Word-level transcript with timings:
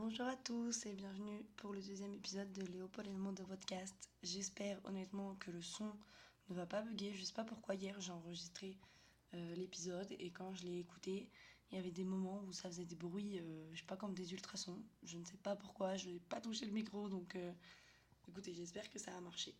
Bonjour 0.00 0.28
à 0.28 0.36
tous 0.36 0.86
et 0.86 0.92
bienvenue 0.92 1.44
pour 1.56 1.72
le 1.72 1.82
deuxième 1.82 2.14
épisode 2.14 2.52
de 2.52 2.64
Léopold 2.66 3.08
et 3.08 3.12
le 3.12 3.18
monde 3.18 3.34
de 3.34 3.42
podcast. 3.42 4.08
J'espère 4.22 4.78
honnêtement 4.84 5.34
que 5.40 5.50
le 5.50 5.60
son 5.60 5.90
ne 6.48 6.54
va 6.54 6.66
pas 6.66 6.82
bugger. 6.82 7.12
Je 7.14 7.24
sais 7.24 7.32
pas 7.32 7.42
pourquoi 7.42 7.74
hier 7.74 8.00
j'ai 8.00 8.12
enregistré 8.12 8.78
euh, 9.34 9.54
l'épisode 9.56 10.06
et 10.20 10.30
quand 10.30 10.54
je 10.54 10.66
l'ai 10.66 10.78
écouté, 10.78 11.28
il 11.68 11.74
y 11.74 11.78
avait 11.80 11.90
des 11.90 12.04
moments 12.04 12.44
où 12.46 12.52
ça 12.52 12.68
faisait 12.68 12.84
des 12.84 12.94
bruits, 12.94 13.40
euh, 13.40 13.68
je 13.72 13.80
sais 13.80 13.86
pas 13.86 13.96
comme 13.96 14.14
des 14.14 14.32
ultrasons. 14.32 14.80
Je 15.02 15.18
ne 15.18 15.24
sais 15.24 15.36
pas 15.36 15.56
pourquoi, 15.56 15.96
je 15.96 16.10
n'ai 16.10 16.20
pas 16.20 16.40
touché 16.40 16.64
le 16.64 16.72
micro 16.72 17.08
donc 17.08 17.34
euh, 17.34 17.52
écoutez, 18.28 18.54
j'espère 18.54 18.88
que 18.90 19.00
ça 19.00 19.16
a 19.16 19.20
marché. 19.20 19.52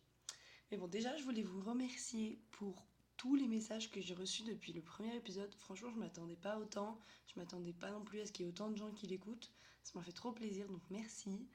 Mais 0.71 0.77
bon, 0.77 0.87
déjà 0.87 1.17
je 1.17 1.23
voulais 1.25 1.43
vous 1.43 1.59
remercier 1.59 2.39
pour 2.51 2.85
tous 3.17 3.35
les 3.35 3.49
messages 3.49 3.91
que 3.91 3.99
j'ai 3.99 4.13
reçus 4.13 4.43
depuis 4.43 4.71
le 4.71 4.81
premier 4.81 5.13
épisode. 5.17 5.53
Franchement, 5.55 5.91
je 5.91 5.99
m'attendais 5.99 6.37
pas 6.37 6.57
autant. 6.57 6.97
Je 7.27 7.37
m'attendais 7.37 7.73
pas 7.73 7.91
non 7.91 8.05
plus 8.05 8.21
à 8.21 8.25
ce 8.25 8.31
qu'il 8.31 8.45
y 8.45 8.47
ait 8.47 8.51
autant 8.53 8.71
de 8.71 8.77
gens 8.77 8.91
qui 8.91 9.05
l'écoutent. 9.05 9.51
Ça 9.89 9.97
m'a 9.97 10.05
fait 10.05 10.11
trop 10.11 10.31
plaisir, 10.31 10.67
donc 10.67 10.81
merci. 10.91 11.47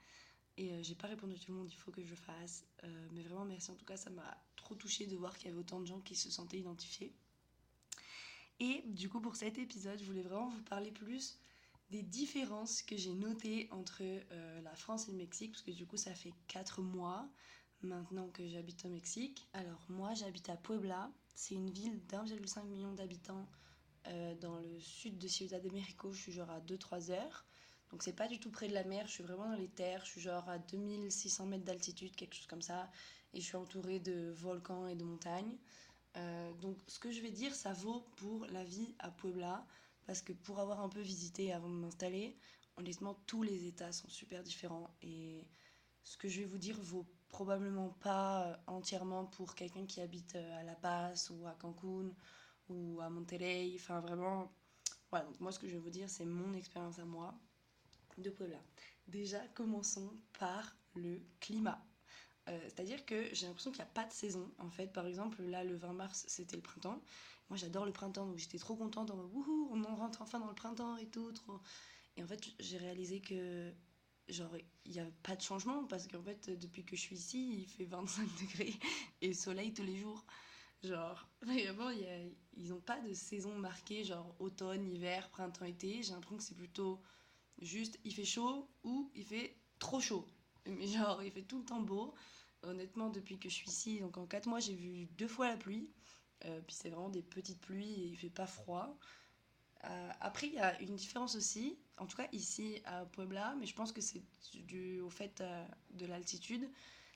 Et 0.56 0.72
euh, 0.72 0.82
j'ai 0.82 0.96
pas 0.96 1.06
répondu 1.06 1.34
à 1.34 1.38
tout 1.38 1.52
le 1.52 1.58
monde, 1.58 1.70
il 1.70 1.76
faut 1.76 1.92
que 1.92 2.02
je 2.02 2.10
le 2.10 2.16
fasse. 2.16 2.64
Euh, 2.82 3.08
mais 3.12 3.22
vraiment, 3.22 3.44
merci. 3.44 3.70
En 3.70 3.76
tout 3.76 3.84
cas, 3.84 3.96
ça 3.96 4.10
m'a 4.10 4.36
trop 4.56 4.74
touché 4.74 5.06
de 5.06 5.16
voir 5.16 5.36
qu'il 5.36 5.46
y 5.46 5.50
avait 5.50 5.60
autant 5.60 5.80
de 5.80 5.86
gens 5.86 6.00
qui 6.00 6.16
se 6.16 6.30
sentaient 6.30 6.58
identifiés. 6.58 7.14
Et 8.58 8.82
du 8.86 9.08
coup, 9.08 9.20
pour 9.20 9.36
cet 9.36 9.58
épisode, 9.58 10.00
je 10.00 10.04
voulais 10.04 10.22
vraiment 10.22 10.48
vous 10.48 10.62
parler 10.62 10.90
plus 10.90 11.38
des 11.90 12.02
différences 12.02 12.82
que 12.82 12.96
j'ai 12.96 13.14
notées 13.14 13.68
entre 13.70 14.02
euh, 14.02 14.60
la 14.62 14.74
France 14.74 15.08
et 15.08 15.12
le 15.12 15.18
Mexique, 15.18 15.52
parce 15.52 15.62
que 15.62 15.70
du 15.70 15.86
coup, 15.86 15.96
ça 15.96 16.12
fait 16.14 16.32
4 16.48 16.82
mois 16.82 17.28
maintenant 17.82 18.28
que 18.30 18.48
j'habite 18.48 18.84
au 18.84 18.88
Mexique. 18.88 19.46
Alors 19.52 19.84
moi 19.88 20.14
j'habite 20.14 20.48
à 20.48 20.56
Puebla, 20.56 21.12
c'est 21.34 21.54
une 21.54 21.70
ville 21.70 22.04
d'1,5 22.06 22.66
million 22.66 22.92
d'habitants 22.92 23.46
euh, 24.08 24.34
dans 24.36 24.58
le 24.58 24.80
sud 24.80 25.18
de 25.18 25.28
Ciudad 25.28 25.62
de 25.62 25.70
México, 25.70 26.12
je 26.12 26.20
suis 26.20 26.32
genre 26.32 26.50
à 26.50 26.60
2-3 26.60 27.10
heures. 27.10 27.46
Donc 27.94 28.02
c'est 28.02 28.12
pas 28.12 28.26
du 28.26 28.40
tout 28.40 28.50
près 28.50 28.66
de 28.66 28.74
la 28.74 28.82
mer, 28.82 29.06
je 29.06 29.12
suis 29.12 29.22
vraiment 29.22 29.48
dans 29.48 29.54
les 29.54 29.68
terres, 29.68 30.04
je 30.04 30.10
suis 30.10 30.20
genre 30.20 30.48
à 30.48 30.58
2600 30.58 31.46
mètres 31.46 31.62
d'altitude, 31.62 32.16
quelque 32.16 32.34
chose 32.34 32.48
comme 32.48 32.60
ça, 32.60 32.90
et 33.32 33.40
je 33.40 33.44
suis 33.46 33.54
entourée 33.54 34.00
de 34.00 34.32
volcans 34.32 34.88
et 34.88 34.96
de 34.96 35.04
montagnes. 35.04 35.56
Euh, 36.16 36.52
donc 36.54 36.76
ce 36.88 36.98
que 36.98 37.12
je 37.12 37.20
vais 37.20 37.30
dire, 37.30 37.54
ça 37.54 37.72
vaut 37.72 38.00
pour 38.16 38.46
la 38.46 38.64
vie 38.64 38.96
à 38.98 39.12
Puebla, 39.12 39.64
parce 40.06 40.22
que 40.22 40.32
pour 40.32 40.58
avoir 40.58 40.80
un 40.80 40.88
peu 40.88 40.98
visité 40.98 41.52
avant 41.52 41.68
de 41.68 41.76
m'installer, 41.76 42.36
honnêtement 42.76 43.14
tous 43.28 43.44
les 43.44 43.68
états 43.68 43.92
sont 43.92 44.08
super 44.08 44.42
différents 44.42 44.90
et 45.00 45.46
ce 46.02 46.16
que 46.16 46.26
je 46.26 46.40
vais 46.40 46.46
vous 46.46 46.58
dire 46.58 46.76
vaut 46.80 47.06
probablement 47.28 47.90
pas 48.00 48.48
euh, 48.48 48.56
entièrement 48.66 49.26
pour 49.26 49.54
quelqu'un 49.54 49.86
qui 49.86 50.00
habite 50.00 50.34
euh, 50.34 50.58
à 50.58 50.64
La 50.64 50.74
Paz 50.74 51.30
ou 51.30 51.46
à 51.46 51.52
Cancun 51.52 52.10
ou 52.68 53.00
à 53.00 53.08
Monterrey. 53.08 53.70
Enfin, 53.76 54.00
vraiment, 54.00 54.52
voilà. 55.10 55.26
Donc, 55.26 55.38
moi, 55.38 55.52
ce 55.52 55.60
que 55.60 55.68
je 55.68 55.74
vais 55.74 55.78
vous 55.78 55.90
dire, 55.90 56.10
c'est 56.10 56.24
mon 56.24 56.54
expérience 56.54 56.98
à 56.98 57.04
moi 57.04 57.38
de 58.18 58.30
Puebla. 58.30 58.60
Déjà, 59.06 59.40
commençons 59.48 60.12
par 60.38 60.76
le 60.94 61.20
climat. 61.40 61.84
Euh, 62.48 62.60
c'est-à-dire 62.64 63.04
que 63.06 63.34
j'ai 63.34 63.46
l'impression 63.46 63.70
qu'il 63.70 63.82
n'y 63.82 63.88
a 63.88 63.92
pas 63.92 64.04
de 64.04 64.12
saison. 64.12 64.52
En 64.58 64.70
fait, 64.70 64.92
par 64.92 65.06
exemple, 65.06 65.42
là, 65.42 65.64
le 65.64 65.76
20 65.76 65.92
mars, 65.94 66.24
c'était 66.28 66.56
le 66.56 66.62
printemps. 66.62 67.02
Moi, 67.48 67.56
j'adore 67.56 67.86
le 67.86 67.92
printemps, 67.92 68.26
donc 68.26 68.38
j'étais 68.38 68.58
trop 68.58 68.76
contente. 68.76 69.10
En 69.10 69.16
wouhou, 69.16 69.68
on 69.72 69.84
en 69.84 69.96
rentre 69.96 70.22
enfin 70.22 70.40
dans 70.40 70.48
le 70.48 70.54
printemps 70.54 70.96
et 70.96 71.08
tout. 71.08 71.32
Et 72.16 72.22
en 72.22 72.26
fait, 72.26 72.40
j'ai 72.60 72.78
réalisé 72.78 73.20
que 73.20 73.72
genre 74.28 74.56
il 74.84 74.92
n'y 74.92 75.00
a 75.00 75.06
pas 75.22 75.36
de 75.36 75.42
changement 75.42 75.84
parce 75.84 76.06
qu'en 76.08 76.22
fait 76.22 76.50
depuis 76.58 76.84
que 76.84 76.96
je 76.96 77.00
suis 77.02 77.16
ici 77.16 77.62
il 77.62 77.66
fait 77.66 77.84
25 77.84 78.26
degrés 78.40 78.74
et 79.20 79.34
soleil 79.34 79.74
tous 79.74 79.82
les 79.82 79.96
jours 79.96 80.24
genre 80.82 81.28
vraiment 81.42 81.88
a, 81.88 81.92
ils 82.56 82.68
n'ont 82.68 82.80
pas 82.80 83.00
de 83.00 83.12
saison 83.12 83.54
marquée 83.54 84.04
genre 84.04 84.34
automne 84.38 84.88
hiver 84.88 85.28
printemps 85.28 85.66
été 85.66 86.02
j'ai 86.02 86.12
l'impression 86.12 86.38
que 86.38 86.42
c'est 86.42 86.56
plutôt 86.56 87.02
juste 87.60 87.98
il 88.04 88.14
fait 88.14 88.24
chaud 88.24 88.68
ou 88.82 89.10
il 89.14 89.24
fait 89.24 89.56
trop 89.78 90.00
chaud 90.00 90.26
mais 90.66 90.86
genre 90.86 91.22
il 91.22 91.30
fait 91.30 91.42
tout 91.42 91.58
le 91.58 91.64
temps 91.64 91.80
beau 91.80 92.14
honnêtement 92.62 93.10
depuis 93.10 93.38
que 93.38 93.48
je 93.48 93.54
suis 93.54 93.68
ici 93.68 94.00
donc 94.00 94.16
en 94.16 94.26
4 94.26 94.46
mois 94.46 94.60
j'ai 94.60 94.74
vu 94.74 95.06
deux 95.18 95.28
fois 95.28 95.48
la 95.48 95.56
pluie 95.56 95.90
euh, 96.44 96.60
puis 96.66 96.74
c'est 96.74 96.90
vraiment 96.90 97.10
des 97.10 97.22
petites 97.22 97.60
pluies 97.60 97.92
et 97.92 98.06
il 98.06 98.16
fait 98.16 98.30
pas 98.30 98.46
froid 98.46 98.98
euh, 99.90 100.10
après, 100.20 100.46
il 100.46 100.54
y 100.54 100.58
a 100.58 100.80
une 100.80 100.96
différence 100.96 101.34
aussi, 101.36 101.78
en 101.98 102.06
tout 102.06 102.16
cas 102.16 102.28
ici 102.32 102.80
à 102.84 103.04
Puebla, 103.06 103.54
mais 103.58 103.66
je 103.66 103.74
pense 103.74 103.92
que 103.92 104.00
c'est 104.00 104.22
dû 104.54 105.00
au 105.00 105.10
fait 105.10 105.40
euh, 105.40 105.64
de 105.90 106.06
l'altitude. 106.06 106.68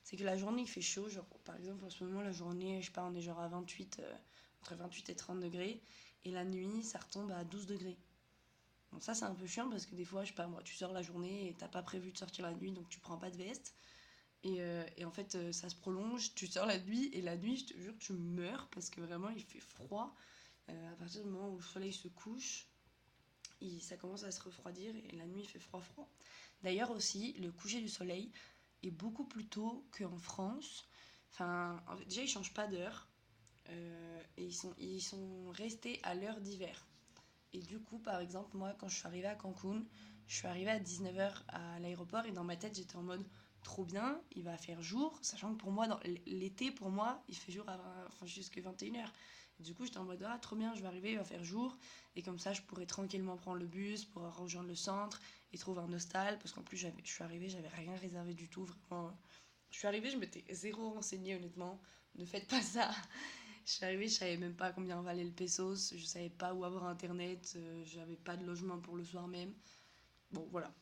C'est 0.04 0.16
que 0.16 0.24
la 0.24 0.36
journée 0.36 0.62
il 0.62 0.68
fait 0.68 0.80
chaud, 0.80 1.08
genre 1.08 1.26
par 1.44 1.56
exemple 1.56 1.84
en 1.84 1.90
ce 1.90 2.04
moment 2.04 2.20
la 2.22 2.32
journée, 2.32 2.80
je 2.80 2.86
sais 2.86 2.92
pas, 2.92 3.04
on 3.04 3.14
est 3.14 3.20
genre 3.20 3.40
à 3.40 3.48
28, 3.48 4.00
euh, 4.00 4.14
entre 4.62 4.74
28 4.74 5.10
et 5.10 5.16
30 5.16 5.40
degrés, 5.40 5.82
et 6.24 6.30
la 6.30 6.44
nuit 6.44 6.82
ça 6.82 6.98
retombe 6.98 7.30
à 7.30 7.44
12 7.44 7.66
degrés. 7.66 7.98
Donc 8.92 9.02
ça 9.02 9.14
c'est 9.14 9.24
un 9.24 9.34
peu 9.34 9.46
chiant 9.46 9.68
parce 9.68 9.86
que 9.86 9.94
des 9.94 10.04
fois, 10.04 10.24
je 10.24 10.28
sais 10.28 10.34
pas, 10.34 10.46
moi 10.46 10.62
tu 10.62 10.74
sors 10.74 10.92
la 10.92 11.02
journée 11.02 11.48
et 11.48 11.54
t'as 11.54 11.68
pas 11.68 11.82
prévu 11.82 12.12
de 12.12 12.18
sortir 12.18 12.44
la 12.44 12.54
nuit 12.54 12.72
donc 12.72 12.88
tu 12.88 13.00
prends 13.00 13.18
pas 13.18 13.30
de 13.30 13.36
veste. 13.36 13.74
Et, 14.44 14.60
et 14.96 15.04
en 15.04 15.10
fait 15.10 15.52
ça 15.52 15.68
se 15.68 15.74
prolonge, 15.76 16.34
tu 16.34 16.46
sors 16.46 16.64
la 16.66 16.78
nuit 16.78 17.10
et 17.12 17.22
la 17.22 17.36
nuit 17.36 17.56
je 17.56 17.74
te 17.74 17.78
jure 17.78 17.94
tu 17.98 18.12
meurs 18.12 18.68
parce 18.68 18.88
que 18.88 19.00
vraiment 19.00 19.30
il 19.30 19.42
fait 19.44 19.60
froid. 19.60 20.14
Euh, 20.70 20.92
à 20.92 20.96
partir 20.96 21.22
du 21.24 21.30
moment 21.30 21.50
où 21.50 21.56
le 21.56 21.62
soleil 21.62 21.92
se 21.92 22.08
couche, 22.08 22.68
ça 23.80 23.96
commence 23.96 24.24
à 24.24 24.30
se 24.30 24.40
refroidir 24.42 24.94
et 24.96 25.16
la 25.16 25.26
nuit 25.26 25.44
fait 25.44 25.58
froid 25.58 25.80
froid. 25.80 26.08
D'ailleurs 26.62 26.90
aussi, 26.90 27.32
le 27.34 27.52
coucher 27.52 27.80
du 27.80 27.88
soleil 27.88 28.32
est 28.82 28.90
beaucoup 28.90 29.24
plus 29.24 29.46
tôt 29.46 29.86
qu'en 29.96 30.18
France. 30.18 30.88
Enfin, 31.32 31.82
déjà, 32.08 32.22
ils 32.22 32.28
changent 32.28 32.54
pas 32.54 32.66
d'heure. 32.68 33.08
Euh, 33.70 34.22
et 34.38 34.46
ils 34.46 34.54
sont, 34.54 34.74
ils 34.78 35.02
sont 35.02 35.50
restés 35.50 36.00
à 36.02 36.14
l'heure 36.14 36.40
d'hiver. 36.40 36.87
Et 37.52 37.60
du 37.60 37.80
coup, 37.80 37.98
par 37.98 38.20
exemple, 38.20 38.56
moi, 38.56 38.74
quand 38.78 38.88
je 38.88 38.96
suis 38.96 39.06
arrivée 39.06 39.26
à 39.26 39.34
Cancun, 39.34 39.84
je 40.26 40.36
suis 40.36 40.46
arrivée 40.46 40.70
à 40.70 40.78
19h 40.78 41.42
à 41.48 41.78
l'aéroport 41.80 42.26
et 42.26 42.32
dans 42.32 42.44
ma 42.44 42.56
tête, 42.56 42.76
j'étais 42.76 42.96
en 42.96 43.02
mode 43.02 43.24
trop 43.62 43.84
bien, 43.84 44.20
il 44.32 44.44
va 44.44 44.56
faire 44.56 44.82
jour, 44.82 45.18
sachant 45.22 45.54
que 45.54 45.58
pour 45.58 45.72
moi, 45.72 45.86
dans 45.86 45.98
l'été, 46.26 46.70
pour 46.70 46.90
moi, 46.90 47.22
il 47.28 47.36
fait 47.36 47.52
jour 47.52 47.64
jusqu'à 48.24 48.60
21h. 48.60 49.06
du 49.60 49.74
coup, 49.74 49.84
j'étais 49.84 49.98
en 49.98 50.04
mode, 50.04 50.22
ah, 50.26 50.38
trop 50.38 50.56
bien, 50.56 50.74
je 50.74 50.80
vais 50.80 50.86
arriver, 50.86 51.12
il 51.12 51.18
va 51.18 51.24
faire 51.24 51.44
jour. 51.44 51.76
Et 52.16 52.22
comme 52.22 52.38
ça, 52.38 52.52
je 52.52 52.62
pourrais 52.62 52.86
tranquillement 52.86 53.36
prendre 53.36 53.58
le 53.58 53.66
bus 53.66 54.04
pour 54.04 54.22
rejoindre 54.36 54.68
le 54.68 54.74
centre 54.74 55.20
et 55.52 55.58
trouver 55.58 55.80
un 55.80 55.92
hostal. 55.92 56.38
Parce 56.38 56.52
qu'en 56.52 56.62
plus, 56.62 56.76
je 56.76 56.88
suis 57.04 57.24
arrivée, 57.24 57.48
j'avais 57.48 57.68
rien 57.68 57.96
réservé 57.96 58.34
du 58.34 58.48
tout, 58.48 58.64
vraiment. 58.64 59.12
Je 59.70 59.78
suis 59.78 59.86
arrivée, 59.86 60.10
je 60.10 60.16
m'étais 60.16 60.44
zéro 60.50 60.90
renseignée, 60.90 61.36
honnêtement. 61.36 61.80
Ne 62.14 62.24
faites 62.24 62.48
pas 62.48 62.62
ça. 62.62 62.90
Je 63.68 63.74
suis 63.74 63.84
arrivée, 63.84 64.08
je 64.08 64.14
savais 64.14 64.38
même 64.38 64.54
pas 64.56 64.72
combien 64.72 65.02
valait 65.02 65.24
le 65.24 65.30
pesos, 65.30 65.92
je 65.94 66.02
savais 66.06 66.30
pas 66.30 66.54
où 66.54 66.64
avoir 66.64 66.84
internet, 66.86 67.52
euh, 67.56 67.84
j'avais 67.84 68.16
pas 68.16 68.34
de 68.34 68.46
logement 68.46 68.78
pour 68.78 68.96
le 68.96 69.04
soir 69.04 69.28
même. 69.28 69.52
Bon, 70.32 70.48
voilà. 70.50 70.72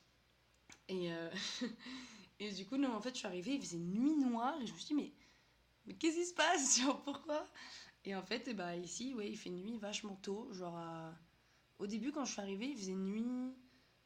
Et, 0.89 1.13
euh, 1.13 1.31
Et 2.41 2.53
du 2.53 2.65
coup, 2.67 2.77
non, 2.77 2.95
en 2.95 3.01
fait, 3.01 3.11
je 3.11 3.19
suis 3.19 3.27
arrivée, 3.27 3.55
il 3.55 3.61
faisait 3.61 3.79
nuit 3.79 4.15
noire, 4.15 4.57
et 4.63 4.67
je 4.67 4.73
me 4.73 4.79
suis 4.79 4.87
dit, 4.87 4.95
mais, 4.95 5.13
mais 5.87 5.95
qu'est-ce 5.95 6.17
qui 6.17 6.27
se 6.27 6.35
passe? 6.35 6.81
Pourquoi? 7.05 7.49
Et 8.05 8.15
en 8.15 8.23
fait, 8.23 8.45
eh 8.49 8.55
ben, 8.55 8.75
ici, 8.75 9.15
ouais, 9.15 9.31
il 9.31 9.37
fait 9.37 9.51
nuit 9.51 9.79
vachement 9.79 10.17
tôt. 10.17 10.53
Genre, 10.53 10.79
au 11.79 11.87
début, 11.89 12.13
quand 12.13 12.25
je 12.25 12.33
suis 12.33 12.41
arrivée, 12.41 12.69
il 12.69 12.77
faisait 12.77 12.95
nuit, 12.95 13.55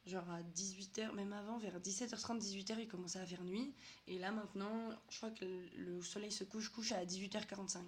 genre 0.05 0.29
à 0.29 0.41
18h, 0.41 1.13
même 1.13 1.33
avant, 1.33 1.57
vers 1.57 1.79
17h30, 1.79 2.39
18h, 2.39 2.75
il 2.79 2.87
commençait 2.87 3.19
à 3.19 3.25
faire 3.25 3.43
nuit. 3.43 3.73
Et 4.07 4.17
là, 4.17 4.31
maintenant, 4.31 4.89
je 5.09 5.17
crois 5.17 5.31
que 5.31 5.45
le 5.75 6.01
soleil 6.01 6.31
se 6.31 6.43
couche, 6.43 6.69
couche 6.69 6.91
à 6.91 7.05
18h45. 7.05 7.79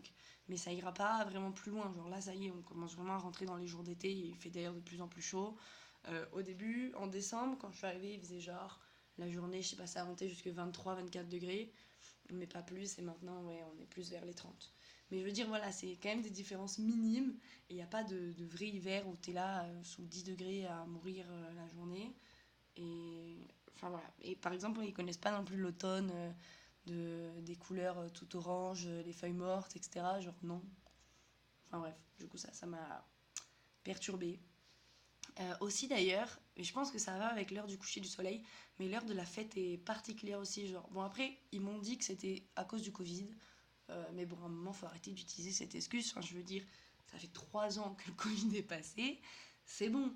Mais 0.49 0.57
ça 0.57 0.71
ira 0.71 0.93
pas 0.93 1.23
vraiment 1.25 1.51
plus 1.51 1.71
loin. 1.71 1.91
Genre 1.95 2.09
là, 2.09 2.21
ça 2.21 2.35
y 2.35 2.47
est, 2.47 2.51
on 2.51 2.61
commence 2.61 2.95
vraiment 2.95 3.13
à 3.13 3.17
rentrer 3.17 3.45
dans 3.45 3.55
les 3.55 3.67
jours 3.67 3.83
d'été, 3.83 4.11
il 4.11 4.35
fait 4.35 4.49
d'ailleurs 4.49 4.73
de 4.73 4.81
plus 4.81 5.01
en 5.01 5.07
plus 5.07 5.21
chaud. 5.21 5.57
Euh, 6.09 6.25
au 6.33 6.41
début, 6.41 6.93
en 6.95 7.07
décembre, 7.07 7.57
quand 7.59 7.71
je 7.71 7.77
suis 7.77 7.87
arrivée, 7.87 8.13
il 8.13 8.19
faisait 8.19 8.41
genre 8.41 8.79
la 9.17 9.29
journée, 9.29 9.61
je 9.61 9.69
sais 9.69 9.75
pas, 9.75 9.87
ça 9.87 10.03
monté 10.03 10.27
jusqu'à 10.27 10.51
23-24 10.51 11.29
degrés, 11.29 11.71
mais 12.31 12.47
pas 12.47 12.61
plus. 12.61 12.99
Et 12.99 13.01
maintenant, 13.01 13.43
ouais, 13.43 13.63
on 13.73 13.81
est 13.81 13.85
plus 13.85 14.09
vers 14.09 14.25
les 14.25 14.33
30. 14.33 14.73
Mais 15.13 15.19
je 15.19 15.25
veux 15.25 15.31
dire, 15.31 15.47
voilà, 15.47 15.71
c'est 15.71 15.95
quand 16.01 16.09
même 16.09 16.23
des 16.23 16.31
différences 16.31 16.79
minimes. 16.79 17.37
Et 17.69 17.73
il 17.73 17.75
n'y 17.75 17.83
a 17.83 17.87
pas 17.87 18.03
de, 18.03 18.33
vrai 18.51 18.65
hiver 18.65 19.07
où 19.07 19.15
tu 19.15 19.29
es 19.29 19.33
là 19.33 19.63
euh, 19.65 19.83
sous 19.83 20.03
10 20.03 20.23
degrés 20.23 20.65
à 20.65 20.85
mourir 20.85 21.27
euh, 21.29 21.53
la 21.53 21.67
journée. 21.67 22.15
Et 22.77 23.37
voilà. 23.79 24.01
Et 24.23 24.35
par 24.35 24.53
exemple, 24.53 24.79
ils 24.83 24.91
connaissent 24.91 25.19
pas 25.19 25.31
non 25.31 25.45
plus 25.45 25.57
l'automne, 25.57 26.09
euh, 26.11 26.31
de, 26.87 27.41
des 27.41 27.55
couleurs 27.55 28.11
tout 28.13 28.35
orange, 28.35 28.87
les 28.87 29.13
feuilles 29.13 29.33
mortes, 29.33 29.75
etc. 29.75 30.03
Genre 30.19 30.33
non. 30.41 30.63
Enfin 31.67 31.77
bref, 31.77 31.95
du 32.19 32.27
coup, 32.27 32.37
ça, 32.37 32.51
ça 32.51 32.65
m'a 32.65 33.07
perturbée. 33.83 34.39
Aussi 35.61 35.87
d'ailleurs, 35.87 36.39
et 36.57 36.63
je 36.63 36.73
pense 36.73 36.91
que 36.91 36.99
ça 36.99 37.17
va 37.17 37.25
avec 37.27 37.49
l'heure 37.49 37.65
du 37.65 37.77
coucher 37.77 37.99
du 37.99 38.07
soleil, 38.07 38.43
mais 38.77 38.87
l'heure 38.87 39.05
de 39.05 39.13
la 39.13 39.25
fête 39.25 39.57
est 39.57 39.77
particulière 39.79 40.39
aussi. 40.39 40.67
Genre, 40.67 40.87
bon 40.91 41.01
après, 41.01 41.39
ils 41.51 41.61
m'ont 41.61 41.79
dit 41.79 41.97
que 41.97 42.03
c'était 42.03 42.43
à 42.55 42.65
cause 42.65 42.83
du 42.83 42.91
Covid, 42.91 43.27
euh, 43.93 44.05
mais 44.13 44.25
bon, 44.25 44.37
à 44.43 44.45
un 44.45 44.49
moment, 44.49 44.73
faut 44.73 44.85
arrêter 44.87 45.11
d'utiliser 45.11 45.51
cette 45.51 45.75
excuse. 45.75 46.13
Je 46.21 46.35
veux 46.35 46.43
dire, 46.43 46.63
ça 47.07 47.17
fait 47.19 47.31
trois 47.33 47.79
ans 47.79 47.95
que 47.95 48.07
le 48.09 48.13
Covid 48.17 48.55
est 48.57 48.63
passé, 48.63 49.21
c'est 49.65 49.89
bon. 49.89 50.13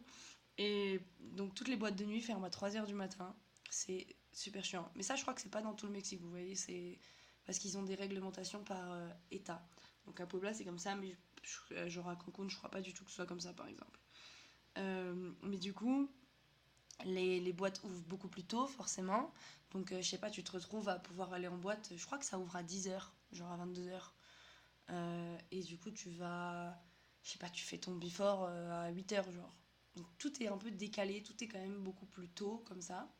Et 0.57 1.00
donc 1.19 1.53
toutes 1.56 1.68
les 1.68 1.75
boîtes 1.77 1.95
de 1.95 2.06
nuit 2.06 2.21
ferment 2.21 2.45
à 2.47 2.50
3h 2.50 2.85
du 2.85 2.94
matin, 2.95 3.35
c'est 3.69 4.07
super 4.33 4.65
chiant. 4.65 4.91
Mais 4.95 5.03
ça, 5.03 5.15
je 5.15 5.21
crois 5.21 5.33
que 5.33 5.41
c'est 5.41 5.50
pas 5.51 5.62
dans 5.62 5.74
tout 5.74 5.85
le 5.88 5.91
Mexique, 5.94 6.21
vous 6.21 6.29
voyez, 6.31 6.56
c'est 6.56 7.00
parce 7.45 7.59
qu'ils 7.59 7.77
ont 7.77 7.83
des 7.83 7.95
réglementations 7.95 8.63
par 8.63 8.91
euh, 8.91 9.09
État. 9.31 9.68
Donc 10.06 10.19
à 10.19 10.25
Puebla, 10.27 10.53
c'est 10.53 10.65
comme 10.65 10.79
ça, 10.79 10.95
mais 10.95 11.15
genre 11.88 12.09
à 12.09 12.15
Cancun, 12.15 12.47
je 12.50 12.57
crois 12.57 12.69
pas 12.71 12.81
du 12.81 12.94
tout 12.94 13.03
que 13.06 13.09
ce 13.12 13.18
soit 13.18 13.25
comme 13.27 13.39
ça, 13.41 13.53
par 13.53 13.68
exemple. 13.68 14.00
Euh, 14.77 15.33
mais 15.44 15.57
du 15.57 15.74
coup, 15.74 16.09
Les, 17.06 17.39
les 17.39 17.53
boîtes 17.53 17.81
ouvrent 17.83 18.01
beaucoup 18.07 18.27
plus 18.27 18.44
tôt, 18.45 18.68
forcément. 18.68 19.31
Donc, 19.71 19.91
euh, 19.91 20.01
je 20.01 20.09
sais 20.09 20.18
pas, 20.18 20.29
tu 20.31 20.44
te 20.44 20.51
retrouves 20.51 20.89
à 20.89 21.00
pouvoir 21.00 21.33
aller 21.33 21.47
en 21.47 21.57
boîte. 21.57 21.94
Je 21.95 22.06
crois 22.06 22.18
que 22.18 22.25
ça 22.25 22.39
ouvre 22.39 22.56
à 22.56 22.63
10h, 22.63 23.12
genre 23.31 23.51
à 23.51 23.57
22h. 23.57 24.13
Euh, 24.89 25.38
et 25.51 25.62
du 25.63 25.77
coup, 25.77 25.91
tu 25.91 26.09
vas. 26.12 26.81
Je 27.24 27.31
sais 27.31 27.39
pas, 27.39 27.50
tu 27.50 27.63
fais 27.63 27.77
ton 27.77 27.95
before 27.95 28.45
euh, 28.45 28.88
à 28.88 28.91
8h, 28.91 29.31
genre. 29.31 29.53
Donc, 29.95 30.07
tout 30.18 30.41
est 30.44 30.47
un 30.47 30.57
peu 30.57 30.71
décalé, 30.71 31.24
tout 31.24 31.44
est 31.44 31.47
quand 31.47 31.59
même 31.59 31.83
beaucoup 31.83 32.06
plus 32.06 32.29
tôt, 32.29 32.63
comme 32.68 32.81
ça. 32.81 33.12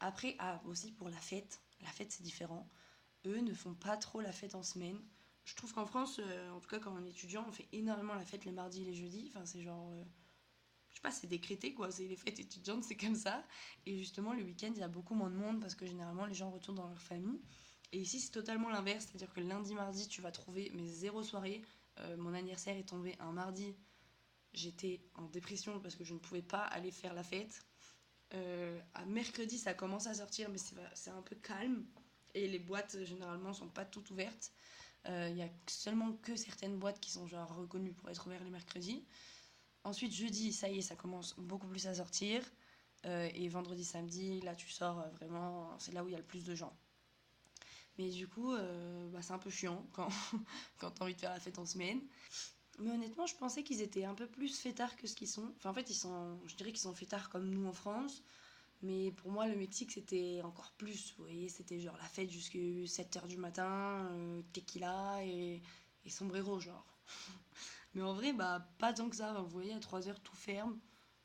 Après, 0.00 0.36
ah, 0.38 0.60
aussi 0.66 0.92
pour 0.92 1.08
la 1.08 1.18
fête. 1.18 1.60
La 1.80 1.88
fête, 1.90 2.12
c'est 2.12 2.22
différent. 2.22 2.68
Eux 3.26 3.40
ne 3.40 3.54
font 3.54 3.74
pas 3.74 3.96
trop 3.96 4.20
la 4.20 4.32
fête 4.32 4.54
en 4.54 4.62
semaine. 4.62 4.98
Je 5.44 5.54
trouve 5.54 5.72
qu'en 5.72 5.86
France, 5.86 6.20
euh, 6.22 6.50
en 6.50 6.60
tout 6.60 6.68
cas 6.68 6.78
quand 6.78 6.94
on 6.94 7.04
est 7.04 7.10
étudiant, 7.10 7.44
on 7.48 7.52
fait 7.52 7.68
énormément 7.72 8.14
la 8.14 8.24
fête 8.24 8.44
les 8.44 8.52
mardis 8.52 8.82
et 8.82 8.86
les 8.86 8.94
jeudis. 8.94 9.30
Enfin, 9.34 9.44
c'est 9.46 9.62
genre. 9.62 9.90
euh, 9.92 10.04
je 10.90 10.96
sais 10.96 11.00
pas, 11.02 11.10
c'est 11.10 11.26
décrété 11.26 11.74
quoi. 11.74 11.90
C'est 11.90 12.06
les 12.08 12.16
fêtes 12.16 12.38
étudiantes, 12.40 12.84
c'est 12.84 12.96
comme 12.96 13.14
ça. 13.16 13.44
Et 13.86 13.98
justement, 13.98 14.32
le 14.34 14.42
week-end, 14.42 14.70
il 14.74 14.80
y 14.80 14.82
a 14.82 14.88
beaucoup 14.88 15.14
moins 15.14 15.30
de 15.30 15.36
monde 15.36 15.60
parce 15.60 15.74
que 15.74 15.86
généralement, 15.86 16.26
les 16.26 16.34
gens 16.34 16.50
retournent 16.50 16.76
dans 16.76 16.88
leur 16.88 17.00
famille. 17.00 17.40
Et 17.92 17.98
ici, 18.00 18.20
c'est 18.20 18.30
totalement 18.32 18.68
l'inverse. 18.70 19.06
C'est-à-dire 19.06 19.32
que 19.32 19.40
lundi, 19.40 19.74
mardi, 19.74 20.08
tu 20.08 20.20
vas 20.20 20.30
trouver 20.32 20.70
mes 20.74 20.86
zéro 20.86 21.22
soirée. 21.22 21.62
Euh, 21.98 22.16
mon 22.16 22.34
anniversaire 22.34 22.76
est 22.76 22.88
tombé 22.88 23.16
un 23.20 23.32
mardi. 23.32 23.74
J'étais 24.52 25.00
en 25.14 25.26
dépression 25.26 25.80
parce 25.80 25.94
que 25.96 26.04
je 26.04 26.14
ne 26.14 26.18
pouvais 26.18 26.42
pas 26.42 26.62
aller 26.64 26.90
faire 26.90 27.14
la 27.14 27.22
fête. 27.22 27.60
Euh, 28.34 28.78
à 28.94 29.04
mercredi, 29.06 29.58
ça 29.58 29.74
commence 29.74 30.06
à 30.06 30.14
sortir, 30.14 30.48
mais 30.50 30.58
c'est 30.94 31.10
un 31.10 31.22
peu 31.22 31.36
calme. 31.36 31.86
Et 32.34 32.46
les 32.48 32.58
boîtes, 32.58 32.94
euh, 32.96 33.04
généralement, 33.04 33.52
sont 33.54 33.68
pas 33.68 33.84
toutes 33.84 34.10
ouvertes. 34.10 34.52
Euh, 35.06 35.28
Il 35.30 35.36
y 35.36 35.42
a 35.42 35.48
seulement 35.66 36.12
que 36.14 36.36
certaines 36.36 36.78
boîtes 36.78 37.00
qui 37.00 37.10
sont 37.10 37.26
genre 37.26 37.54
reconnues 37.56 37.92
pour 37.92 38.10
être 38.10 38.26
ouvertes 38.26 38.44
les 38.44 38.50
mercredis. 38.50 39.04
Ensuite, 39.84 40.12
jeudi, 40.12 40.52
ça 40.52 40.68
y 40.68 40.78
est, 40.78 40.82
ça 40.82 40.96
commence 40.96 41.34
beaucoup 41.38 41.66
plus 41.68 41.86
à 41.86 41.94
sortir. 41.94 42.42
Euh, 43.06 43.30
et 43.34 43.48
vendredi, 43.48 43.84
samedi, 43.84 44.40
là, 44.42 44.54
tu 44.54 44.68
sors 44.68 45.00
euh, 45.00 45.08
vraiment, 45.10 45.78
c'est 45.78 45.92
là 45.92 46.04
où 46.04 46.08
il 46.08 46.12
y 46.12 46.14
a 46.14 46.18
le 46.18 46.24
plus 46.24 46.44
de 46.44 46.54
gens. 46.54 46.76
Mais 47.98 48.10
du 48.10 48.28
coup, 48.28 48.52
euh, 48.52 49.08
bah, 49.10 49.20
c'est 49.22 49.32
un 49.32 49.38
peu 49.38 49.50
chiant 49.50 49.84
quand, 49.92 50.08
quand 50.78 50.92
t'as 50.92 51.04
envie 51.04 51.14
de 51.14 51.20
faire 51.20 51.32
la 51.32 51.40
fête 51.40 51.58
en 51.58 51.66
semaine. 51.66 52.00
Mais 52.78 52.90
honnêtement, 52.92 53.26
je 53.26 53.34
pensais 53.34 53.64
qu'ils 53.64 53.82
étaient 53.82 54.04
un 54.04 54.14
peu 54.14 54.28
plus 54.28 54.56
fêtards 54.56 54.96
que 54.96 55.08
ce 55.08 55.16
qu'ils 55.16 55.28
sont. 55.28 55.52
Enfin, 55.56 55.70
en 55.70 55.74
fait, 55.74 55.90
ils 55.90 55.94
sont, 55.94 56.38
je 56.46 56.54
dirais 56.54 56.70
qu'ils 56.70 56.80
sont 56.80 56.94
fêtards 56.94 57.28
comme 57.28 57.50
nous 57.50 57.66
en 57.66 57.72
France. 57.72 58.22
Mais 58.82 59.10
pour 59.10 59.32
moi, 59.32 59.48
le 59.48 59.56
Mexique, 59.56 59.90
c'était 59.90 60.40
encore 60.44 60.72
plus. 60.78 61.14
Vous 61.18 61.24
voyez, 61.24 61.48
c'était 61.48 61.80
genre 61.80 61.96
la 61.96 62.04
fête 62.04 62.30
jusqu'à 62.30 62.58
7h 62.58 63.26
du 63.26 63.36
matin, 63.36 64.08
euh, 64.12 64.42
tequila 64.52 65.24
et, 65.24 65.60
sombrero, 66.08 66.60
genre. 66.60 66.86
Mais 67.94 68.02
en 68.02 68.14
vrai, 68.14 68.32
bah, 68.32 68.68
pas 68.78 68.92
tant 68.92 69.10
que 69.10 69.16
ça. 69.16 69.32
Vous 69.32 69.48
voyez, 69.48 69.72
à 69.72 69.80
3h, 69.80 70.14
tout 70.22 70.36
ferme. 70.36 70.78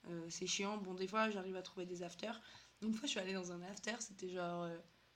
Euh, 0.10 0.25
c'est 0.30 0.48
chiant. 0.48 0.78
Bon, 0.78 0.96
des 0.96 1.08
fois, 1.08 1.30
j'arrive 1.30 1.56
à 1.56 1.62
trouver 1.62 1.86
des 1.86 2.02
afters. 2.02 2.42
Une 2.81 2.94
fois, 2.94 3.06
je 3.06 3.12
suis 3.12 3.20
allée 3.20 3.34
dans 3.34 3.52
un 3.52 3.62
after, 3.62 3.96
c'était 4.00 4.30
genre 4.30 4.68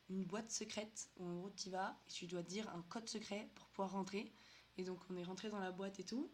une 0.10 0.24
boîte 0.24 0.52
secrète 0.52 1.10
où 1.18 1.26
en 1.26 1.36
gros, 1.36 1.52
tu 1.52 1.70
vas 1.70 1.98
et 2.08 2.12
tu 2.12 2.28
dois 2.28 2.44
dire 2.44 2.70
un 2.70 2.82
code 2.84 3.10
secret 3.10 3.50
pour 3.56 3.68
pouvoir 3.68 3.92
rentrer. 3.92 4.32
Et 4.78 4.84
donc, 4.84 5.00
on 5.10 5.18
est 5.18 5.24
rentré 5.24 5.50
dans 5.50 5.60
la 5.60 5.72
boîte 5.72 6.00
et 6.00 6.04
tout. 6.04 6.32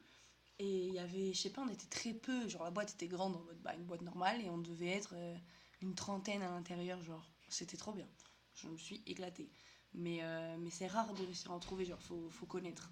Et 0.60 0.88
il 0.88 0.94
y 0.94 1.00
avait, 1.00 1.34
je 1.34 1.42
sais 1.42 1.50
pas, 1.50 1.62
on 1.62 1.70
était 1.70 1.88
très 1.88 2.14
peu. 2.14 2.48
Genre, 2.48 2.64
la 2.64 2.72
boîte 2.72 2.92
était 2.92 3.08
grande 3.08 3.36
en 3.36 3.40
mode 3.42 3.60
bah, 3.62 3.74
une 3.75 3.86
boîte 3.86 4.02
normale 4.02 4.42
et 4.42 4.50
on 4.50 4.58
devait 4.58 4.90
être 4.90 5.14
euh, 5.16 5.36
une 5.81 5.96
trentaine 5.96 6.42
à 6.42 6.50
l'intérieur. 6.50 7.02
Genre, 7.02 7.31
c'était 7.50 7.78
trop 7.78 7.94
bien. 7.94 8.08
Je 8.54 8.68
me 8.68 8.78
suis 8.78 9.02
éclatée. 9.08 9.50
Mais, 9.94 10.20
euh, 10.22 10.58
mais 10.60 10.70
c'est 10.70 10.88
rare 10.88 11.14
de 11.14 11.24
réussir 11.24 11.52
à 11.52 11.56
en 11.56 11.60
trouver. 11.60 11.86
Genre, 11.86 12.02
faut, 12.02 12.30
faut 12.30 12.46
connaître. 12.46 12.92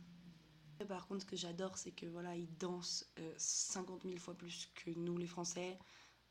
Par 0.87 1.07
contre, 1.07 1.21
ce 1.21 1.25
que 1.25 1.35
j'adore, 1.35 1.77
c'est 1.77 1.91
que 1.91 2.07
voilà, 2.07 2.35
ils 2.35 2.57
dansent 2.57 3.05
euh, 3.19 3.33
50 3.37 4.03
000 4.03 4.17
fois 4.17 4.33
plus 4.35 4.71
que 4.73 4.89
nous, 4.91 5.17
les 5.17 5.27
Français. 5.27 5.77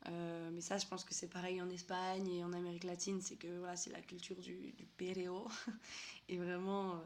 Euh, 0.07 0.49
mais 0.51 0.61
ça, 0.61 0.77
je 0.77 0.87
pense 0.87 1.03
que 1.03 1.13
c'est 1.13 1.27
pareil 1.27 1.61
en 1.61 1.69
Espagne 1.69 2.27
et 2.27 2.43
en 2.43 2.53
Amérique 2.53 2.83
latine. 2.83 3.21
C'est 3.21 3.35
que 3.35 3.59
voilà, 3.59 3.75
c'est 3.75 3.91
la 3.91 4.01
culture 4.01 4.39
du, 4.39 4.71
du 4.73 4.85
perreo. 4.85 5.47
et 6.29 6.37
vraiment, 6.37 6.95
euh, 6.95 6.99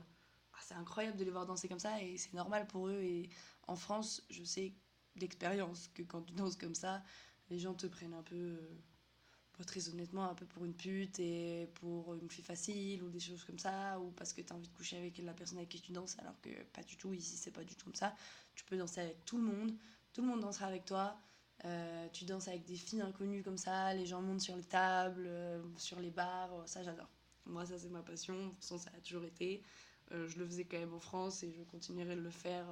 ah, 0.53 0.57
c'est 0.61 0.75
incroyable 0.75 1.17
de 1.17 1.23
les 1.23 1.31
voir 1.31 1.45
danser 1.45 1.67
comme 1.67 1.79
ça. 1.79 2.01
Et 2.01 2.17
c'est 2.17 2.33
normal 2.33 2.67
pour 2.67 2.87
eux. 2.87 3.01
Et 3.01 3.29
en 3.67 3.75
France, 3.75 4.23
je 4.29 4.43
sais 4.43 4.73
d'expérience 5.15 5.89
que 5.93 6.03
quand 6.03 6.21
tu 6.21 6.33
danses 6.33 6.55
comme 6.55 6.75
ça, 6.75 7.03
les 7.49 7.59
gens 7.59 7.73
te 7.73 7.87
prennent 7.87 8.13
un 8.13 8.23
peu, 8.23 8.35
euh, 8.35 9.63
très 9.65 9.89
honnêtement, 9.89 10.29
un 10.29 10.35
peu 10.35 10.45
pour 10.45 10.65
une 10.65 10.73
pute 10.73 11.19
et 11.19 11.69
pour 11.75 12.15
une 12.15 12.29
fille 12.29 12.43
facile 12.43 13.03
ou 13.03 13.09
des 13.09 13.19
choses 13.19 13.43
comme 13.43 13.59
ça. 13.59 13.99
Ou 13.99 14.11
parce 14.11 14.31
que 14.33 14.41
tu 14.41 14.53
as 14.53 14.55
envie 14.55 14.69
de 14.69 14.73
coucher 14.73 14.97
avec 14.97 15.17
la 15.17 15.33
personne 15.33 15.57
avec 15.57 15.69
qui 15.69 15.81
tu 15.81 15.91
danses. 15.91 16.17
Alors 16.19 16.39
que 16.41 16.49
pas 16.73 16.83
du 16.83 16.95
tout. 16.97 17.13
Ici, 17.13 17.35
c'est 17.35 17.51
pas 17.51 17.63
du 17.63 17.75
tout 17.75 17.85
comme 17.85 17.95
ça. 17.95 18.15
Tu 18.55 18.63
peux 18.63 18.77
danser 18.77 19.01
avec 19.01 19.25
tout 19.25 19.37
le 19.37 19.43
monde. 19.43 19.75
Tout 20.13 20.21
le 20.21 20.27
monde 20.27 20.39
dansera 20.39 20.67
avec 20.67 20.85
toi. 20.85 21.19
Euh, 21.63 22.07
tu 22.11 22.25
danses 22.25 22.47
avec 22.47 22.65
des 22.65 22.75
filles 22.75 23.01
inconnues 23.01 23.41
comme 23.41 23.57
ça, 23.57 23.93
les 23.93 24.05
gens 24.05 24.21
montent 24.21 24.41
sur 24.41 24.55
les 24.55 24.63
tables, 24.63 25.25
euh, 25.25 25.61
sur 25.77 25.99
les 25.99 26.11
bars, 26.11 26.53
euh, 26.53 26.65
ça 26.65 26.83
j'adore. 26.83 27.09
Moi 27.45 27.65
ça 27.65 27.77
c'est 27.79 27.89
ma 27.89 28.03
passion, 28.03 28.35
de 28.47 28.49
toute 28.49 28.61
façon 28.61 28.77
ça 28.77 28.91
a 28.95 28.99
toujours 29.01 29.23
été. 29.23 29.63
Je 30.11 30.37
le 30.37 30.45
faisais 30.45 30.65
quand 30.65 30.77
même 30.77 30.93
en 30.93 30.99
France 30.99 31.41
et 31.41 31.51
je 31.51 31.63
continuerai 31.63 32.15
de 32.15 32.21
le 32.21 32.29
faire 32.29 32.65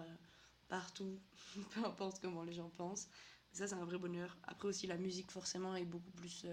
partout, 0.67 1.19
peu 1.71 1.83
importe 1.83 2.19
comment 2.21 2.43
les 2.43 2.53
gens 2.53 2.69
pensent. 2.69 3.07
Ça 3.53 3.67
c'est 3.67 3.73
un 3.75 3.85
vrai 3.85 3.97
bonheur. 3.97 4.37
Après 4.43 4.67
aussi 4.67 4.85
la 4.85 4.97
musique 4.97 5.31
forcément 5.31 5.75
est 5.75 5.85
beaucoup 5.85 6.11
plus 6.11 6.45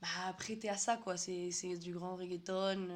bah, 0.00 0.32
prêtée 0.38 0.70
à 0.70 0.76
ça 0.76 0.96
quoi, 0.96 1.16
c'est 1.18 1.76
du 1.78 1.92
grand 1.92 2.16
reggaeton. 2.16 2.88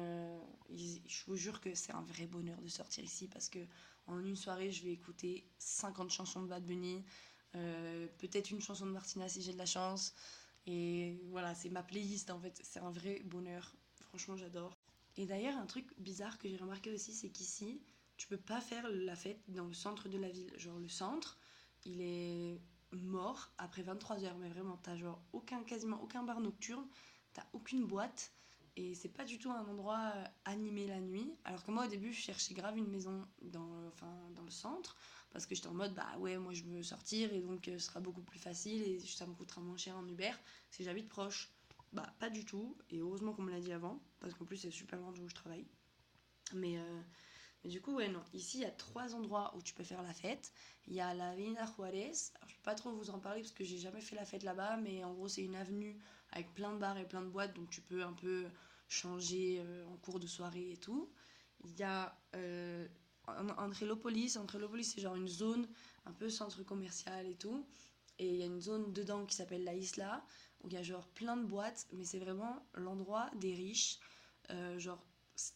je 0.69 1.25
vous 1.27 1.35
jure 1.35 1.61
que 1.61 1.75
c'est 1.75 1.93
un 1.93 2.01
vrai 2.03 2.25
bonheur 2.25 2.59
de 2.61 2.67
sortir 2.67 3.03
ici 3.03 3.27
parce 3.27 3.49
que 3.49 3.59
en 4.07 4.19
une 4.23 4.35
soirée 4.35 4.71
je 4.71 4.83
vais 4.83 4.93
écouter 4.93 5.45
50 5.59 6.09
chansons 6.09 6.41
de 6.41 6.47
Bad 6.47 6.65
Bunny. 6.65 7.03
Euh, 7.55 8.07
peut-être 8.19 8.51
une 8.51 8.61
chanson 8.61 8.85
de 8.85 8.91
Martina 8.91 9.27
si 9.27 9.41
j'ai 9.41 9.53
de 9.53 9.57
la 9.57 9.65
chance. 9.65 10.13
Et 10.67 11.19
voilà, 11.29 11.55
c'est 11.55 11.69
ma 11.69 11.83
playlist 11.83 12.29
en 12.29 12.39
fait. 12.39 12.59
C'est 12.63 12.79
un 12.79 12.91
vrai 12.91 13.21
bonheur. 13.25 13.73
Franchement, 14.01 14.37
j'adore. 14.37 14.77
Et 15.17 15.25
d'ailleurs, 15.25 15.57
un 15.57 15.65
truc 15.65 15.87
bizarre 15.99 16.37
que 16.37 16.47
j'ai 16.47 16.57
remarqué 16.57 16.91
aussi, 16.91 17.13
c'est 17.13 17.29
qu'ici, 17.29 17.81
tu 18.17 18.27
peux 18.27 18.37
pas 18.37 18.61
faire 18.61 18.87
la 18.89 19.15
fête 19.15 19.41
dans 19.47 19.65
le 19.65 19.73
centre 19.73 20.07
de 20.07 20.17
la 20.17 20.29
ville. 20.29 20.51
Genre, 20.57 20.79
le 20.79 20.87
centre, 20.87 21.37
il 21.85 22.01
est 22.01 22.61
mort 22.91 23.51
après 23.57 23.81
23 23.83 24.23
heures. 24.23 24.37
Mais 24.37 24.49
vraiment, 24.49 24.77
t'as 24.77 24.95
genre 24.95 25.21
aucun, 25.33 25.63
quasiment 25.63 26.01
aucun 26.01 26.23
bar 26.23 26.39
nocturne. 26.39 26.87
T'as 27.33 27.45
aucune 27.53 27.85
boîte. 27.85 28.31
Et 28.77 28.95
c'est 28.95 29.09
pas 29.09 29.25
du 29.25 29.37
tout 29.37 29.51
un 29.51 29.65
endroit 29.65 30.13
euh, 30.15 30.23
animé 30.45 30.87
la 30.87 31.01
nuit. 31.01 31.35
Alors 31.43 31.63
que 31.63 31.71
moi, 31.71 31.85
au 31.85 31.89
début, 31.89 32.13
je 32.13 32.21
cherchais 32.21 32.53
grave 32.53 32.77
une 32.77 32.87
maison 32.87 33.27
dans, 33.41 33.87
enfin, 33.87 34.13
dans 34.35 34.43
le 34.43 34.51
centre 34.51 34.95
parce 35.31 35.45
que 35.45 35.55
j'étais 35.55 35.67
en 35.67 35.73
mode 35.73 35.93
bah 35.93 36.17
ouais 36.19 36.37
moi 36.37 36.53
je 36.53 36.63
veux 36.63 36.83
sortir 36.83 37.33
et 37.33 37.39
donc 37.39 37.67
euh, 37.67 37.77
ce 37.79 37.87
sera 37.87 37.99
beaucoup 37.99 38.21
plus 38.21 38.39
facile 38.39 38.81
et 38.83 38.99
ça 38.99 39.25
me 39.25 39.33
coûtera 39.33 39.61
moins 39.61 39.77
cher 39.77 39.97
en 39.97 40.07
Uber. 40.07 40.31
Si 40.69 40.83
j'habite 40.83 41.09
proche. 41.09 41.51
Bah 41.93 42.13
pas 42.19 42.29
du 42.29 42.45
tout. 42.45 42.77
Et 42.89 42.99
heureusement 42.99 43.33
qu'on 43.33 43.41
me 43.41 43.51
l'a 43.51 43.59
dit 43.59 43.73
avant 43.73 44.01
parce 44.19 44.33
qu'en 44.33 44.45
plus 44.45 44.57
c'est 44.57 44.71
super 44.71 44.99
loin 44.99 45.11
d'où 45.11 45.27
je 45.27 45.35
travaille. 45.35 45.65
Mais, 46.53 46.77
euh, 46.77 47.01
mais 47.63 47.69
du 47.69 47.81
coup 47.81 47.95
ouais 47.95 48.07
non. 48.07 48.23
Ici 48.33 48.59
il 48.59 48.61
y 48.61 48.65
a 48.65 48.71
trois 48.71 49.15
endroits 49.15 49.53
où 49.55 49.61
tu 49.61 49.73
peux 49.73 49.83
faire 49.83 50.01
la 50.03 50.13
fête. 50.13 50.51
Il 50.87 50.93
y 50.93 51.01
a 51.01 51.13
la 51.13 51.31
Avenida 51.31 51.65
Juárez. 51.75 52.11
Alors 52.35 52.49
je 52.49 52.55
peux 52.55 52.63
pas 52.63 52.75
trop 52.75 52.91
vous 52.91 53.09
en 53.09 53.19
parler 53.19 53.41
parce 53.41 53.53
que 53.53 53.63
j'ai 53.63 53.77
jamais 53.77 54.01
fait 54.01 54.15
la 54.15 54.25
fête 54.25 54.43
là-bas 54.43 54.77
mais 54.77 55.03
en 55.03 55.13
gros 55.13 55.27
c'est 55.27 55.43
une 55.43 55.55
avenue 55.55 55.97
avec 56.31 56.53
plein 56.53 56.73
de 56.73 56.77
bars 56.77 56.97
et 56.97 57.07
plein 57.07 57.21
de 57.21 57.29
boîtes 57.29 57.53
donc 57.55 57.69
tu 57.69 57.81
peux 57.81 58.03
un 58.03 58.13
peu 58.13 58.45
changer 58.87 59.61
euh, 59.61 59.85
en 59.87 59.95
cours 59.97 60.19
de 60.19 60.27
soirée 60.27 60.71
et 60.71 60.77
tout. 60.77 61.09
Il 61.63 61.77
y 61.77 61.83
a 61.83 62.17
euh, 62.35 62.87
en- 63.27 63.49
Andrélopolis. 63.57 64.37
Andrélopolis, 64.37 64.85
c'est 64.93 65.01
genre 65.01 65.15
une 65.15 65.27
zone 65.27 65.67
un 66.05 66.13
peu 66.13 66.29
centre 66.29 66.63
commercial 66.63 67.27
et 67.27 67.35
tout. 67.35 67.65
Et 68.19 68.29
il 68.29 68.35
y 68.35 68.43
a 68.43 68.45
une 68.45 68.61
zone 68.61 68.93
dedans 68.93 69.25
qui 69.25 69.35
s'appelle 69.35 69.63
la 69.63 69.73
Isla, 69.75 70.23
où 70.63 70.67
il 70.67 70.73
y 70.73 70.77
a 70.77 70.83
genre 70.83 71.07
plein 71.09 71.37
de 71.37 71.45
boîtes, 71.45 71.87
mais 71.93 72.05
c'est 72.05 72.19
vraiment 72.19 72.65
l'endroit 72.75 73.29
des 73.35 73.53
riches. 73.53 73.99
Euh, 74.51 74.77
genre, 74.79 75.03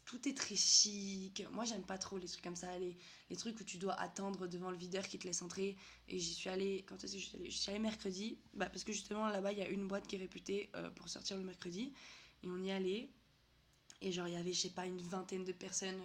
tout 0.06 0.28
est 0.28 0.36
très 0.36 0.56
chic. 0.56 1.44
Moi, 1.52 1.66
j'aime 1.66 1.84
pas 1.84 1.98
trop 1.98 2.18
les 2.18 2.28
trucs 2.28 2.44
comme 2.44 2.56
ça, 2.56 2.78
les, 2.80 2.98
les 3.30 3.36
trucs 3.36 3.60
où 3.60 3.64
tu 3.64 3.78
dois 3.78 3.94
attendre 3.94 4.48
devant 4.48 4.72
le 4.72 4.78
videur 4.78 5.08
qui 5.08 5.20
te 5.20 5.28
laisse 5.28 5.42
entrer. 5.42 5.76
Et 6.08 6.18
j'y 6.20 6.34
suis 6.34 6.50
allée, 6.50 6.84
quand 6.88 7.04
est-ce 7.04 7.14
que 7.14 7.20
j'y 7.20 7.26
suis 7.28 7.38
allée? 7.38 7.50
J'y 7.52 7.58
suis 7.60 7.70
allée 7.72 7.80
mercredi, 7.80 8.40
bah, 8.54 8.68
parce 8.70 8.84
que 8.84 8.94
justement 8.94 9.28
là-bas, 9.30 9.52
il 9.52 9.60
y 9.60 9.62
a 9.62 9.70
une 9.70 9.88
boîte 9.88 10.08
qui 10.08 10.16
est 10.16 10.20
réputée 10.20 10.70
euh, 10.76 10.90
pour 10.92 11.10
sortir 11.10 11.38
le 11.38 11.44
mercredi. 11.44 11.94
Et 12.44 12.48
on 12.48 12.64
y 12.64 12.72
allait. 12.72 13.10
Et 14.02 14.12
genre, 14.12 14.28
il 14.28 14.34
y 14.34 14.38
avait, 14.38 14.54
je 14.54 14.62
sais 14.62 14.70
pas, 14.70 14.86
une 14.86 15.02
vingtaine 15.02 15.44
de 15.44 15.52
personnes 15.52 16.00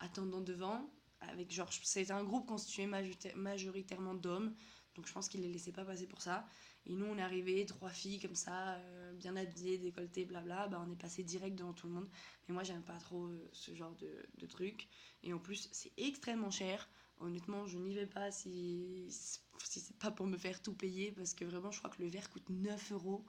attendant 0.00 0.40
devant 0.40 0.88
avec 1.30 1.52
genre 1.52 1.72
c'était 1.72 2.12
un 2.12 2.24
groupe 2.24 2.46
constitué 2.46 2.86
majorita- 2.86 3.34
majoritairement 3.34 4.14
d'hommes 4.14 4.54
donc 4.96 5.06
je 5.06 5.12
pense 5.12 5.28
qu'ils 5.28 5.42
les 5.42 5.48
laissaient 5.48 5.72
pas 5.72 5.84
passer 5.84 6.06
pour 6.06 6.22
ça. 6.22 6.46
Et 6.86 6.94
nous 6.94 7.04
on 7.06 7.18
est 7.18 7.22
arrivés 7.22 7.66
trois 7.66 7.90
filles 7.90 8.18
comme 8.18 8.34
ça 8.34 8.74
euh, 8.76 9.12
bien 9.12 9.36
habillées 9.36 9.78
décolletées 9.78 10.24
blabla 10.24 10.68
bah 10.68 10.82
on 10.86 10.90
est 10.90 10.96
passé 10.96 11.22
direct 11.22 11.56
devant 11.56 11.74
tout 11.74 11.86
le 11.86 11.92
monde. 11.92 12.08
Mais 12.48 12.54
moi 12.54 12.62
j'aime 12.64 12.82
pas 12.82 12.98
trop 12.98 13.26
euh, 13.26 13.48
ce 13.52 13.74
genre 13.74 13.94
de, 13.96 14.46
truc. 14.46 14.88
Et 15.22 15.32
en 15.32 15.38
plus 15.38 15.68
c'est 15.72 15.92
extrêmement 15.98 16.50
cher. 16.50 16.88
Honnêtement 17.18 17.66
je 17.66 17.78
n'y 17.78 17.94
vais 17.94 18.06
pas 18.06 18.30
si 18.30 19.06
si 19.10 19.80
c'est 19.80 19.98
pas 19.98 20.10
pour 20.10 20.26
me 20.26 20.38
faire 20.38 20.62
tout 20.62 20.74
payer 20.74 21.12
parce 21.12 21.34
que 21.34 21.44
vraiment 21.44 21.70
je 21.70 21.78
crois 21.78 21.90
que 21.90 22.02
le 22.02 22.08
verre 22.08 22.30
coûte 22.30 22.48
9 22.48 22.92
euros. 22.92 23.24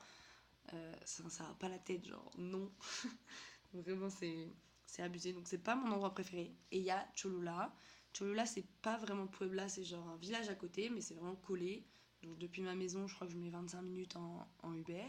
Euh, 0.74 0.96
ça 1.06 1.30
ça 1.30 1.44
va 1.44 1.54
pas 1.56 1.70
la 1.70 1.80
tête 1.80 2.06
genre 2.06 2.32
non. 2.38 2.72
Vraiment 3.74 4.10
c'est 4.10 4.54
c'est 4.88 5.03
abusé. 5.03 5.34
Donc 5.34 5.48
c'est 5.48 5.60
pas 5.60 5.75
mon 5.75 5.91
endroit 5.91 6.13
préféré. 6.13 6.56
Et 6.72 6.79
il 6.79 6.84
y 6.84 6.89
a 6.89 7.08
Cholula. 7.15 7.72
Cholula, 8.17 8.46
c'est 8.46 8.65
pas 8.82 8.98
vraiment 8.98 9.27
Puebla, 9.27 9.70
c'est 9.70 9.84
genre 9.84 10.08
un 10.10 10.17
village 10.17 10.50
à 10.50 10.56
côté, 10.56 10.89
mais 10.89 11.01
c'est 11.01 11.13
vraiment 11.13 11.36
collé. 11.36 11.86
Donc 12.24 12.39
depuis 12.39 12.63
ma 12.63 12.74
maison, 12.74 13.06
je 13.08 13.13
crois 13.13 13.27
que 13.27 13.34
je 13.34 13.38
mets 13.38 13.50
25 13.50 13.82
minutes 13.82 14.15
en, 14.15 14.74
Uber. 14.74 15.06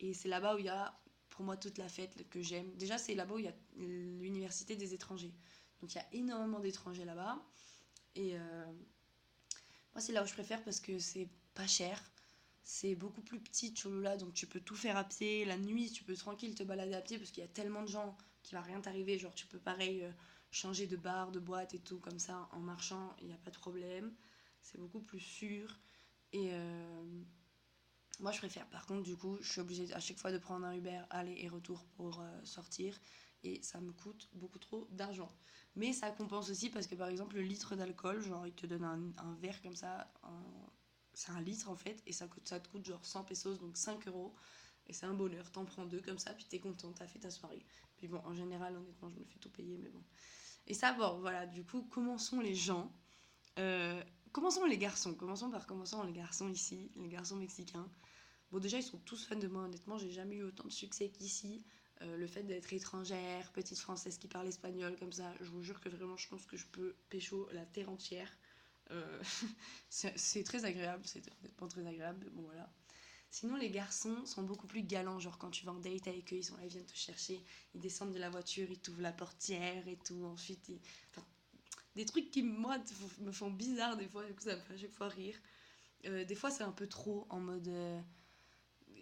Et 0.00 0.12
c'est 0.12 0.28
là-bas 0.28 0.56
où 0.56 0.58
il 0.58 0.66
y 0.66 0.68
a, 0.68 1.00
pour 1.30 1.44
moi, 1.44 1.56
toute 1.56 1.78
la 1.78 1.88
fête 1.88 2.28
que 2.28 2.42
j'aime. 2.42 2.70
Déjà, 2.74 2.98
c'est 2.98 3.14
là-bas 3.14 3.34
où 3.34 3.38
il 3.38 3.46
y 3.46 3.48
a 3.48 3.54
l'université 3.76 4.76
des 4.76 4.92
étrangers. 4.92 5.32
Donc 5.80 5.94
il 5.94 5.96
y 5.96 6.00
a 6.00 6.06
énormément 6.12 6.60
d'étrangers 6.60 7.04
là-bas. 7.04 7.42
Et 8.14 8.36
euh, 8.36 8.66
moi, 9.94 10.00
c'est 10.00 10.12
là 10.12 10.22
où 10.22 10.26
je 10.26 10.34
préfère 10.34 10.62
parce 10.64 10.80
que 10.80 10.98
c'est 10.98 11.28
pas 11.54 11.66
cher. 11.66 12.02
C'est 12.62 12.94
beaucoup 12.94 13.22
plus 13.22 13.40
petit, 13.40 13.72
Cholula, 13.72 14.18
donc 14.18 14.34
tu 14.34 14.46
peux 14.46 14.60
tout 14.60 14.76
faire 14.76 14.96
à 14.98 15.04
pied. 15.04 15.46
La 15.46 15.56
nuit, 15.56 15.90
tu 15.90 16.04
peux 16.04 16.14
tranquille 16.14 16.54
te 16.54 16.62
balader 16.62 16.94
à 16.94 17.00
pied 17.00 17.16
parce 17.16 17.30
qu'il 17.30 17.42
y 17.42 17.46
a 17.46 17.48
tellement 17.48 17.82
de 17.82 17.88
gens 17.88 18.16
va 18.56 18.62
rien 18.62 18.80
t'arriver. 18.80 19.18
Genre, 19.18 19.34
tu 19.34 19.46
peux 19.46 19.58
pareil 19.58 20.02
euh, 20.02 20.12
changer 20.50 20.86
de 20.86 20.96
bar, 20.96 21.30
de 21.30 21.40
boîte 21.40 21.74
et 21.74 21.78
tout 21.78 21.98
comme 21.98 22.18
ça 22.18 22.48
en 22.52 22.60
marchant, 22.60 23.14
il 23.20 23.26
n'y 23.28 23.32
a 23.32 23.38
pas 23.38 23.50
de 23.50 23.58
problème. 23.58 24.14
C'est 24.62 24.78
beaucoup 24.78 25.00
plus 25.00 25.20
sûr. 25.20 25.78
Et 26.32 26.50
euh, 26.52 27.22
moi, 28.20 28.32
je 28.32 28.38
préfère. 28.38 28.66
Par 28.68 28.86
contre, 28.86 29.02
du 29.02 29.16
coup, 29.16 29.38
je 29.40 29.52
suis 29.52 29.60
obligée 29.60 29.92
à 29.94 30.00
chaque 30.00 30.18
fois 30.18 30.32
de 30.32 30.38
prendre 30.38 30.66
un 30.66 30.74
Uber 30.74 31.02
aller 31.10 31.36
et 31.38 31.48
retour 31.48 31.84
pour 31.96 32.22
sortir. 32.44 32.98
Et 33.44 33.62
ça 33.62 33.80
me 33.80 33.92
coûte 33.92 34.28
beaucoup 34.32 34.58
trop 34.58 34.88
d'argent. 34.90 35.32
Mais 35.76 35.92
ça 35.92 36.10
compense 36.10 36.50
aussi 36.50 36.70
parce 36.70 36.88
que 36.88 36.96
par 36.96 37.06
exemple 37.08 37.36
le 37.36 37.42
litre 37.42 37.76
d'alcool, 37.76 38.20
genre 38.20 38.46
il 38.46 38.52
te 38.52 38.66
donne 38.66 38.82
un, 38.82 39.12
un 39.18 39.34
verre 39.36 39.62
comme 39.62 39.76
ça, 39.76 40.12
c'est 41.18 41.32
un 41.32 41.40
litre 41.40 41.68
en 41.68 41.74
fait, 41.74 42.00
et 42.06 42.12
ça, 42.12 42.28
coûte, 42.28 42.48
ça 42.48 42.60
te 42.60 42.68
coûte 42.68 42.84
genre 42.84 43.04
100 43.04 43.24
pesos, 43.24 43.58
donc 43.58 43.76
5 43.76 44.06
euros. 44.06 44.34
Et 44.88 44.92
c'est 44.92 45.06
un 45.06 45.14
bonheur, 45.14 45.50
t'en 45.52 45.64
prends 45.64 45.84
deux 45.84 46.00
comme 46.00 46.18
ça, 46.18 46.32
puis 46.32 46.46
t'es 46.48 46.58
content, 46.58 46.92
t'as 46.92 47.06
fait 47.06 47.18
ta 47.18 47.30
soirée. 47.30 47.64
Puis 47.96 48.08
bon, 48.08 48.20
en 48.24 48.34
général, 48.34 48.76
honnêtement, 48.76 49.10
je 49.10 49.18
me 49.18 49.24
fais 49.24 49.38
tout 49.38 49.50
payer, 49.50 49.78
mais 49.78 49.90
bon. 49.90 50.02
Et 50.66 50.74
ça, 50.74 50.92
bon, 50.92 51.18
voilà, 51.20 51.46
du 51.46 51.64
coup, 51.64 51.82
commençons 51.82 52.40
les 52.40 52.54
gens. 52.54 52.92
Euh, 53.58 54.02
commençons 54.32 54.64
les 54.64 54.78
garçons, 54.78 55.14
commençons 55.14 55.50
par 55.50 55.66
commençons 55.66 56.02
les 56.04 56.12
garçons 56.12 56.48
ici, 56.48 56.90
les 56.96 57.08
garçons 57.08 57.36
mexicains. 57.36 57.88
Bon, 58.50 58.58
déjà, 58.58 58.78
ils 58.78 58.82
sont 58.82 58.98
tous 58.98 59.26
fans 59.26 59.36
de 59.36 59.48
moi, 59.48 59.64
honnêtement, 59.64 59.98
j'ai 59.98 60.10
jamais 60.10 60.36
eu 60.36 60.42
autant 60.44 60.64
de 60.64 60.72
succès 60.72 61.10
qu'ici. 61.10 61.64
Euh, 62.02 62.16
le 62.16 62.26
fait 62.28 62.44
d'être 62.44 62.72
étrangère, 62.72 63.50
petite 63.52 63.78
française 63.78 64.18
qui 64.18 64.28
parle 64.28 64.46
espagnol 64.46 64.96
comme 64.98 65.12
ça, 65.12 65.34
je 65.40 65.50
vous 65.50 65.62
jure 65.62 65.80
que 65.80 65.88
vraiment 65.88 66.16
je 66.16 66.28
pense 66.28 66.46
que 66.46 66.56
je 66.56 66.64
peux 66.66 66.94
pécho 67.08 67.48
la 67.52 67.66
terre 67.66 67.90
entière. 67.90 68.30
Euh, 68.92 69.20
c'est 69.88 70.44
très 70.44 70.64
agréable, 70.64 71.02
c'est 71.06 71.22
honnêtement 71.40 71.66
très 71.66 71.84
agréable, 71.86 72.30
bon 72.32 72.42
voilà. 72.42 72.70
Sinon 73.30 73.56
les 73.56 73.70
garçons 73.70 74.24
sont 74.24 74.42
beaucoup 74.42 74.66
plus 74.66 74.82
galants, 74.82 75.18
genre 75.18 75.38
quand 75.38 75.50
tu 75.50 75.64
vas 75.66 75.72
en 75.72 75.78
date 75.78 76.08
avec 76.08 76.32
eux, 76.32 76.36
ils 76.36 76.44
sont 76.44 76.56
là, 76.56 76.64
ils 76.64 76.70
viennent 76.70 76.86
te 76.86 76.96
chercher, 76.96 77.40
ils 77.74 77.80
descendent 77.80 78.12
de 78.12 78.18
la 78.18 78.30
voiture, 78.30 78.68
ils 78.70 78.78
t'ouvrent 78.78 79.02
la 79.02 79.12
portière 79.12 79.86
et 79.86 79.98
tout, 80.04 80.24
ensuite 80.24 80.70
des 81.94 82.04
trucs 82.04 82.30
qui 82.30 82.42
moi 82.42 82.78
me 83.20 83.32
font 83.32 83.50
bizarre 83.50 83.96
des 83.96 84.06
fois, 84.06 84.24
du 84.24 84.34
coup 84.34 84.44
ça 84.44 84.56
me 84.56 84.60
fait 84.62 84.74
à 84.74 84.76
chaque 84.78 84.92
fois 84.92 85.08
rire. 85.08 85.36
Euh, 86.06 86.24
des 86.24 86.34
fois 86.34 86.50
c'est 86.50 86.62
un 86.62 86.72
peu 86.72 86.86
trop 86.86 87.26
en 87.28 87.40
mode 87.40 87.68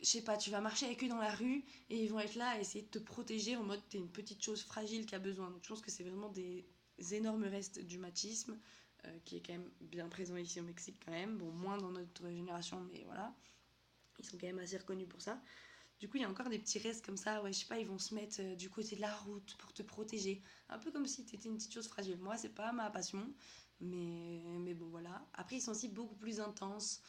je 0.02 0.08
sais 0.08 0.22
pas, 0.22 0.36
tu 0.36 0.50
vas 0.50 0.60
marcher 0.60 0.86
avec 0.86 1.02
eux 1.04 1.08
dans 1.08 1.18
la 1.18 1.34
rue 1.34 1.64
et 1.90 2.02
ils 2.02 2.10
vont 2.10 2.20
être 2.20 2.34
là 2.34 2.50
à 2.50 2.60
essayer 2.60 2.82
de 2.82 2.90
te 2.90 2.98
protéger 2.98 3.56
en 3.56 3.62
mode 3.62 3.80
t'es 3.88 3.98
une 3.98 4.10
petite 4.10 4.42
chose 4.42 4.62
fragile 4.62 5.06
qui 5.06 5.14
a 5.14 5.18
besoin. 5.18 5.50
Donc 5.50 5.62
je 5.62 5.68
pense 5.68 5.80
que 5.80 5.90
c'est 5.90 6.04
vraiment 6.04 6.28
des 6.28 6.66
énormes 7.12 7.44
restes 7.44 7.80
du 7.80 7.98
machisme 7.98 8.58
euh, 9.04 9.18
qui 9.24 9.36
est 9.36 9.40
quand 9.40 9.52
même 9.52 9.70
bien 9.80 10.08
présent 10.08 10.36
ici 10.36 10.60
au 10.60 10.64
Mexique 10.64 11.00
quand 11.04 11.12
même. 11.12 11.38
Bon, 11.38 11.50
moins 11.50 11.78
dans 11.78 11.90
notre 11.90 12.28
génération, 12.30 12.86
mais 12.92 13.04
voilà. 13.04 13.34
Ils 14.18 14.24
sont 14.24 14.38
quand 14.38 14.46
même 14.46 14.58
assez 14.58 14.76
reconnus 14.76 15.08
pour 15.08 15.20
ça. 15.20 15.40
Du 15.98 16.08
coup, 16.08 16.18
il 16.18 16.22
y 16.22 16.24
a 16.24 16.30
encore 16.30 16.50
des 16.50 16.58
petits 16.58 16.78
restes 16.78 17.04
comme 17.04 17.16
ça, 17.16 17.42
ouais, 17.42 17.52
je 17.52 17.60
sais 17.60 17.66
pas, 17.66 17.78
ils 17.78 17.86
vont 17.86 17.98
se 17.98 18.14
mettre 18.14 18.36
euh, 18.40 18.54
du 18.54 18.68
côté 18.68 18.96
de 18.96 19.00
la 19.00 19.14
route 19.14 19.56
pour 19.58 19.72
te 19.72 19.82
protéger. 19.82 20.42
Un 20.68 20.78
peu 20.78 20.90
comme 20.90 21.06
si 21.06 21.24
t'étais 21.24 21.48
une 21.48 21.56
petite 21.56 21.72
chose 21.72 21.88
fragile. 21.88 22.18
Moi, 22.18 22.36
c'est 22.36 22.54
pas 22.54 22.72
ma 22.72 22.90
passion, 22.90 23.32
mais, 23.80 24.42
mais 24.60 24.74
bon, 24.74 24.88
voilà. 24.88 25.26
Après, 25.32 25.56
ils 25.56 25.62
sont 25.62 25.70
aussi 25.70 25.88
beaucoup 25.88 26.16
plus 26.16 26.40
intenses 26.40 27.00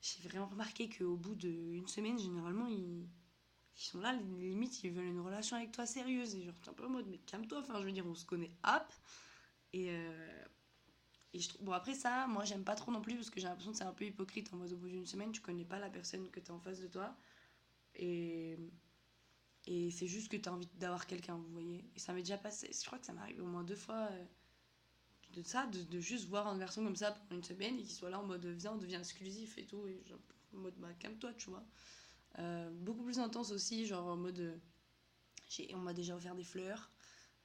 j'ai 0.00 0.28
vraiment 0.28 0.46
remarqué 0.46 0.88
qu'au 0.88 1.16
bout 1.16 1.34
d'une 1.34 1.86
semaine, 1.86 2.18
généralement, 2.18 2.66
ils, 2.66 3.06
ils 3.76 3.82
sont 3.82 4.00
là, 4.00 4.14
limite, 4.38 4.82
ils 4.82 4.92
veulent 4.92 5.04
une 5.04 5.20
relation 5.20 5.56
avec 5.56 5.72
toi 5.72 5.86
sérieuse. 5.86 6.34
Et 6.36 6.44
genre, 6.44 6.58
t'es 6.62 6.70
un 6.70 6.72
peu 6.72 6.86
en 6.86 6.90
mode, 6.90 7.06
mais 7.08 7.18
calme-toi, 7.18 7.60
enfin, 7.60 7.78
je 7.80 7.84
veux 7.84 7.92
dire, 7.92 8.06
on 8.06 8.14
se 8.14 8.24
connaît, 8.24 8.50
hop. 8.64 8.92
Et, 9.72 9.90
euh, 9.90 10.44
et 11.32 11.38
je 11.38 11.48
trouve, 11.48 11.62
bon, 11.62 11.72
après 11.72 11.94
ça, 11.94 12.26
moi, 12.26 12.44
j'aime 12.44 12.64
pas 12.64 12.74
trop 12.74 12.90
non 12.90 13.00
plus 13.00 13.14
parce 13.14 13.30
que 13.30 13.40
j'ai 13.40 13.46
l'impression 13.46 13.72
que 13.72 13.78
c'est 13.78 13.84
un 13.84 13.92
peu 13.92 14.04
hypocrite. 14.04 14.52
En 14.52 14.56
mode, 14.56 14.72
au 14.72 14.76
bout 14.76 14.88
d'une 14.88 15.06
semaine, 15.06 15.30
tu 15.32 15.40
connais 15.40 15.64
pas 15.64 15.78
la 15.78 15.88
personne 15.88 16.28
que 16.30 16.40
t'as 16.40 16.52
en 16.52 16.58
face 16.58 16.80
de 16.80 16.88
toi. 16.88 17.14
Et, 17.94 18.58
et 19.66 19.90
c'est 19.90 20.06
juste 20.06 20.30
que 20.30 20.36
t'as 20.36 20.50
envie 20.50 20.68
d'avoir 20.78 21.06
quelqu'un, 21.06 21.36
vous 21.36 21.52
voyez. 21.52 21.84
Et 21.94 21.98
ça 21.98 22.12
m'est 22.12 22.22
déjà 22.22 22.38
passé, 22.38 22.70
je 22.72 22.84
crois 22.84 22.98
que 22.98 23.06
ça 23.06 23.12
m'arrive 23.12 23.40
au 23.42 23.46
moins 23.46 23.62
deux 23.62 23.76
fois. 23.76 24.08
Euh, 24.10 24.24
de 25.34 25.42
ça, 25.44 25.66
de, 25.66 26.00
juste 26.00 26.28
voir 26.28 26.48
un 26.48 26.58
garçon 26.58 26.82
comme 26.82 26.96
ça 26.96 27.12
pendant 27.12 27.36
une 27.36 27.44
semaine 27.44 27.78
et 27.78 27.82
qu'il 27.82 27.92
soit 27.92 28.10
là 28.10 28.18
en 28.18 28.24
mode 28.24 28.44
viens, 28.46 28.72
on 28.72 28.78
devient 28.78 28.96
exclusif 28.96 29.58
et 29.58 29.64
tout, 29.64 29.86
et 29.86 30.02
en 30.52 30.58
mode 30.58 30.74
bah 30.78 30.92
calme-toi, 30.98 31.32
tu 31.34 31.50
vois. 31.50 31.64
Euh, 32.40 32.68
beaucoup 32.72 33.04
plus 33.04 33.20
intense 33.20 33.52
aussi, 33.52 33.86
genre 33.86 34.08
en 34.08 34.16
mode 34.16 34.60
on 35.72 35.78
m'a 35.78 35.92
déjà 35.92 36.16
offert 36.16 36.34
des 36.34 36.44
fleurs. 36.44 36.90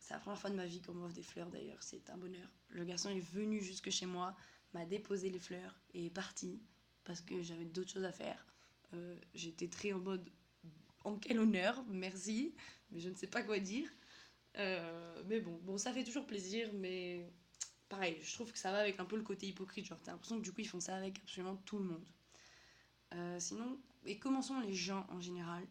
C'est 0.06 0.14
la 0.14 0.20
première 0.20 0.40
fois 0.40 0.52
de 0.52 0.56
ma 0.56 0.68
vie 0.68 0.82
qu'on 0.82 0.94
m'offre 0.94 1.16
des 1.16 1.24
fleurs 1.24 1.50
d'ailleurs, 1.50 1.82
c'est 1.82 2.12
un 2.12 2.18
bonheur. 2.18 2.48
Le 2.70 2.86
garçon 2.86 3.10
est 3.10 3.20
venu 3.20 3.60
jusque 3.60 3.90
chez 3.90 4.06
moi, 4.06 4.36
m'a 4.72 4.86
déposé 4.86 5.32
les 5.32 5.40
fleurs 5.40 5.80
et 5.96 6.06
est 6.06 6.10
parti 6.12 6.62
parce 7.06 7.22
que 7.22 7.42
j'avais 7.42 7.66
d'autres 7.66 7.90
choses 7.90 8.04
à 8.04 8.12
faire. 8.12 8.46
Euh, 8.94 9.20
j'étais 9.34 9.68
très 9.68 9.94
en 9.94 10.00
mode 10.00 10.30
en 11.06 11.18
quel 11.18 11.40
honneur, 11.40 11.84
merci, 11.88 12.54
mais 12.92 13.00
je 13.00 13.10
ne 13.10 13.16
sais 13.16 13.26
pas 13.26 13.42
quoi 13.42 13.58
dire. 13.58 13.90
Euh, 14.60 15.24
mais 15.26 15.40
bon, 15.40 15.60
bon, 15.64 15.80
ça 15.80 15.92
fait 15.92 16.04
toujours 16.04 16.28
plaisir, 16.28 16.70
mais 16.76 17.28
pareil, 17.90 18.20
je 18.22 18.32
trouve 18.32 18.52
que 18.52 18.60
ça 18.60 18.72
va 18.72 18.82
avec 18.82 19.00
un 19.00 19.06
peu 19.06 19.16
le 19.16 19.24
côté 19.24 19.48
hypocrite. 19.48 19.88
Genre, 19.88 20.00
t'as 20.04 20.12
l'impression 20.12 20.38
que 20.38 20.44
du 20.44 20.52
coup, 20.52 20.62
ils 20.62 20.68
font 20.68 20.80
ça 20.80 20.96
avec 20.96 21.18
absolument 21.18 21.56
tout 21.66 21.80
le 21.80 21.86
monde. 21.86 22.06
Euh, 23.16 23.40
sinon, 23.40 23.80
et 24.06 24.20
commençons 24.20 24.60
les 24.60 24.74
gens 24.76 25.08
en 25.10 25.20
général. 25.20 25.66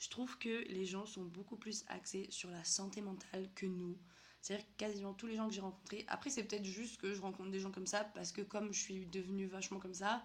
Je 0.00 0.08
trouve 0.08 0.36
que 0.38 0.64
les 0.68 0.84
gens 0.84 1.06
sont 1.06 1.22
beaucoup 1.22 1.56
plus 1.56 1.84
axés 1.86 2.26
sur 2.30 2.50
la 2.50 2.64
santé 2.64 3.00
mentale 3.00 3.48
que 3.54 3.66
nous. 3.66 3.96
C'est-à-dire 4.40 4.66
quasiment 4.76 5.14
tous 5.14 5.28
les 5.28 5.36
gens 5.36 5.46
que 5.46 5.54
j'ai 5.54 5.60
rencontrés. 5.60 6.04
Après, 6.08 6.30
c'est 6.30 6.42
peut-être 6.42 6.64
juste 6.64 7.00
que 7.00 7.14
je 7.14 7.20
rencontre 7.20 7.50
des 7.50 7.60
gens 7.60 7.70
comme 7.70 7.86
ça 7.86 8.04
parce 8.04 8.32
que 8.32 8.40
comme 8.40 8.72
je 8.72 8.80
suis 8.80 9.06
devenue 9.06 9.46
vachement 9.46 9.78
comme 9.78 9.94
ça, 9.94 10.24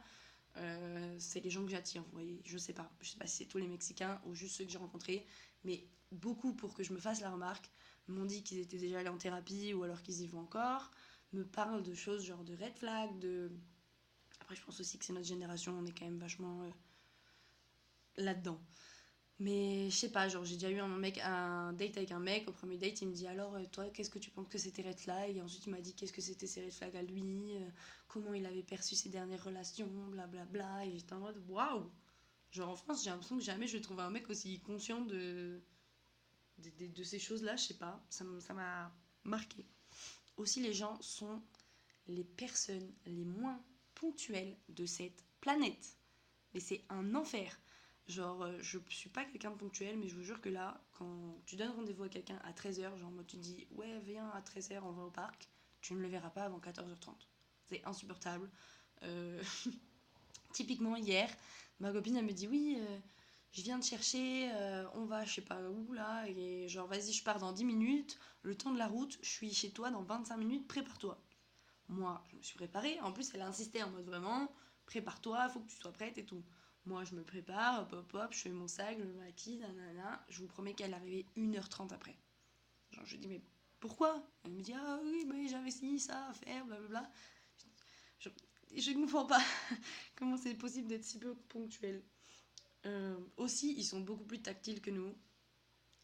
euh, 0.58 1.16
c'est 1.20 1.42
les 1.42 1.52
gens 1.52 1.64
que 1.64 1.70
j'attire. 1.72 2.02
Vous 2.04 2.12
voyez, 2.14 2.42
je 2.46 2.58
sais 2.58 2.74
pas. 2.74 2.90
Je 3.02 3.12
sais 3.12 3.18
pas 3.18 3.28
si 3.28 3.38
c'est 3.38 3.46
tous 3.46 3.60
les 3.60 3.68
Mexicains 3.68 4.20
ou 4.26 4.34
juste 4.34 4.56
ceux 4.56 4.66
que 4.66 4.72
j'ai 4.72 4.80
rencontrés, 4.80 5.28
mais 5.64 5.86
beaucoup 6.12 6.56
pour 6.56 6.74
que 6.74 6.82
je 6.82 6.94
me 6.94 7.00
fasse 7.00 7.22
la 7.22 7.30
remarque 7.30 7.70
m'ont 8.08 8.26
dit 8.26 8.44
qu'ils 8.44 8.60
étaient 8.60 8.78
déjà 8.78 9.00
allés 9.00 9.10
en 9.10 9.18
thérapie 9.18 9.74
ou 9.74 9.84
alors 9.84 10.02
qu'ils 10.02 10.22
y 10.22 10.28
vont 10.28 10.40
encore 10.40 10.92
me 11.36 11.46
parle 11.46 11.84
de 11.84 11.94
choses 11.94 12.26
genre 12.26 12.44
de 12.44 12.56
red 12.56 12.76
flag, 12.78 13.20
de... 13.20 13.52
Après, 14.42 14.56
je 14.56 14.64
pense 14.64 14.80
aussi 14.80 14.98
que 14.98 15.06
c'est 15.06 15.14
notre 15.14 15.28
génération, 15.28 15.78
on 15.78 15.86
est 15.86 15.98
quand 15.98 16.06
même 16.06 16.20
vachement 16.20 16.64
euh, 16.64 16.70
là-dedans. 18.18 18.60
Mais 19.40 19.90
je 19.90 19.96
sais 19.96 20.12
pas, 20.12 20.30
genre 20.30 20.46
j'ai 20.46 20.56
déjà 20.56 20.70
eu 20.72 20.80
un, 20.80 20.88
mec, 20.88 21.20
un 21.20 21.74
date 21.74 21.98
avec 21.98 22.12
un 22.12 22.20
mec, 22.20 22.48
au 22.48 22.54
premier 22.54 22.78
date 22.78 23.02
il 23.02 23.10
me 23.10 23.14
dit 23.14 23.28
alors 23.28 23.56
euh, 23.56 23.66
toi 23.70 23.90
qu'est-ce 23.90 24.10
que 24.10 24.20
tu 24.20 24.32
penses 24.32 24.48
que 24.48 24.58
c'était 24.58 24.82
red 24.82 24.98
flag 24.98 25.36
Et 25.36 25.42
ensuite 25.42 25.66
il 25.66 25.72
m'a 25.72 25.82
dit 25.82 25.94
qu'est-ce 25.94 26.14
que 26.14 26.22
c'était 26.22 26.48
ces 26.48 26.64
red 26.64 26.72
flags 26.72 26.96
à 26.96 27.02
lui, 27.02 27.58
euh, 27.58 27.70
comment 28.08 28.34
il 28.34 28.46
avait 28.46 28.64
perçu 28.64 28.96
ses 28.96 29.10
dernières 29.10 29.44
relations, 29.44 29.88
blablabla. 29.88 30.46
Bla, 30.46 30.64
bla, 30.64 30.86
et 30.86 30.98
j'étais 30.98 31.14
en 31.14 31.20
mode 31.20 31.38
waouh 31.50 31.92
Genre 32.52 32.70
en 32.70 32.76
France 32.78 33.04
j'ai 33.04 33.10
l'impression 33.10 33.38
que 33.38 33.44
jamais 33.44 33.68
je 33.68 33.76
vais 33.76 33.82
trouver 33.82 34.04
un 34.04 34.10
mec 34.10 34.30
aussi 34.30 34.62
conscient 34.62 35.02
de, 35.02 35.62
de, 36.60 36.88
de 36.88 37.04
ces 37.04 37.20
choses-là, 37.20 37.58
je 37.58 37.64
sais 37.66 37.74
pas, 37.78 38.02
ça 38.10 38.24
m'a 38.54 38.96
marqué 39.26 39.66
aussi 40.38 40.62
les 40.62 40.74
gens 40.74 41.00
sont 41.02 41.42
les 42.08 42.24
personnes 42.24 42.94
les 43.06 43.24
moins 43.24 43.64
ponctuelles 43.96 44.58
de 44.70 44.86
cette 44.86 45.24
planète. 45.42 45.98
Mais 46.54 46.60
c'est 46.60 46.84
un 46.90 47.16
enfer. 47.16 47.60
Genre, 48.08 48.44
euh, 48.44 48.58
je 48.62 48.78
suis 48.90 49.10
pas 49.10 49.26
quelqu'un 49.26 49.50
de 49.50 49.56
ponctuel, 49.56 49.98
mais 49.98 50.08
je 50.08 50.16
vous 50.16 50.22
jure 50.22 50.40
que 50.40 50.50
là, 50.50 50.80
quand 50.92 51.42
tu 51.46 51.56
donnes 51.56 51.72
rendez-vous 51.72 52.04
à 52.04 52.10
quelqu'un 52.10 52.40
à 52.44 52.52
13h, 52.52 52.98
genre, 52.98 53.10
moi, 53.10 53.24
tu 53.28 53.38
dis, 53.38 53.68
ouais, 53.72 54.00
viens 54.02 54.30
à 54.30 54.42
13h, 54.42 54.80
on 54.84 54.92
va 54.92 55.04
au 55.04 55.10
parc, 55.10 55.50
tu 55.82 55.96
ne 55.96 56.00
le 56.00 56.08
verras 56.08 56.30
pas 56.30 56.44
avant 56.44 56.60
14h30. 56.60 57.16
C'est 57.66 57.84
insupportable. 57.84 58.50
Euh, 59.02 59.42
typiquement, 60.54 60.96
hier, 60.96 61.30
ma 61.80 61.92
copine, 61.92 62.16
elle 62.18 62.26
me 62.26 62.32
dit, 62.32 62.48
oui, 62.48 62.78
euh, 62.80 63.00
je 63.52 63.64
viens 63.64 63.80
de 63.80 63.84
chercher, 63.84 64.52
on 64.96 65.06
va 65.06 65.24
je 65.24 65.36
sais 65.36 65.42
pas 65.42 65.62
où 65.62 65.94
là, 65.94 66.28
et 66.28 66.68
genre 66.68 66.88
vas-y 66.88 67.14
je 67.14 67.24
pars 67.24 67.40
dans 67.40 67.54
10 67.54 67.64
minutes, 67.64 68.20
le 68.42 68.54
temps 68.54 68.72
de 68.72 68.78
la 68.78 68.86
route, 68.86 69.18
je 69.22 69.30
suis 69.30 69.54
chez 69.54 69.72
toi 69.72 69.92
dans 69.92 70.04
25 70.04 70.36
minutes, 70.36 70.68
prépare-toi. 70.68 71.18
Moi 71.88 72.22
je 72.30 72.36
me 72.36 72.42
suis 72.42 72.58
préparée, 72.58 73.00
en 73.00 73.14
plus 73.14 73.32
elle 73.34 73.42
a 73.42 73.48
insisté 73.48 73.82
en 73.82 73.90
mode 73.92 74.04
vraiment, 74.04 74.52
prépare-toi, 74.88 75.48
faut 75.48 75.62
que 75.62 75.70
tu 75.70 75.78
sois 75.78 75.94
prête 75.94 76.18
et 76.18 76.26
tout. 76.26 76.44
Moi 76.86 77.04
je 77.04 77.16
me 77.16 77.24
prépare, 77.24 77.88
hop 77.92 78.14
hop 78.14 78.34
je 78.34 78.40
fais 78.40 78.50
mon 78.50 78.68
sac, 78.68 78.98
je 79.00 79.04
me 79.04 79.14
maquille, 79.14 79.58
nanana, 79.58 80.24
je 80.30 80.40
vous 80.40 80.48
promets 80.48 80.74
qu'elle 80.74 80.94
arrivait 80.94 81.26
1h30 81.36 81.94
après. 81.94 82.16
Genre 82.92 83.06
je 83.06 83.18
dis 83.18 83.28
mais 83.28 83.42
pourquoi? 83.80 84.24
Elle 84.44 84.52
me 84.52 84.62
dit 84.62 84.74
ah 84.74 85.00
oui 85.04 85.26
mais 85.28 85.48
j'avais 85.48 85.72
ci, 85.72 86.00
ça 86.00 86.28
à 86.28 86.34
faire, 86.34 86.66
blablabla. 86.66 87.10
Je, 88.20 88.30
je 88.76 88.92
ne 88.92 89.06
comprends 89.06 89.26
pas 89.26 89.42
comment 90.16 90.38
c'est 90.38 90.54
possible 90.54 90.88
d'être 90.88 91.04
si 91.04 91.20
peu 91.20 91.36
ponctuel. 91.50 92.04
Euh, 92.86 93.18
aussi, 93.38 93.74
ils 93.78 93.84
sont 93.84 94.00
beaucoup 94.00 94.26
plus 94.26 94.42
tactiles 94.42 94.82
que 94.82 94.92
nous. 94.92 95.14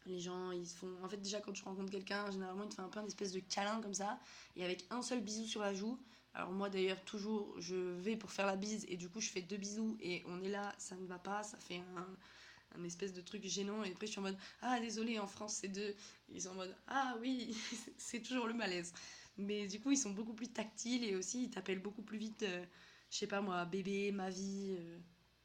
Les 0.06 0.18
gens, 0.18 0.50
ils 0.50 0.66
font. 0.66 0.92
En 1.02 1.08
fait, 1.08 1.18
déjà, 1.18 1.40
quand 1.40 1.52
tu 1.52 1.62
rencontres 1.62 1.92
quelqu'un, 1.92 2.28
généralement, 2.30 2.64
il 2.64 2.68
te 2.70 2.74
fait 2.74 2.82
un 2.82 2.88
peu 2.88 2.98
un 2.98 3.06
espèce 3.06 3.32
de 3.32 3.40
câlin 3.40 3.80
comme 3.80 3.94
ça. 3.94 4.18
Et 4.56 4.64
avec 4.64 4.84
un 4.90 5.00
seul 5.00 5.20
bisou 5.20 5.46
sur 5.46 5.60
la 5.60 5.74
joue, 5.74 5.98
Alors 6.34 6.50
moi 6.52 6.70
d'ailleurs 6.70 7.02
toujours 7.04 7.54
je 7.60 7.76
vais 7.76 8.16
pour 8.16 8.30
faire 8.32 8.46
la 8.46 8.56
bise 8.56 8.86
et 8.88 8.96
du 8.96 9.08
coup 9.08 9.20
je 9.20 9.28
fais 9.28 9.42
deux 9.42 9.58
bisous 9.58 9.96
et 10.00 10.22
on 10.26 10.42
est 10.42 10.48
là, 10.48 10.74
ça 10.78 10.96
ne 10.96 11.06
va 11.06 11.18
pas, 11.18 11.42
ça 11.42 11.58
fait 11.58 11.82
un, 11.96 12.84
espèce 12.84 13.12
de 13.12 13.20
truc 13.20 13.46
gênant 13.46 13.84
et 13.84 13.92
après 13.92 14.06
je 14.06 14.12
suis 14.12 14.18
en 14.18 14.22
mode 14.22 14.38
ah 14.62 14.80
désolé 14.80 15.18
en 15.18 15.26
France 15.26 15.58
c'est 15.60 15.68
deux, 15.68 15.94
ils 16.30 16.40
sont 16.40 16.50
en 16.50 16.54
mode 16.54 16.74
ah 16.88 17.16
oui 17.20 17.54
c'est 17.98 18.20
toujours 18.22 18.46
le 18.46 18.54
malaise. 18.54 18.94
Mais 19.36 19.66
du 19.66 19.78
coup 19.78 19.90
ils 19.90 19.98
sont 19.98 20.10
beaucoup 20.12 20.32
plus 20.32 20.48
tactiles 20.48 21.04
et 21.04 21.14
aussi 21.14 21.44
ils 21.44 21.50
t'appellent 21.50 21.82
beaucoup 21.82 22.02
plus 22.02 22.18
vite, 22.18 22.42
euh, 22.44 22.64
je 23.10 23.18
sais 23.18 23.26
pas 23.26 23.42
moi, 23.42 23.64
bébé, 23.66 24.10
ma 24.10 24.30
vie. 24.30 24.74
euh. 24.78 24.98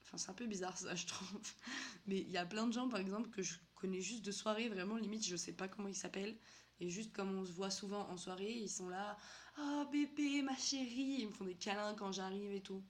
Enfin 0.04 0.18
c'est 0.18 0.30
un 0.30 0.36
peu 0.36 0.46
bizarre 0.46 0.78
ça 0.78 0.96
je 0.96 1.06
trouve. 1.06 1.42
Mais 2.06 2.20
il 2.20 2.32
y 2.32 2.38
a 2.38 2.46
plein 2.46 2.66
de 2.66 2.72
gens 2.72 2.88
par 2.88 3.02
exemple 3.02 3.30
que 3.30 3.42
je 3.42 3.56
connais 3.76 4.00
juste 4.02 4.24
de 4.26 4.32
soirée, 4.32 4.70
vraiment 4.70 4.96
limite 4.96 5.26
je 5.26 5.36
sais 5.36 5.52
pas 5.54 5.68
comment 5.68 5.90
ils 5.90 5.96
s'appellent. 5.96 6.38
Et 6.80 6.90
juste 6.90 7.14
comme 7.14 7.36
on 7.38 7.46
se 7.46 7.52
voit 7.52 7.72
souvent 7.72 8.08
en 8.10 8.18
soirée, 8.18 8.52
ils 8.54 8.70
sont 8.70 8.90
là, 8.90 9.18
oh 9.60 9.86
bébé, 9.92 10.42
ma 10.44 10.56
chérie, 10.56 11.18
ils 11.22 11.28
me 11.28 11.32
font 11.34 11.46
des 11.46 11.56
câlins 11.56 11.96
quand 11.96 12.12
j'arrive 12.12 12.52
et 12.54 12.62
tout. 12.62 12.84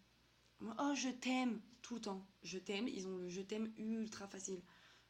Oh 0.80 0.94
je 0.96 1.10
t'aime, 1.10 1.62
tout 1.82 1.96
le 1.96 2.02
temps, 2.02 2.28
je 2.44 2.58
t'aime, 2.60 2.88
ils 2.88 3.08
ont 3.08 3.18
le 3.18 3.30
je 3.30 3.42
t'aime 3.42 3.72
ultra 3.78 4.28
facile. 4.28 4.62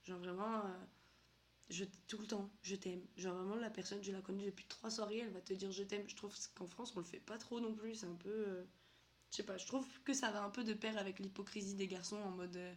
Genre 0.04 0.20
vraiment, 0.20 0.66
euh, 0.66 1.86
tout 2.08 2.18
le 2.20 2.28
temps, 2.28 2.50
je 2.62 2.76
t'aime. 2.76 3.02
Genre 3.18 3.36
vraiment 3.36 3.56
la 3.56 3.70
personne, 3.70 4.04
je 4.04 4.12
la 4.12 4.22
connais 4.22 4.46
depuis 4.46 4.66
trois 4.68 4.90
soirées, 4.90 5.20
elle 5.20 5.32
va 5.32 5.42
te 5.42 5.54
dire 5.54 5.72
je 5.72 5.84
t'aime. 5.84 6.08
Je 6.08 6.16
trouve 6.16 6.36
qu'en 6.56 6.68
France 6.68 6.94
on 6.96 7.00
le 7.00 7.06
fait 7.06 7.20
pas 7.20 7.38
trop 7.38 7.60
non 7.60 7.74
plus, 7.74 7.96
c'est 7.96 8.06
un 8.08 8.16
peu... 8.16 8.30
euh, 8.30 8.64
je 9.32 9.38
sais 9.38 9.44
pas, 9.44 9.58
je 9.58 9.68
trouve 9.68 9.86
que 10.04 10.14
ça 10.14 10.32
va 10.32 10.44
un 10.44 10.50
peu 10.50 10.64
de 10.64 10.74
pair 10.74 10.98
avec 10.98 11.20
l'hypocrisie 11.20 11.76
des 11.76 11.88
garçons 11.88 12.18
en 12.18 12.32
mode... 12.32 12.56
euh, 12.58 12.74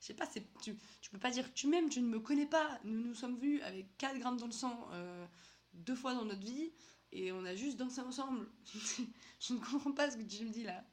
je 0.00 0.06
sais 0.06 0.14
pas, 0.14 0.26
tu, 0.62 0.76
peux 1.10 1.18
pas 1.18 1.30
dire 1.30 1.48
que 1.48 1.54
tu 1.54 1.66
m'aimes, 1.66 1.88
tu 1.88 2.00
ne 2.00 2.08
me 2.08 2.20
connais 2.20 2.46
pas. 2.46 2.78
Nous 2.84 3.00
nous 3.02 3.14
sommes 3.14 3.36
vus 3.38 3.60
avec 3.62 3.96
4 3.98 4.18
grammes 4.18 4.38
dans 4.38 4.46
le 4.46 4.52
sang 4.52 4.88
euh, 4.92 5.26
deux 5.72 5.96
fois 5.96 6.14
dans 6.14 6.24
notre 6.24 6.44
vie 6.44 6.72
et 7.10 7.32
on 7.32 7.44
a 7.44 7.54
juste 7.54 7.76
dansé 7.76 8.00
ensemble. 8.00 8.46
je 9.40 9.54
ne 9.54 9.58
comprends 9.58 9.92
pas 9.92 10.10
ce 10.10 10.16
que 10.16 10.22
tu 10.22 10.44
me 10.44 10.50
dis 10.50 10.62
là. 10.62 10.84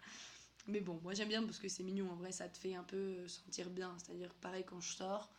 Mais 0.68 0.80
bon, 0.80 1.00
moi 1.04 1.14
j'aime 1.14 1.28
bien 1.28 1.44
parce 1.44 1.60
que 1.60 1.70
c'est 1.70 1.84
mignon, 1.84 2.10
en 2.12 2.16
vrai 2.16 2.32
ça 2.32 2.50
te 2.50 2.58
fait 2.58 2.74
un 2.74 2.84
peu 2.84 3.28
sentir 3.28 3.70
bien. 3.70 3.96
C'est-à-dire 4.00 4.34
pareil 4.36 4.64
quand 4.66 4.82
je 4.82 4.94
sors, 4.94 5.32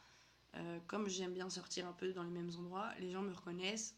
euh, 0.55 0.79
comme 0.87 1.09
j'aime 1.09 1.35
bien 1.35 1.51
sortir 1.51 1.87
un 1.89 1.93
peu 1.93 2.13
dans 2.13 2.23
les 2.23 2.31
mêmes 2.31 2.51
endroits, 2.59 2.93
les 3.01 3.11
gens 3.11 3.23
me 3.23 3.33
reconnaissent. 3.33 3.97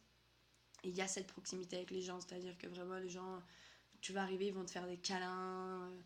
Et 0.85 0.89
il 0.89 0.95
y 0.95 1.03
a 1.03 1.09
cette 1.09 1.27
proximité 1.27 1.77
avec 1.77 1.91
les 1.91 2.01
gens, 2.01 2.21
c'est-à-dire 2.21 2.57
que 2.57 2.69
vraiment 2.69 2.97
les 2.99 3.11
gens, 3.11 3.43
tu 4.01 4.13
vas 4.13 4.23
arriver, 4.23 4.47
ils 4.47 4.55
vont 4.55 4.65
te 4.65 4.71
faire 4.71 4.87
des 4.87 4.97
câlins. 4.97 5.91
euh, 5.91 6.01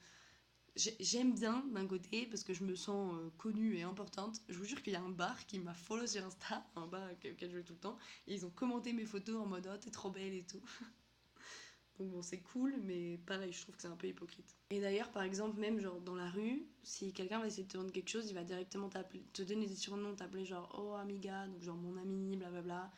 J'aime 0.75 1.35
bien 1.35 1.63
d'un 1.75 1.87
côté 1.87 2.27
parce 2.27 2.45
que 2.45 2.55
je 2.55 2.65
me 2.65 2.75
sens 2.75 3.15
euh, 3.15 3.31
connue 3.37 3.77
et 3.77 3.83
importante. 3.83 4.41
Je 4.49 4.57
vous 4.57 4.65
jure 4.65 4.83
qu'il 4.83 4.95
y 4.95 4.97
a 4.97 5.03
un 5.03 5.11
bar 5.11 5.45
qui 5.47 5.59
m'a 5.59 5.75
follow 5.75 6.07
sur 6.07 6.25
Insta, 6.25 6.65
un 6.77 6.87
bar 6.87 7.11
auquel 7.13 7.51
je 7.51 7.57
vais 7.57 7.63
tout 7.63 7.75
le 7.75 7.79
temps. 7.79 7.99
Ils 8.27 8.47
ont 8.47 8.51
commenté 8.51 8.95
mes 8.95 9.05
photos 9.05 9.37
en 9.37 9.47
mode 9.47 9.69
oh 9.71 9.77
t'es 9.77 9.91
trop 9.91 10.11
belle 10.11 10.33
et 10.33 10.45
tout. 10.45 10.63
Donc 11.99 12.09
bon 12.09 12.23
c'est 12.23 12.41
cool 12.41 12.75
mais 12.83 13.19
pareil 13.27 13.53
je 13.53 13.61
trouve 13.61 13.77
que 13.77 13.83
c'est 13.83 13.89
un 13.89 13.97
peu 13.97 14.07
hypocrite. 14.07 14.57
Et 14.71 14.81
d'ailleurs 14.81 15.11
par 15.11 15.25
exemple 15.25 15.61
même 15.61 15.79
genre 15.79 16.01
dans 16.01 16.15
la 16.15 16.31
rue, 16.31 16.67
si 16.83 17.13
quelqu'un 17.13 17.39
va 17.39 17.49
essayer 17.49 17.65
de 17.65 17.69
te 17.69 17.77
vendre 17.77 17.93
quelque 17.93 18.09
chose, 18.09 18.31
il 18.31 18.35
va 18.35 18.43
directement 18.43 18.89
te 18.89 19.43
donner 19.43 19.67
des 19.67 19.77
surnoms, 19.77 20.15
t'appeler 20.15 20.47
genre 20.47 20.75
oh 20.79 20.95
amiga, 20.95 21.49
donc 21.49 21.63
genre 21.63 21.77
mon 21.77 21.99
ami, 21.99 22.37
blablabla. 22.37 22.91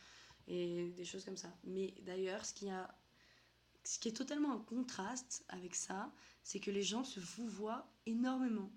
Et 0.47 0.91
des 0.91 1.07
choses 1.07 1.25
comme 1.25 1.39
ça. 1.39 1.49
Mais 1.65 1.95
d'ailleurs 2.03 2.45
ce 2.45 2.55
qui 2.55 2.69
a 2.69 2.95
ce 3.85 3.99
qui 3.99 4.09
est 4.09 4.13
totalement 4.13 4.51
en 4.51 4.61
contraste 4.61 5.45
avec 5.49 5.75
ça, 5.75 6.13
c'est 6.43 6.61
que 6.61 6.71
les 6.71 6.83
gens 6.83 7.05
se 7.05 7.21
vouvoient 7.21 7.87
énormément. 8.07 8.71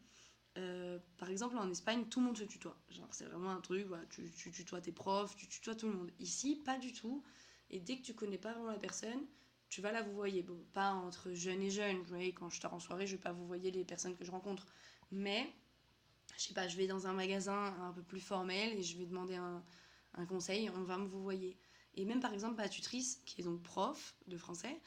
Euh, 0.58 1.00
par 1.18 1.30
exemple, 1.30 1.58
en 1.58 1.70
Espagne, 1.70 2.06
tout 2.10 2.20
le 2.20 2.28
monde 2.28 2.38
se 2.38 2.44
tutoie. 2.44 2.78
C'est 3.12 3.26
vraiment 3.26 3.52
un 3.52 3.62
truc, 3.62 3.88
tu, 4.10 4.32
tu 4.32 4.52
tutoies 4.52 4.82
tes 4.82 4.92
profs, 4.92 5.36
tu 5.36 5.48
tutoies 5.48 5.76
tout 5.76 5.88
le 5.88 5.94
monde. 5.94 6.12
Ici, 6.20 6.56
pas 6.56 6.78
du 6.78 6.94
tout. 6.94 7.24
Et 7.70 7.80
dès 7.80 7.98
que 7.98 8.02
tu 8.02 8.14
connais 8.14 8.38
pas 8.38 8.54
vraiment 8.54 8.72
la 8.72 8.80
personne, 8.80 9.26
tu 9.70 9.82
vas 9.82 9.92
la 9.92 10.02
vous 10.02 10.14
voyez. 10.14 10.46
Pas 10.74 10.92
entre 10.92 11.34
jeunes 11.34 11.62
et 11.62 11.70
jeunes. 11.70 12.02
Voyez, 12.04 12.34
quand 12.34 12.50
je 12.50 12.60
sors 12.60 12.74
en 12.74 12.80
soirée, 12.80 13.06
je 13.06 13.16
vais 13.16 13.22
pas 13.22 13.34
vous 13.34 13.46
voyer 13.46 13.72
les 13.72 13.84
personnes 13.84 14.16
que 14.16 14.24
je 14.24 14.32
rencontre. 14.32 14.66
Mais, 15.12 15.54
je 16.38 16.44
sais 16.44 16.54
pas, 16.54 16.68
je 16.68 16.78
vais 16.78 16.88
dans 16.88 17.08
un 17.08 17.14
magasin 17.14 17.76
un 17.82 17.92
peu 17.92 18.04
plus 18.04 18.22
formel 18.22 18.78
et 18.78 18.84
je 18.84 18.98
vais 18.98 19.06
demander 19.06 19.36
un, 19.36 19.64
conseil, 20.28 20.70
on 20.72 20.84
va 20.84 20.98
me 20.98 21.06
vous 21.06 21.22
voyer. 21.22 21.58
Et 21.98 22.06
même 22.06 22.20
par 22.20 22.34
exemple, 22.34 22.56
ma 22.56 22.70
tutrice, 22.70 23.22
qui 23.26 23.42
est 23.42 23.44
donc 23.44 23.62
prof 23.64 24.16
de 24.28 24.38
français, 24.38 24.80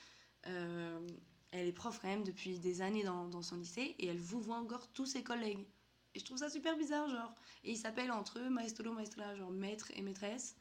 euh, 0.46 1.07
elle 1.51 1.66
est 1.66 1.73
prof 1.73 1.99
quand 2.01 2.09
même 2.09 2.23
depuis 2.23 2.61
des 2.61 2.81
années 2.83 3.03
dans, 3.03 3.42
son 3.42 3.57
lycée 3.57 3.96
et 3.99 4.07
elle 4.07 4.20
vous 4.20 4.40
voit 4.40 4.57
encore 4.57 4.90
tous 4.92 5.07
ses 5.07 5.25
collègues. 5.25 5.66
Et 6.14 6.20
je 6.20 6.25
trouve 6.25 6.38
ça 6.38 6.49
super 6.49 6.77
bizarre, 6.77 7.09
genre. 7.09 7.35
Et 7.64 7.73
ils 7.73 7.77
s'appellent 7.77 8.12
entre 8.12 8.38
eux 8.38 8.49
maestro, 8.49 8.92
maestra, 8.92 9.35
genre 9.35 9.51
maître 9.51 9.90
et 9.94 10.03
maîtresse. 10.03 10.57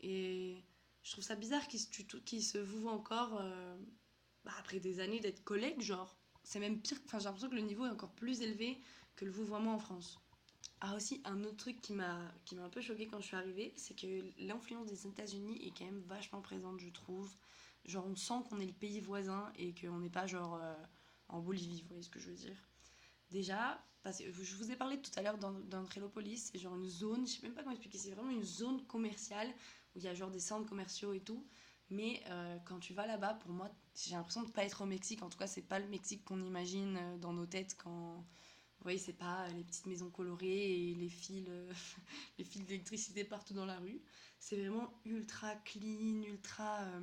Et 0.00 0.64
je 1.02 1.10
trouve 1.10 1.24
ça 1.24 1.34
bizarre 1.34 1.66
qu'ils 1.66 1.86
qu'ils 2.24 2.44
se 2.44 2.58
vous 2.58 2.80
voient 2.80 2.92
encore 2.92 3.38
euh, 3.40 3.76
bah, 4.44 4.52
après 4.58 4.78
des 4.78 5.00
années 5.00 5.20
d'être 5.20 5.42
collègues, 5.42 5.80
genre. 5.80 6.16
C'est 6.44 6.60
même 6.60 6.80
pire, 6.80 6.98
enfin 7.04 7.18
j'ai 7.18 7.24
l'impression 7.24 7.50
que 7.50 7.56
le 7.56 7.60
niveau 7.62 7.84
est 7.86 7.90
encore 7.90 8.14
plus 8.14 8.40
élevé 8.40 8.80
que 9.16 9.24
le 9.24 9.30
vouvoiement 9.32 9.74
en 9.74 9.78
France. 9.78 10.20
Ah 10.82 10.94
aussi, 10.96 11.20
un 11.24 11.44
autre 11.44 11.56
truc 11.56 11.80
qui 11.80 11.92
m'a 11.92 12.32
un 12.58 12.68
peu 12.70 12.80
choqué 12.80 13.06
quand 13.06 13.20
je 13.20 13.26
suis 13.26 13.36
arrivée, 13.36 13.72
c'est 13.76 13.94
que 13.94 14.24
l'influence 14.38 14.86
des 14.86 15.06
États-Unis 15.06 15.66
est 15.66 15.76
quand 15.76 15.84
même 15.84 16.00
vachement 16.00 16.40
présente, 16.40 16.80
je 16.80 16.88
trouve. 16.88 17.30
Genre, 17.84 18.06
on 18.06 18.16
sent 18.16 18.42
qu'on 18.48 18.60
est 18.60 18.66
le 18.66 18.72
pays 18.72 19.00
voisin 19.00 19.52
et 19.56 19.74
qu'on 19.74 19.98
n'est 19.98 20.10
pas 20.10 20.26
genre 20.26 20.58
euh, 20.62 20.74
en 21.28 21.40
Bolivie, 21.40 21.82
vous 21.82 21.88
voyez 21.88 22.02
ce 22.02 22.08
que 22.08 22.18
je 22.18 22.30
veux 22.30 22.36
dire. 22.36 22.56
Déjà, 23.30 23.82
parce 24.02 24.18
que 24.18 24.32
je 24.32 24.56
vous 24.56 24.70
ai 24.70 24.76
parlé 24.76 25.00
tout 25.00 25.10
à 25.16 25.22
l'heure 25.22 25.38
Trélopolis, 25.86 26.50
c'est 26.50 26.58
genre 26.58 26.76
une 26.76 26.88
zone, 26.88 27.26
je 27.26 27.32
sais 27.34 27.42
même 27.42 27.54
pas 27.54 27.62
comment 27.62 27.74
expliquer, 27.74 27.98
c'est 27.98 28.12
vraiment 28.12 28.30
une 28.30 28.42
zone 28.42 28.82
commerciale 28.86 29.48
où 29.94 29.98
il 29.98 30.04
y 30.04 30.08
a 30.08 30.14
genre 30.14 30.30
des 30.30 30.40
centres 30.40 30.66
commerciaux 30.68 31.12
et 31.12 31.20
tout. 31.20 31.46
Mais 31.90 32.22
euh, 32.28 32.56
quand 32.64 32.78
tu 32.78 32.94
vas 32.94 33.06
là-bas, 33.06 33.34
pour 33.34 33.50
moi, 33.50 33.70
j'ai 33.94 34.14
l'impression 34.14 34.42
de 34.44 34.50
pas 34.50 34.64
être 34.64 34.80
au 34.82 34.86
Mexique. 34.86 35.22
En 35.22 35.28
tout 35.28 35.38
cas, 35.38 35.48
c'est 35.48 35.62
pas 35.62 35.78
le 35.78 35.88
Mexique 35.88 36.24
qu'on 36.24 36.40
imagine 36.42 36.96
euh, 36.96 37.18
dans 37.18 37.32
nos 37.32 37.46
têtes 37.46 37.76
quand. 37.76 38.24
Vous 38.80 38.84
voyez, 38.84 38.98
c'est 38.98 39.12
pas 39.12 39.46
les 39.48 39.64
petites 39.64 39.86
maisons 39.86 40.10
colorées 40.10 40.90
et 40.90 40.94
les 40.94 41.08
fils, 41.10 41.44
euh, 41.48 41.72
les 42.38 42.44
fils 42.44 42.64
d'électricité 42.64 43.24
partout 43.24 43.54
dans 43.54 43.66
la 43.66 43.78
rue. 43.78 44.00
C'est 44.38 44.56
vraiment 44.56 44.90
ultra 45.04 45.54
clean, 45.56 46.22
ultra 46.22 46.80
euh, 46.84 47.00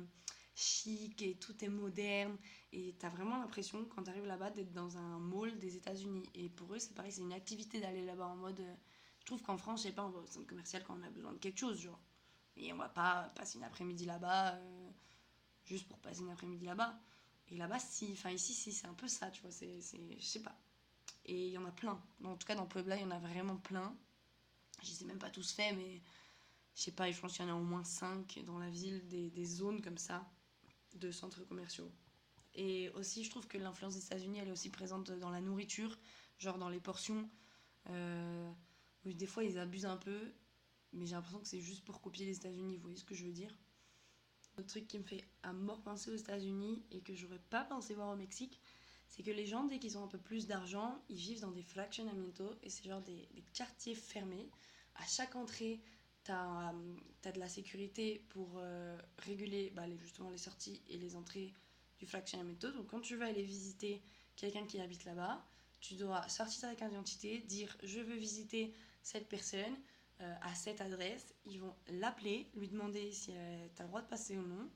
chic 0.56 1.22
et 1.22 1.36
tout 1.38 1.64
est 1.64 1.68
moderne. 1.68 2.36
Et 2.72 2.96
t'as 2.98 3.08
vraiment 3.10 3.38
l'impression, 3.38 3.84
quand 3.86 4.02
t'arrives 4.02 4.26
là-bas, 4.26 4.50
d'être 4.50 4.72
dans 4.72 4.96
un 4.98 5.18
mall 5.20 5.56
des 5.58 5.76
États-Unis. 5.76 6.24
Et 6.34 6.48
pour 6.48 6.74
eux, 6.74 6.78
c'est 6.80 6.94
pareil, 6.94 7.12
c'est 7.12 7.22
une 7.22 7.32
activité 7.32 7.80
d'aller 7.80 8.04
là-bas 8.04 8.26
en 8.26 8.36
mode. 8.36 8.60
euh, 8.60 8.74
je 9.20 9.26
trouve 9.26 9.42
qu'en 9.42 9.58
France, 9.58 9.82
je 9.82 9.88
sais 9.88 9.94
pas, 9.94 10.04
on 10.04 10.10
va 10.10 10.20
au 10.20 10.26
centre 10.26 10.46
commercial 10.46 10.82
quand 10.84 10.98
on 10.98 11.02
a 11.02 11.10
besoin 11.10 11.32
de 11.32 11.38
quelque 11.38 11.58
chose, 11.58 11.80
genre. 11.80 12.00
Et 12.56 12.72
on 12.72 12.76
va 12.76 12.88
pas 12.88 13.30
passer 13.36 13.58
une 13.58 13.64
après-midi 13.64 14.04
là-bas 14.06 14.54
euh, 14.54 14.90
juste 15.66 15.86
pour 15.88 15.98
passer 15.98 16.20
une 16.22 16.30
après-midi 16.30 16.64
là-bas. 16.66 16.98
Et 17.50 17.56
là-bas, 17.56 17.78
si, 17.78 18.10
enfin 18.12 18.30
ici, 18.30 18.54
si, 18.54 18.72
c'est 18.72 18.86
un 18.86 18.94
peu 18.94 19.08
ça, 19.08 19.30
tu 19.30 19.42
vois, 19.42 19.50
c'est, 19.50 19.80
je 19.80 20.24
sais 20.24 20.42
pas. 20.42 20.58
Et 21.28 21.46
il 21.46 21.52
y 21.52 21.58
en 21.58 21.64
a 21.66 21.70
plein. 21.70 22.00
En 22.24 22.36
tout 22.36 22.46
cas, 22.46 22.54
dans 22.54 22.66
Puebla, 22.66 22.96
il 22.96 23.02
y 23.02 23.04
en 23.04 23.10
a 23.10 23.18
vraiment 23.18 23.56
plein. 23.56 23.94
Je 24.82 24.90
les 24.90 25.02
ai 25.02 25.06
même 25.06 25.18
pas 25.18 25.30
tous 25.30 25.52
faits, 25.52 25.76
mais 25.76 26.02
je 26.74 26.82
sais 26.82 26.92
pas, 26.92 27.10
je 27.10 27.20
pense 27.20 27.36
qu'il 27.36 27.44
y 27.44 27.50
en 27.50 27.56
a 27.56 27.56
au 27.56 27.64
moins 27.64 27.84
5 27.84 28.40
dans 28.44 28.58
la 28.58 28.70
ville, 28.70 29.06
des, 29.08 29.30
des 29.30 29.44
zones 29.44 29.80
comme 29.82 29.98
ça, 29.98 30.26
de 30.94 31.10
centres 31.10 31.44
commerciaux. 31.44 31.90
Et 32.54 32.88
aussi, 32.90 33.24
je 33.24 33.30
trouve 33.30 33.46
que 33.46 33.58
l'influence 33.58 33.94
des 33.94 34.04
États-Unis, 34.04 34.38
elle 34.38 34.48
est 34.48 34.52
aussi 34.52 34.70
présente 34.70 35.10
dans 35.12 35.30
la 35.30 35.40
nourriture, 35.40 35.98
genre 36.38 36.58
dans 36.58 36.68
les 36.68 36.80
portions. 36.80 37.28
Euh, 37.90 38.50
des 39.04 39.26
fois, 39.26 39.44
ils 39.44 39.58
abusent 39.58 39.86
un 39.86 39.96
peu, 39.96 40.32
mais 40.92 41.06
j'ai 41.06 41.14
l'impression 41.14 41.40
que 41.40 41.46
c'est 41.46 41.60
juste 41.60 41.84
pour 41.84 42.00
copier 42.00 42.26
les 42.26 42.36
États-Unis, 42.36 42.76
vous 42.76 42.82
voyez 42.82 42.96
ce 42.96 43.04
que 43.04 43.14
je 43.14 43.24
veux 43.24 43.32
dire? 43.32 43.54
Le 44.56 44.66
truc 44.66 44.88
qui 44.88 44.98
me 44.98 45.04
fait 45.04 45.24
à 45.42 45.52
mort 45.52 45.82
penser 45.82 46.10
aux 46.10 46.16
États-Unis 46.16 46.82
et 46.90 47.00
que 47.00 47.14
j'aurais 47.14 47.38
pas 47.50 47.64
pensé 47.64 47.94
voir 47.94 48.12
au 48.12 48.16
Mexique, 48.16 48.60
c'est 49.08 49.22
que 49.22 49.30
les 49.30 49.46
gens, 49.46 49.64
dès 49.64 49.78
qu'ils 49.78 49.96
ont 49.98 50.04
un 50.04 50.08
peu 50.08 50.18
plus 50.18 50.46
d'argent, 50.46 51.00
ils 51.08 51.16
vivent 51.16 51.40
dans 51.40 51.50
des 51.50 51.62
fraccionamientos 51.62 52.54
et 52.62 52.70
c'est 52.70 52.88
genre 52.88 53.00
des, 53.02 53.28
des 53.34 53.42
quartiers 53.54 53.94
fermés. 53.94 54.48
À 54.96 55.06
chaque 55.06 55.34
entrée, 55.34 55.80
t'as 56.24 56.72
as 57.24 57.32
de 57.32 57.38
la 57.38 57.48
sécurité 57.48 58.24
pour 58.28 58.48
euh, 58.56 58.98
réguler 59.18 59.70
bah, 59.74 59.84
justement 59.98 60.30
les 60.30 60.38
sorties 60.38 60.80
et 60.88 60.98
les 60.98 61.16
entrées 61.16 61.52
du 61.98 62.06
fraccionamiento. 62.06 62.70
Donc 62.72 62.88
quand 62.88 63.00
tu 63.00 63.16
vas 63.16 63.26
aller 63.26 63.42
visiter 63.42 64.02
quelqu'un 64.36 64.64
qui 64.66 64.80
habite 64.80 65.04
là-bas, 65.04 65.44
tu 65.80 65.94
dois 65.94 66.26
sortir 66.28 66.60
ta 66.60 66.74
carte 66.74 66.90
d'identité, 66.90 67.38
dire 67.38 67.76
je 67.82 68.00
veux 68.00 68.16
visiter 68.16 68.74
cette 69.02 69.28
personne 69.28 69.76
euh, 70.20 70.34
à 70.42 70.54
cette 70.54 70.80
adresse. 70.80 71.34
Ils 71.46 71.60
vont 71.60 71.74
l'appeler, 71.88 72.48
lui 72.54 72.68
demander 72.68 73.12
si 73.12 73.32
euh, 73.32 73.66
tu 73.74 73.82
as 73.82 73.84
le 73.84 73.88
droit 73.88 74.02
de 74.02 74.08
passer 74.08 74.36
ou 74.36 74.46
non. 74.46 74.68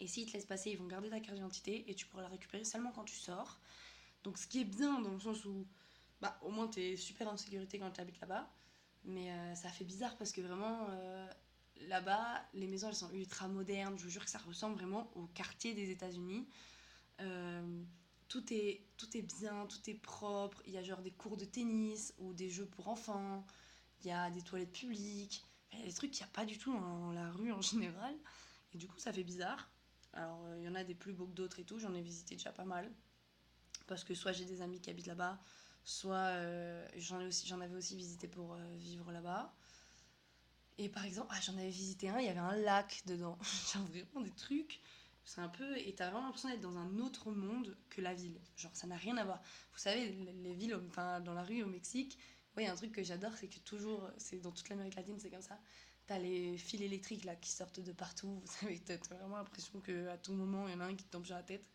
Et 0.00 0.06
s'ils 0.06 0.26
te 0.26 0.32
laissent 0.32 0.46
passer, 0.46 0.70
ils 0.70 0.78
vont 0.78 0.86
garder 0.86 1.08
ta 1.08 1.20
carte 1.20 1.34
d'identité 1.34 1.90
et 1.90 1.94
tu 1.94 2.06
pourras 2.06 2.22
la 2.22 2.28
récupérer 2.28 2.64
seulement 2.64 2.92
quand 2.92 3.04
tu 3.04 3.16
sors. 3.16 3.58
Donc 4.24 4.38
ce 4.38 4.46
qui 4.46 4.60
est 4.60 4.64
bien 4.64 5.00
dans 5.00 5.12
le 5.12 5.20
sens 5.20 5.44
où 5.44 5.66
bah, 6.20 6.38
au 6.42 6.50
moins 6.50 6.68
tu 6.68 6.80
es 6.80 6.96
super 6.96 7.28
en 7.28 7.36
sécurité 7.36 7.78
quand 7.78 7.90
tu 7.90 8.00
habites 8.00 8.20
là-bas. 8.20 8.50
Mais 9.04 9.30
euh, 9.30 9.54
ça 9.54 9.68
fait 9.68 9.84
bizarre 9.84 10.16
parce 10.16 10.32
que 10.32 10.40
vraiment 10.40 10.88
euh, 10.90 11.28
là-bas, 11.82 12.44
les 12.54 12.66
maisons 12.66 12.88
elles 12.88 12.96
sont 12.96 13.10
ultra 13.12 13.48
modernes. 13.48 13.96
Je 13.98 14.04
vous 14.04 14.10
jure 14.10 14.24
que 14.24 14.30
ça 14.30 14.38
ressemble 14.38 14.76
vraiment 14.76 15.10
au 15.14 15.26
quartier 15.28 15.74
des 15.74 15.90
États-Unis. 15.90 16.46
Euh, 17.20 17.82
tout, 18.28 18.52
est, 18.52 18.82
tout 18.96 19.16
est 19.16 19.22
bien, 19.22 19.66
tout 19.66 19.90
est 19.90 19.94
propre. 19.94 20.60
Il 20.66 20.72
y 20.72 20.78
a 20.78 20.82
genre 20.82 21.02
des 21.02 21.12
cours 21.12 21.36
de 21.36 21.44
tennis 21.44 22.14
ou 22.18 22.34
des 22.34 22.50
jeux 22.50 22.66
pour 22.66 22.88
enfants. 22.88 23.46
Il 24.00 24.08
y 24.08 24.10
a 24.10 24.30
des 24.30 24.42
toilettes 24.42 24.72
publiques. 24.72 25.44
Il 25.72 25.78
y 25.78 25.82
a 25.82 25.86
des 25.86 25.92
trucs 25.92 26.10
qu'il 26.10 26.24
n'y 26.24 26.30
a 26.30 26.34
pas 26.34 26.44
du 26.44 26.58
tout 26.58 26.72
dans 26.72 27.12
la 27.12 27.30
rue 27.30 27.52
en 27.52 27.62
général. 27.62 28.14
Et 28.74 28.78
du 28.78 28.88
coup, 28.88 28.98
ça 28.98 29.12
fait 29.12 29.24
bizarre. 29.24 29.70
Alors, 30.16 30.40
il 30.58 30.64
y 30.64 30.68
en 30.68 30.74
a 30.74 30.82
des 30.82 30.94
plus 30.94 31.12
beaux 31.12 31.26
que 31.26 31.34
d'autres 31.34 31.60
et 31.60 31.64
tout, 31.64 31.78
j'en 31.78 31.94
ai 31.94 32.02
visité 32.02 32.36
déjà 32.36 32.52
pas 32.52 32.64
mal. 32.64 32.90
Parce 33.86 34.02
que 34.02 34.14
soit 34.14 34.32
j'ai 34.32 34.44
des 34.44 34.62
amis 34.62 34.80
qui 34.80 34.90
habitent 34.90 35.06
là-bas, 35.06 35.38
soit 35.84 36.32
aussi, 37.26 37.46
j'en 37.46 37.60
avais 37.60 37.76
aussi 37.76 37.96
visité 37.96 38.26
pour 38.26 38.56
vivre 38.74 39.12
là-bas. 39.12 39.54
Et 40.78 40.88
par 40.88 41.04
exemple, 41.04 41.28
ah, 41.30 41.40
j'en 41.40 41.56
avais 41.56 41.70
visité 41.70 42.08
un, 42.08 42.18
il 42.18 42.26
y 42.26 42.28
avait 42.28 42.40
un 42.40 42.56
lac 42.56 43.02
dedans. 43.06 43.38
Genre 43.72 43.84
vraiment 43.84 44.20
des 44.22 44.32
trucs. 44.32 44.80
C'est 45.24 45.40
un 45.40 45.48
peu. 45.48 45.76
Et 45.78 45.94
t'as 45.94 46.10
vraiment 46.10 46.26
l'impression 46.26 46.48
d'être 46.48 46.60
dans 46.60 46.76
un 46.76 46.98
autre 46.98 47.30
monde 47.30 47.76
que 47.90 48.00
la 48.00 48.14
ville. 48.14 48.38
Genre, 48.56 48.74
ça 48.74 48.86
n'a 48.86 48.96
rien 48.96 49.16
à 49.16 49.24
voir. 49.24 49.40
Vous 49.72 49.78
savez, 49.78 50.10
les 50.42 50.54
villes, 50.54 50.78
enfin, 50.88 51.20
dans 51.20 51.34
la 51.34 51.42
rue 51.42 51.62
au 51.62 51.66
Mexique, 51.66 52.18
il 52.58 52.64
y 52.64 52.66
a 52.66 52.72
un 52.72 52.76
truc 52.76 52.92
que 52.92 53.02
j'adore, 53.02 53.32
c'est 53.36 53.48
que 53.48 53.58
toujours, 53.60 54.10
c'est 54.16 54.38
dans 54.38 54.50
toute 54.50 54.68
l'Amérique 54.68 54.94
latine, 54.94 55.18
c'est 55.18 55.30
comme 55.30 55.42
ça. 55.42 55.58
T'as 56.06 56.18
les 56.18 56.56
fils 56.56 56.80
électriques 56.82 57.24
là 57.24 57.34
qui 57.34 57.50
sortent 57.50 57.80
de 57.80 57.92
partout. 57.92 58.40
Vous 58.44 58.52
savez, 58.52 58.78
t'as 58.80 58.96
vraiment 59.16 59.36
l'impression 59.36 59.80
qu'à 59.80 60.16
tout 60.18 60.32
moment, 60.32 60.68
il 60.68 60.74
y 60.74 60.76
en 60.76 60.80
a 60.80 60.84
un 60.84 60.94
qui 60.94 61.04
te 61.04 61.10
tombe 61.10 61.26
sur 61.26 61.34
la 61.34 61.42
tête. 61.42 61.68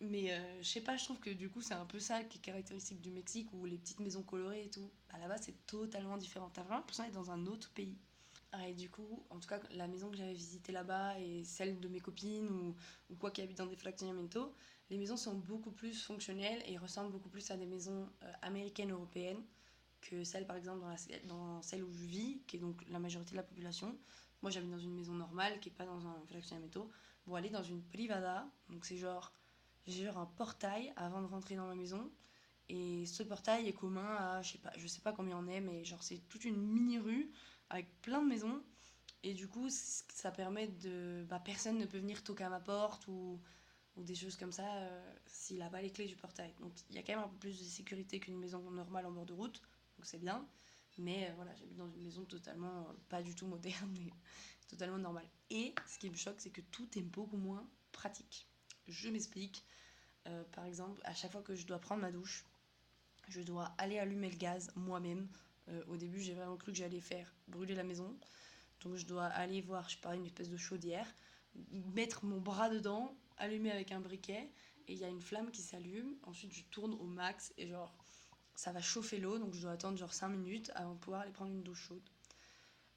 Mais 0.00 0.30
euh, 0.32 0.62
je 0.62 0.68
sais 0.68 0.82
pas, 0.82 0.96
je 0.98 1.04
trouve 1.04 1.18
que 1.20 1.30
du 1.30 1.48
coup, 1.48 1.62
c'est 1.62 1.74
un 1.74 1.86
peu 1.86 1.98
ça 1.98 2.22
qui 2.24 2.36
est 2.38 2.40
caractéristique 2.42 3.00
du 3.00 3.10
Mexique, 3.10 3.48
où 3.54 3.64
les 3.64 3.78
petites 3.78 4.00
maisons 4.00 4.22
colorées 4.22 4.64
et 4.64 4.70
tout. 4.70 4.90
Là-bas, 5.18 5.38
c'est 5.38 5.66
totalement 5.66 6.18
différent. 6.18 6.50
T'as 6.52 6.62
vraiment 6.62 6.76
l'impression 6.76 7.04
d'être 7.04 7.14
dans 7.14 7.30
un 7.30 7.46
autre 7.46 7.70
pays. 7.70 7.96
Ah, 8.52 8.68
et 8.68 8.74
du 8.74 8.90
coup, 8.90 9.24
en 9.30 9.38
tout 9.38 9.48
cas, 9.48 9.60
la 9.70 9.86
maison 9.86 10.10
que 10.10 10.16
j'avais 10.16 10.34
visitée 10.34 10.72
là-bas 10.72 11.18
et 11.18 11.44
celle 11.44 11.80
de 11.80 11.88
mes 11.88 12.00
copines 12.00 12.48
ou, 12.48 12.74
ou 13.10 13.16
quoi 13.16 13.30
qui 13.30 13.40
habite 13.40 13.58
dans 13.58 13.66
des 13.66 13.76
fractionamento, 13.76 14.54
les 14.90 14.98
maisons 14.98 15.16
sont 15.16 15.34
beaucoup 15.34 15.72
plus 15.72 16.02
fonctionnelles 16.02 16.62
et 16.66 16.76
ressemblent 16.78 17.10
beaucoup 17.10 17.28
plus 17.28 17.50
à 17.50 17.56
des 17.56 17.66
maisons 17.66 18.08
euh, 18.22 18.32
américaines 18.42 18.92
européennes 18.92 19.42
que 20.00 20.24
celles 20.24 20.46
par 20.46 20.56
exemple 20.56 20.84
dans, 21.24 21.62
celle 21.62 21.84
où 21.84 21.92
je 21.92 22.04
vis, 22.04 22.42
qui 22.46 22.56
est 22.56 22.60
donc 22.60 22.84
la 22.88 22.98
majorité 22.98 23.32
de 23.32 23.36
la 23.36 23.42
population. 23.42 23.96
Moi 24.42 24.50
j'habite 24.50 24.70
dans 24.70 24.78
une 24.78 24.94
maison 24.94 25.14
normale 25.14 25.58
qui 25.60 25.68
est 25.70 25.72
pas 25.72 25.86
dans 25.86 26.06
un 26.06 26.16
fractionamento. 26.26 26.90
Bon, 27.26 27.34
aller 27.34 27.50
dans 27.50 27.62
une 27.62 27.82
privada, 27.82 28.48
donc 28.68 28.84
c'est 28.84 28.96
genre, 28.96 29.32
genre 29.86 30.18
un 30.18 30.26
portail 30.26 30.92
avant 30.96 31.20
de 31.22 31.26
rentrer 31.26 31.56
dans 31.56 31.66
ma 31.66 31.74
maison. 31.74 32.10
Et 32.68 33.06
ce 33.06 33.22
portail 33.22 33.68
est 33.68 33.72
commun 33.72 34.16
à, 34.16 34.42
je 34.42 34.52
sais 34.52 34.58
pas, 34.58 34.72
je 34.76 34.86
sais 34.86 35.00
pas 35.00 35.12
combien 35.12 35.38
on 35.38 35.46
est, 35.46 35.60
mais 35.60 35.84
genre 35.84 36.02
c'est 36.02 36.18
toute 36.28 36.44
une 36.44 36.56
mini 36.56 36.98
rue 36.98 37.30
avec 37.70 38.00
plein 38.02 38.22
de 38.22 38.28
maisons. 38.28 38.62
Et 39.22 39.34
du 39.34 39.48
coup, 39.48 39.68
ça 39.70 40.30
permet 40.30 40.68
de. 40.68 41.26
Bah, 41.28 41.40
personne 41.44 41.78
ne 41.78 41.86
peut 41.86 41.98
venir 41.98 42.22
toquer 42.22 42.44
à 42.44 42.48
ma 42.48 42.60
porte 42.60 43.08
ou, 43.08 43.40
ou 43.96 44.04
des 44.04 44.14
choses 44.14 44.36
comme 44.36 44.52
ça 44.52 44.76
euh, 44.76 45.14
s'il 45.26 45.58
n'a 45.58 45.70
pas 45.70 45.82
les 45.82 45.90
clés 45.90 46.06
du 46.06 46.16
portail. 46.16 46.54
Donc 46.60 46.72
il 46.90 46.96
y 46.96 46.98
a 46.98 47.02
quand 47.02 47.14
même 47.14 47.24
un 47.24 47.28
peu 47.28 47.38
plus 47.38 47.58
de 47.58 47.64
sécurité 47.64 48.20
qu'une 48.20 48.38
maison 48.38 48.70
normale 48.70 49.06
en 49.06 49.10
bord 49.10 49.26
de 49.26 49.32
route, 49.32 49.60
c'est 50.06 50.18
bien. 50.18 50.46
Mais 50.98 51.28
euh, 51.28 51.34
voilà, 51.36 51.54
j'habite 51.56 51.76
dans 51.76 51.90
une 51.90 52.02
maison 52.02 52.24
totalement 52.24 52.88
euh, 52.88 52.92
pas 53.08 53.22
du 53.22 53.34
tout 53.34 53.46
moderne, 53.46 53.90
mais 53.92 54.10
totalement 54.68 54.98
normale. 54.98 55.28
Et 55.50 55.74
ce 55.86 55.98
qui 55.98 56.10
me 56.10 56.16
choque, 56.16 56.40
c'est 56.40 56.50
que 56.50 56.62
tout 56.62 56.88
est 56.98 57.02
beaucoup 57.02 57.36
moins 57.36 57.68
pratique. 57.92 58.48
Je 58.88 59.08
m'explique. 59.08 59.64
par 60.52 60.64
exemple, 60.64 61.00
à 61.04 61.14
chaque 61.14 61.32
fois 61.32 61.42
que 61.42 61.54
je 61.54 61.66
dois 61.66 61.78
prendre 61.78 62.02
ma 62.02 62.12
douche, 62.12 62.44
je 63.28 63.42
dois 63.42 63.74
aller 63.78 63.98
allumer 63.98 64.30
le 64.30 64.36
gaz 64.36 64.70
moi-même 64.76 65.28
euh, 65.68 65.82
au 65.88 65.96
début, 65.96 66.20
j'ai 66.20 66.34
vraiment 66.34 66.56
cru 66.56 66.72
que 66.72 66.78
j'allais 66.78 67.00
faire 67.00 67.32
brûler 67.48 67.74
la 67.74 67.84
maison. 67.84 68.16
Donc, 68.82 68.96
je 68.96 69.06
dois 69.06 69.24
aller 69.24 69.60
voir, 69.60 69.88
je 69.88 69.96
sais 69.96 70.16
une 70.16 70.26
espèce 70.26 70.50
de 70.50 70.56
chaudière, 70.56 71.06
mettre 71.94 72.24
mon 72.24 72.40
bras 72.40 72.70
dedans, 72.70 73.16
allumer 73.38 73.72
avec 73.72 73.90
un 73.92 74.00
briquet, 74.00 74.50
et 74.86 74.92
il 74.92 74.98
y 74.98 75.04
a 75.04 75.08
une 75.08 75.20
flamme 75.20 75.50
qui 75.50 75.62
s'allume. 75.62 76.16
Ensuite, 76.22 76.52
je 76.52 76.62
tourne 76.64 76.94
au 76.94 77.04
max, 77.04 77.52
et 77.56 77.66
genre, 77.66 77.96
ça 78.56 78.72
va 78.72 78.80
chauffer 78.80 79.18
l'eau, 79.18 79.38
donc 79.38 79.54
je 79.54 79.60
dois 79.60 79.72
attendre 79.72 79.96
genre 79.96 80.12
5 80.12 80.28
minutes 80.28 80.72
avant 80.74 80.94
de 80.94 80.98
pouvoir 80.98 81.20
aller 81.20 81.32
prendre 81.32 81.52
une 81.52 81.62
douche 81.62 81.88
chaude. 81.88 82.02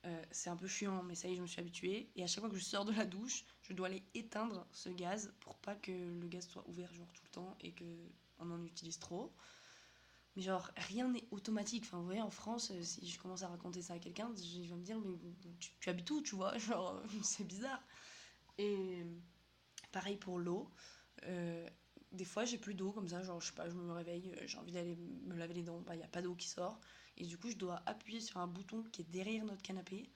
Euh, 0.06 0.24
c'est 0.32 0.50
un 0.50 0.56
peu 0.56 0.67
chiant, 0.67 1.04
mais 1.04 1.13
ça 1.13 1.28
y 1.28 1.34
est, 1.34 1.36
je 1.36 1.41
me 1.41 1.48
suis 1.48 1.60
habituée. 1.60 2.10
Et 2.15 2.24
à 2.24 2.28
chaque 2.28 2.39
fois 2.39 2.50
que 2.50 2.56
je 2.56 2.63
sors 2.63 2.86
de 2.86 2.93
la 2.93 3.06
douche, 3.06 3.45
je 3.62 3.74
dois 3.74 3.88
aller 3.88 4.04
éteindre 4.13 4.65
ce 4.72 4.89
gaz 4.89 5.34
pour 5.41 5.58
pas 5.58 5.76
que 5.76 5.91
le 5.91 6.28
gaz 6.28 6.48
soit 6.48 6.67
ouvert 6.69 6.91
genre 6.93 7.12
tout 7.12 7.24
le 7.26 7.30
temps 7.32 7.58
et 7.60 7.74
qu'on 7.74 8.50
en 8.50 8.63
utilise 8.63 8.98
trop. 8.98 9.34
Mais 10.36 10.41
genre, 10.41 10.72
rien 10.78 11.10
n'est 11.10 11.28
automatique. 11.32 11.84
Enfin, 11.86 11.98
vous 11.98 12.06
voyez, 12.06 12.22
en 12.22 12.30
France, 12.30 12.72
euh, 12.72 12.82
si 12.82 13.10
je 13.10 13.19
commence 13.19 13.43
à 13.43 13.50
raconter 13.50 13.82
ça 13.82 13.95
à 13.95 14.00
quelqu'un, 14.00 14.32
il 14.38 14.69
va 14.69 14.78
me 14.78 14.84
dire, 14.84 15.00
mais 15.00 15.17
tu, 15.60 15.89
habites 15.89 16.10
où, 16.12 16.22
tu 16.22 16.36
vois? 16.36 16.58
Genre, 16.58 16.95
euh, 16.95 17.08
c'est 17.24 17.43
bizarre. 17.43 17.84
Et 18.58 19.04
pareil 19.91 20.15
pour 20.15 20.39
l'eau. 20.39 20.69
Euh, 21.24 21.67
des 22.12 22.26
fois, 22.26 22.45
j'ai 22.45 22.58
plus 22.58 22.74
d'eau 22.74 22.91
comme 22.91 23.08
ça, 23.08 23.22
genre, 23.24 23.39
je 23.41 23.48
sais 23.48 23.54
pas, 23.54 23.69
je 23.69 23.76
me 23.76 23.91
réveille, 23.91 24.34
j'ai 24.45 24.58
envie 24.58 24.72
d'aller 24.72 24.95
me 24.95 25.36
laver 25.36 25.54
les 25.54 25.63
dents, 25.63 25.82
bah, 25.82 25.95
il 25.95 26.00
n'y 26.00 26.04
a 26.04 26.08
pas 26.08 26.22
d'eau 26.22 26.36
qui 26.36 26.48
sort. 26.48 26.80
Et 27.17 27.26
du 27.26 27.38
coup, 27.38 27.50
je 27.50 27.58
dois 27.58 27.82
appuyer 27.86 28.19
sur 28.19 28.38
un 28.38 28.48
bouton 28.48 28.84
qui 28.91 29.02
est 29.02 29.12
derrière 29.12 29.45
notre 29.45 29.62
canapé 29.62 30.10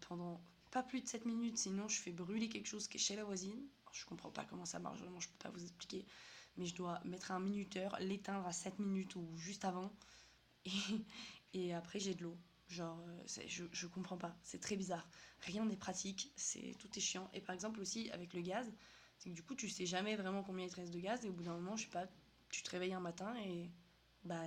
pendant 0.00 0.40
pas 0.70 0.82
plus 0.82 1.00
de 1.00 1.08
7 1.08 1.24
minutes, 1.24 1.58
sinon 1.58 1.88
je 1.88 2.00
fais 2.00 2.12
brûler 2.12 2.48
quelque 2.48 2.68
chose 2.68 2.86
qui 2.86 2.96
est 2.96 3.00
chez 3.00 3.16
la 3.16 3.24
voisine. 3.24 3.60
je 3.92 4.04
comprends 4.04 4.30
pas 4.30 4.44
comment 4.44 4.66
ça 4.66 4.78
marche, 4.78 5.00
vraiment, 5.00 5.18
je 5.18 5.28
peux 5.28 5.38
pas 5.38 5.50
vous 5.50 5.62
expliquer 5.62 6.04
mais 6.58 6.66
je 6.66 6.74
dois 6.74 7.00
mettre 7.04 7.30
un 7.30 7.40
minuteur, 7.40 7.96
l'éteindre 8.00 8.46
à 8.46 8.52
7 8.52 8.78
minutes 8.78 9.14
ou 9.16 9.26
juste 9.36 9.64
avant, 9.64 9.92
et, 10.64 10.70
et 11.54 11.74
après 11.74 12.00
j'ai 12.00 12.14
de 12.14 12.24
l'eau. 12.24 12.36
Genre, 12.68 13.00
euh, 13.08 13.42
je, 13.46 13.64
je 13.72 13.86
comprends 13.86 14.18
pas, 14.18 14.36
c'est 14.42 14.60
très 14.60 14.76
bizarre. 14.76 15.08
Rien 15.40 15.64
n'est 15.64 15.76
pratique, 15.76 16.30
c'est 16.36 16.76
tout 16.78 16.88
est 16.94 17.00
chiant. 17.00 17.30
Et 17.32 17.40
par 17.40 17.54
exemple 17.54 17.80
aussi 17.80 18.10
avec 18.10 18.34
le 18.34 18.42
gaz, 18.42 18.70
c'est 19.18 19.30
que 19.30 19.34
du 19.34 19.42
coup 19.42 19.54
tu 19.54 19.68
sais 19.68 19.86
jamais 19.86 20.16
vraiment 20.16 20.42
combien 20.42 20.64
il 20.64 20.70
te 20.70 20.76
reste 20.76 20.92
de 20.92 21.00
gaz, 21.00 21.24
et 21.24 21.28
au 21.28 21.32
bout 21.32 21.42
d'un 21.44 21.54
moment, 21.54 21.76
je 21.76 21.84
sais 21.84 21.90
pas, 21.90 22.06
tu 22.50 22.62
te 22.62 22.70
réveilles 22.70 22.94
un 22.94 23.00
matin 23.00 23.34
et 23.44 23.70
bah 24.24 24.44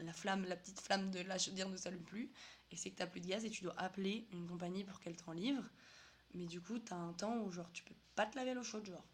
la 0.00 0.12
flamme, 0.12 0.44
la 0.44 0.56
petite 0.56 0.80
flamme 0.80 1.10
de 1.10 1.20
la 1.20 1.38
chaudière 1.38 1.68
ne 1.68 1.76
s'allume 1.76 2.02
plus, 2.02 2.30
et 2.70 2.76
c'est 2.76 2.90
que 2.90 2.96
t'as 2.96 3.06
plus 3.06 3.20
de 3.20 3.26
gaz 3.26 3.44
et 3.44 3.50
tu 3.50 3.62
dois 3.62 3.78
appeler 3.78 4.26
une 4.32 4.46
compagnie 4.48 4.84
pour 4.84 5.00
qu'elle 5.00 5.16
t'en 5.16 5.32
livre. 5.32 5.64
Mais 6.34 6.46
du 6.46 6.60
coup, 6.60 6.78
t'as 6.80 6.96
un 6.96 7.12
temps 7.12 7.38
où 7.38 7.50
genre 7.50 7.70
tu 7.72 7.84
peux 7.84 7.94
pas 8.16 8.26
te 8.26 8.36
laver 8.36 8.54
l'eau 8.54 8.64
chaude, 8.64 8.86
genre. 8.86 9.04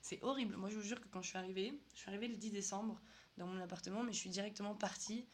C'est 0.00 0.22
horrible. 0.22 0.56
Moi, 0.56 0.70
je 0.70 0.76
vous 0.76 0.82
jure 0.82 1.00
que 1.00 1.08
quand 1.08 1.22
je 1.22 1.28
suis 1.28 1.38
arrivée, 1.38 1.78
je 1.94 1.98
suis 1.98 2.08
arrivée 2.08 2.28
le 2.28 2.36
10 2.36 2.52
décembre 2.52 3.00
dans 3.36 3.46
mon 3.46 3.60
appartement, 3.60 4.02
mais 4.04 4.12
je 4.12 4.18
suis 4.18 4.30
directement 4.30 4.74
partie 4.74 5.26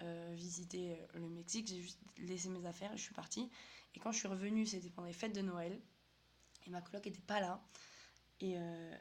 euh, 0.00 0.32
visiter 0.34 0.98
le 1.14 1.28
Mexique. 1.28 1.68
J'ai 1.68 1.80
juste 1.80 2.00
laissé 2.18 2.48
mes 2.48 2.64
affaires 2.66 2.92
et 2.92 2.96
je 2.96 3.02
suis 3.02 3.14
partie. 3.14 3.48
Et 3.94 4.00
quand 4.00 4.12
je 4.12 4.18
suis 4.18 4.28
revenue, 4.28 4.66
c'était 4.66 4.90
pendant 4.90 5.06
les 5.06 5.14
fêtes 5.14 5.34
de 5.34 5.40
Noël. 5.40 5.80
Et 6.68 6.70
ma 6.70 6.82
coloc 6.82 7.06
n'était 7.06 7.20
pas 7.20 7.40
là. 7.40 7.60
Et, 8.40 8.54
euh, 8.58 8.94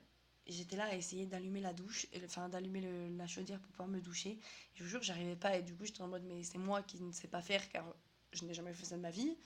j'étais 0.47 0.77
là 0.77 0.85
à 0.85 0.95
essayer 0.95 1.25
d'allumer 1.25 1.59
la 1.61 1.73
douche, 1.73 2.07
enfin 2.25 2.49
d'allumer 2.49 3.09
la 3.17 3.27
chaudière 3.27 3.59
pour 3.59 3.71
pouvoir 3.71 3.89
me 3.89 3.99
doucher. 4.01 4.31
Et 4.31 4.39
je 4.75 4.83
vous 4.83 4.89
jure 4.89 5.03
j'arrivais 5.03 5.35
pas. 5.35 5.57
Et 5.57 5.63
du 5.63 5.75
coup, 5.75 5.85
j'étais 5.85 6.01
en 6.01 6.07
mode, 6.07 6.23
mais 6.23 6.43
c'est 6.43 6.57
moi 6.57 6.81
qui 6.83 7.01
ne 7.03 7.11
sais 7.11 7.27
pas 7.27 7.41
faire 7.41 7.67
car 7.69 7.85
je 8.33 8.45
n'ai 8.45 8.53
jamais 8.53 8.73
fait 8.73 8.85
ça 8.85 8.95
de 8.95 9.01
ma 9.01 9.11
vie 9.11 9.37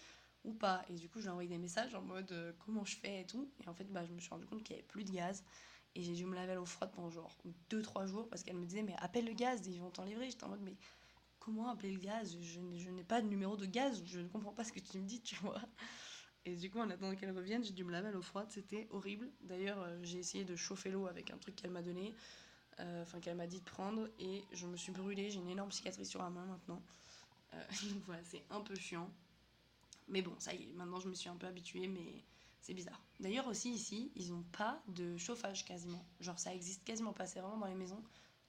ou 0.43 0.53
pas. 0.53 0.83
Et 0.89 0.93
du 0.93 1.09
coup, 1.09 1.19
j'ai 1.21 1.29
envoyé 1.29 1.49
des 1.49 1.57
messages 1.57 1.95
en 1.95 2.01
mode 2.01 2.31
euh, 2.31 2.53
comment 2.65 2.85
je 2.85 2.95
fais 2.97 3.21
et 3.21 3.25
tout. 3.25 3.49
Et 3.63 3.67
en 3.67 3.73
fait, 3.73 3.85
bah, 3.91 4.05
je 4.05 4.13
me 4.13 4.19
suis 4.19 4.29
rendu 4.29 4.45
compte 4.45 4.63
qu'il 4.63 4.75
n'y 4.75 4.79
avait 4.79 4.87
plus 4.87 5.03
de 5.03 5.11
gaz. 5.11 5.43
Et 5.95 6.03
j'ai 6.03 6.13
dû 6.13 6.25
me 6.25 6.35
laver 6.35 6.53
à 6.53 6.55
l'eau 6.55 6.65
froide 6.65 6.91
pendant 6.95 7.09
genre 7.09 7.37
2-3 7.69 8.05
jours 8.05 8.29
parce 8.29 8.43
qu'elle 8.43 8.55
me 8.55 8.65
disait 8.65 8.81
mais 8.83 8.95
appelle 8.99 9.25
le 9.25 9.33
gaz, 9.33 9.61
ils 9.67 9.79
vont 9.81 9.89
t'en 9.89 10.05
livrer. 10.05 10.29
J'étais 10.29 10.45
en 10.45 10.49
mode 10.49 10.61
mais 10.61 10.77
comment 11.39 11.69
appeler 11.69 11.91
le 11.91 11.99
gaz? 11.99 12.37
Je, 12.41 12.61
je 12.77 12.89
n'ai 12.89 13.03
pas 13.03 13.21
de 13.21 13.27
numéro 13.27 13.57
de 13.57 13.65
gaz, 13.65 14.01
je 14.05 14.19
ne 14.19 14.27
comprends 14.29 14.53
pas 14.53 14.63
ce 14.63 14.71
que 14.71 14.79
tu 14.79 14.99
me 14.99 15.05
dis, 15.05 15.21
tu 15.21 15.35
vois. 15.37 15.61
Et 16.45 16.55
du 16.55 16.71
coup, 16.71 16.79
en 16.79 16.89
attendant 16.89 17.15
qu'elle 17.15 17.35
revienne, 17.35 17.63
j'ai 17.63 17.73
dû 17.73 17.83
me 17.83 17.91
laver 17.91 18.07
à 18.07 18.11
l'eau 18.11 18.21
froide, 18.21 18.47
c'était 18.49 18.87
horrible. 18.91 19.29
D'ailleurs, 19.41 19.79
euh, 19.79 19.99
j'ai 20.01 20.19
essayé 20.19 20.43
de 20.43 20.55
chauffer 20.55 20.89
l'eau 20.89 21.07
avec 21.07 21.31
un 21.31 21.37
truc 21.37 21.55
qu'elle 21.55 21.71
m'a 21.71 21.83
donné, 21.83 22.15
euh, 22.79 23.03
enfin 23.03 23.19
qu'elle 23.19 23.37
m'a 23.37 23.47
dit 23.47 23.59
de 23.59 23.65
prendre, 23.65 24.09
et 24.19 24.43
je 24.51 24.65
me 24.65 24.75
suis 24.75 24.91
brûlée. 24.91 25.29
J'ai 25.29 25.39
une 25.39 25.49
énorme 25.49 25.71
cicatrice 25.71 26.09
sur 26.09 26.21
la 26.21 26.29
main 26.29 26.45
maintenant. 26.45 26.81
donc 27.93 28.03
voilà, 28.05 28.23
c'est 28.23 28.43
un 28.49 28.61
peu 28.61 28.75
chiant. 28.75 29.11
Mais 30.07 30.21
bon, 30.21 30.33
ça 30.39 30.53
y 30.53 30.69
est, 30.69 30.73
maintenant 30.73 30.99
je 30.99 31.09
me 31.09 31.13
suis 31.13 31.29
un 31.29 31.35
peu 31.35 31.47
habituée, 31.47 31.87
mais 31.87 32.23
c'est 32.59 32.73
bizarre. 32.73 33.01
D'ailleurs 33.19 33.47
aussi 33.47 33.71
ici, 33.71 34.11
ils 34.15 34.31
n'ont 34.31 34.43
pas 34.51 34.81
de 34.87 35.17
chauffage 35.17 35.65
quasiment. 35.65 36.05
Genre 36.19 36.37
ça 36.39 36.53
existe 36.53 36.83
quasiment 36.83 37.13
pas. 37.13 37.25
C'est 37.25 37.39
vraiment 37.39 37.57
dans 37.57 37.67
les 37.67 37.75
maisons 37.75 38.01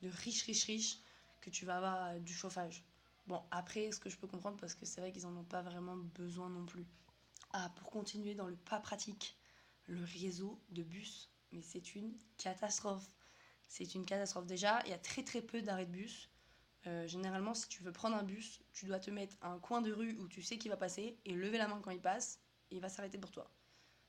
de 0.02 0.08
riches, 0.08 0.42
riches, 0.44 0.64
riches 0.64 0.98
que 1.40 1.50
tu 1.50 1.64
vas 1.64 1.76
avoir 1.76 2.04
euh, 2.04 2.18
du 2.18 2.32
chauffage. 2.32 2.84
Bon, 3.26 3.40
après, 3.50 3.90
ce 3.92 4.00
que 4.00 4.10
je 4.10 4.16
peux 4.16 4.26
comprendre, 4.26 4.56
parce 4.58 4.74
que 4.74 4.84
c'est 4.84 5.00
vrai 5.00 5.12
qu'ils 5.12 5.26
en 5.26 5.36
ont 5.36 5.44
pas 5.44 5.62
vraiment 5.62 5.96
besoin 5.96 6.48
non 6.48 6.66
plus. 6.66 6.86
Ah, 7.52 7.70
pour 7.76 7.90
continuer 7.90 8.34
dans 8.34 8.46
le 8.46 8.56
pas 8.56 8.80
pratique, 8.80 9.36
le 9.86 10.02
réseau 10.04 10.60
de 10.70 10.82
bus. 10.82 11.30
Mais 11.52 11.62
c'est 11.62 11.94
une 11.94 12.16
catastrophe. 12.38 13.06
C'est 13.68 13.94
une 13.94 14.06
catastrophe. 14.06 14.46
Déjà, 14.46 14.80
il 14.84 14.90
y 14.90 14.94
a 14.94 14.98
très 14.98 15.22
très 15.22 15.42
peu 15.42 15.60
d'arrêts 15.60 15.86
de 15.86 15.92
bus. 15.92 16.30
Euh, 16.86 17.06
généralement, 17.06 17.54
si 17.54 17.68
tu 17.68 17.82
veux 17.82 17.92
prendre 17.92 18.16
un 18.16 18.22
bus, 18.22 18.60
tu 18.72 18.86
dois 18.86 18.98
te 18.98 19.10
mettre 19.10 19.36
à 19.40 19.48
un 19.48 19.58
coin 19.58 19.82
de 19.82 19.92
rue 19.92 20.16
où 20.18 20.28
tu 20.28 20.42
sais 20.42 20.58
qu'il 20.58 20.70
va 20.70 20.76
passer 20.76 21.18
et 21.24 21.32
lever 21.32 21.58
la 21.58 21.68
main 21.68 21.80
quand 21.82 21.90
il 21.90 22.00
passe 22.00 22.40
et 22.70 22.76
il 22.76 22.80
va 22.80 22.88
s'arrêter 22.88 23.18
pour 23.18 23.30
toi. 23.30 23.50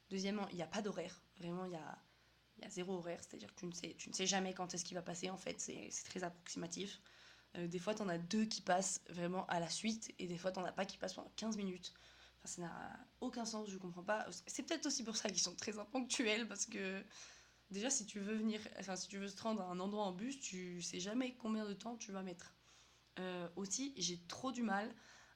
Deuxièmement, 0.09 0.47
il 0.49 0.55
n'y 0.55 0.63
a 0.63 0.67
pas 0.67 0.81
d'horaire. 0.81 1.21
Vraiment, 1.37 1.65
il 1.65 1.71
y 1.71 1.75
a, 1.75 2.69
zéro 2.69 2.93
horaire. 2.93 3.19
C'est-à-dire 3.21 3.53
que 3.53 3.59
tu 3.59 3.65
ne, 3.65 3.73
sais, 3.73 3.93
tu 3.97 4.09
ne 4.09 4.13
sais 4.13 4.25
jamais 4.25 4.53
quand 4.53 4.73
est-ce 4.73 4.85
qu'il 4.85 4.95
va 4.95 5.01
passer. 5.01 5.29
En 5.29 5.37
fait, 5.37 5.59
c'est 5.59 5.89
très 6.05 6.23
approximatif. 6.23 7.01
Euh, 7.57 7.67
des 7.67 7.79
fois, 7.79 7.93
tu 7.93 8.01
en 8.01 8.09
as 8.09 8.17
deux 8.17 8.45
qui 8.45 8.61
passent 8.61 9.01
vraiment 9.09 9.45
à 9.47 9.59
la 9.59 9.69
suite 9.69 10.13
et 10.17 10.27
des 10.27 10.37
fois, 10.37 10.51
tu 10.51 10.59
n'en 10.59 10.65
as 10.65 10.71
pas 10.71 10.85
qui 10.85 10.97
passent 10.97 11.13
pendant 11.13 11.31
15 11.35 11.57
minutes. 11.57 11.93
Ça 12.45 12.61
n'a 12.61 12.99
aucun 13.21 13.45
sens, 13.45 13.69
je 13.69 13.77
comprends 13.77 14.03
pas. 14.03 14.27
C'est 14.47 14.63
peut-être 14.63 14.85
aussi 14.85 15.03
pour 15.03 15.15
ça 15.15 15.29
qu'ils 15.29 15.41
sont 15.41 15.55
très 15.55 15.79
imponctuels 15.79 16.47
parce 16.47 16.65
que 16.65 17.03
déjà, 17.69 17.89
si 17.89 18.05
tu 18.05 18.19
veux 18.19 18.35
venir, 18.35 18.59
enfin, 18.79 18.95
si 18.95 19.07
tu 19.07 19.17
veux 19.17 19.29
te 19.29 19.41
rendre 19.41 19.61
à 19.61 19.65
un 19.65 19.79
endroit 19.79 20.03
en 20.03 20.11
bus, 20.11 20.39
tu 20.39 20.81
sais 20.81 20.99
jamais 20.99 21.35
combien 21.35 21.65
de 21.65 21.73
temps 21.73 21.95
tu 21.95 22.11
vas 22.11 22.21
mettre. 22.21 22.53
Euh, 23.19 23.47
aussi, 23.55 23.93
j'ai 23.97 24.19
trop 24.27 24.51
du 24.51 24.63
mal 24.63 24.93